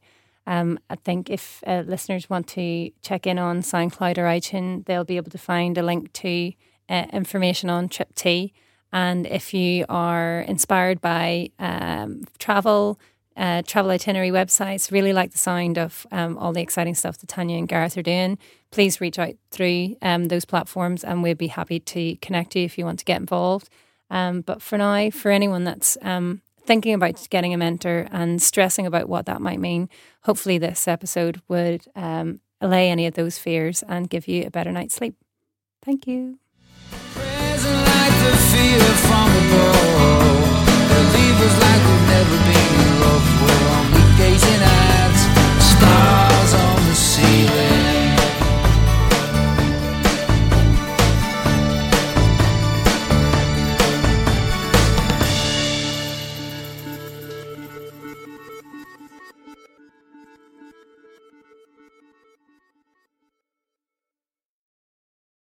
Um, 0.49 0.79
I 0.89 0.95
think 0.95 1.29
if 1.29 1.63
uh, 1.67 1.83
listeners 1.85 2.27
want 2.27 2.47
to 2.49 2.89
check 3.03 3.27
in 3.27 3.37
on 3.37 3.61
SoundCloud 3.61 4.17
or 4.17 4.23
iTunes, 4.23 4.85
they'll 4.85 5.03
be 5.03 5.17
able 5.17 5.29
to 5.29 5.37
find 5.37 5.77
a 5.77 5.83
link 5.83 6.11
to 6.13 6.51
uh, 6.89 7.05
information 7.13 7.69
on 7.69 7.87
Tripptee 7.87 8.53
And 8.91 9.27
if 9.27 9.53
you 9.53 9.85
are 9.89 10.39
inspired 10.41 11.01
by 11.01 11.51
um, 11.59 12.23
travel, 12.39 12.99
uh, 13.37 13.61
travel 13.61 13.91
itinerary 13.91 14.31
websites, 14.31 14.91
really 14.91 15.13
like 15.13 15.31
the 15.33 15.37
sound 15.37 15.77
of 15.77 16.07
um, 16.11 16.35
all 16.39 16.51
the 16.51 16.61
exciting 16.61 16.95
stuff 16.95 17.19
that 17.19 17.27
Tanya 17.27 17.55
and 17.55 17.67
Gareth 17.67 17.95
are 17.95 18.01
doing, 18.01 18.39
please 18.71 18.99
reach 18.99 19.19
out 19.19 19.35
through 19.51 19.97
um, 20.01 20.29
those 20.29 20.45
platforms 20.45 21.03
and 21.03 21.21
we'd 21.21 21.37
be 21.37 21.47
happy 21.47 21.79
to 21.79 22.15
connect 22.23 22.55
you 22.55 22.63
if 22.63 22.75
you 22.75 22.85
want 22.85 22.97
to 22.97 23.05
get 23.05 23.21
involved. 23.21 23.69
Um, 24.09 24.41
but 24.41 24.63
for 24.63 24.79
now, 24.79 25.11
for 25.11 25.29
anyone 25.29 25.63
that's 25.63 25.95
um, 26.01 26.41
thinking 26.65 26.93
about 26.93 27.27
getting 27.29 27.53
a 27.53 27.57
mentor 27.57 28.07
and 28.11 28.41
stressing 28.41 28.85
about 28.85 29.09
what 29.09 29.25
that 29.25 29.41
might 29.41 29.59
mean, 29.59 29.89
hopefully 30.23 30.57
this 30.57 30.87
episode 30.87 31.41
would 31.47 31.85
um, 31.95 32.39
allay 32.61 32.89
any 32.89 33.05
of 33.07 33.13
those 33.15 33.37
fears 33.37 33.83
and 33.83 34.09
give 34.09 34.27
you 34.27 34.45
a 34.45 34.51
better 34.51 34.71
night's 34.71 34.95
sleep. 34.95 35.15
Thank 35.83 36.07
you. 36.07 36.39
Stars. 45.61 46.18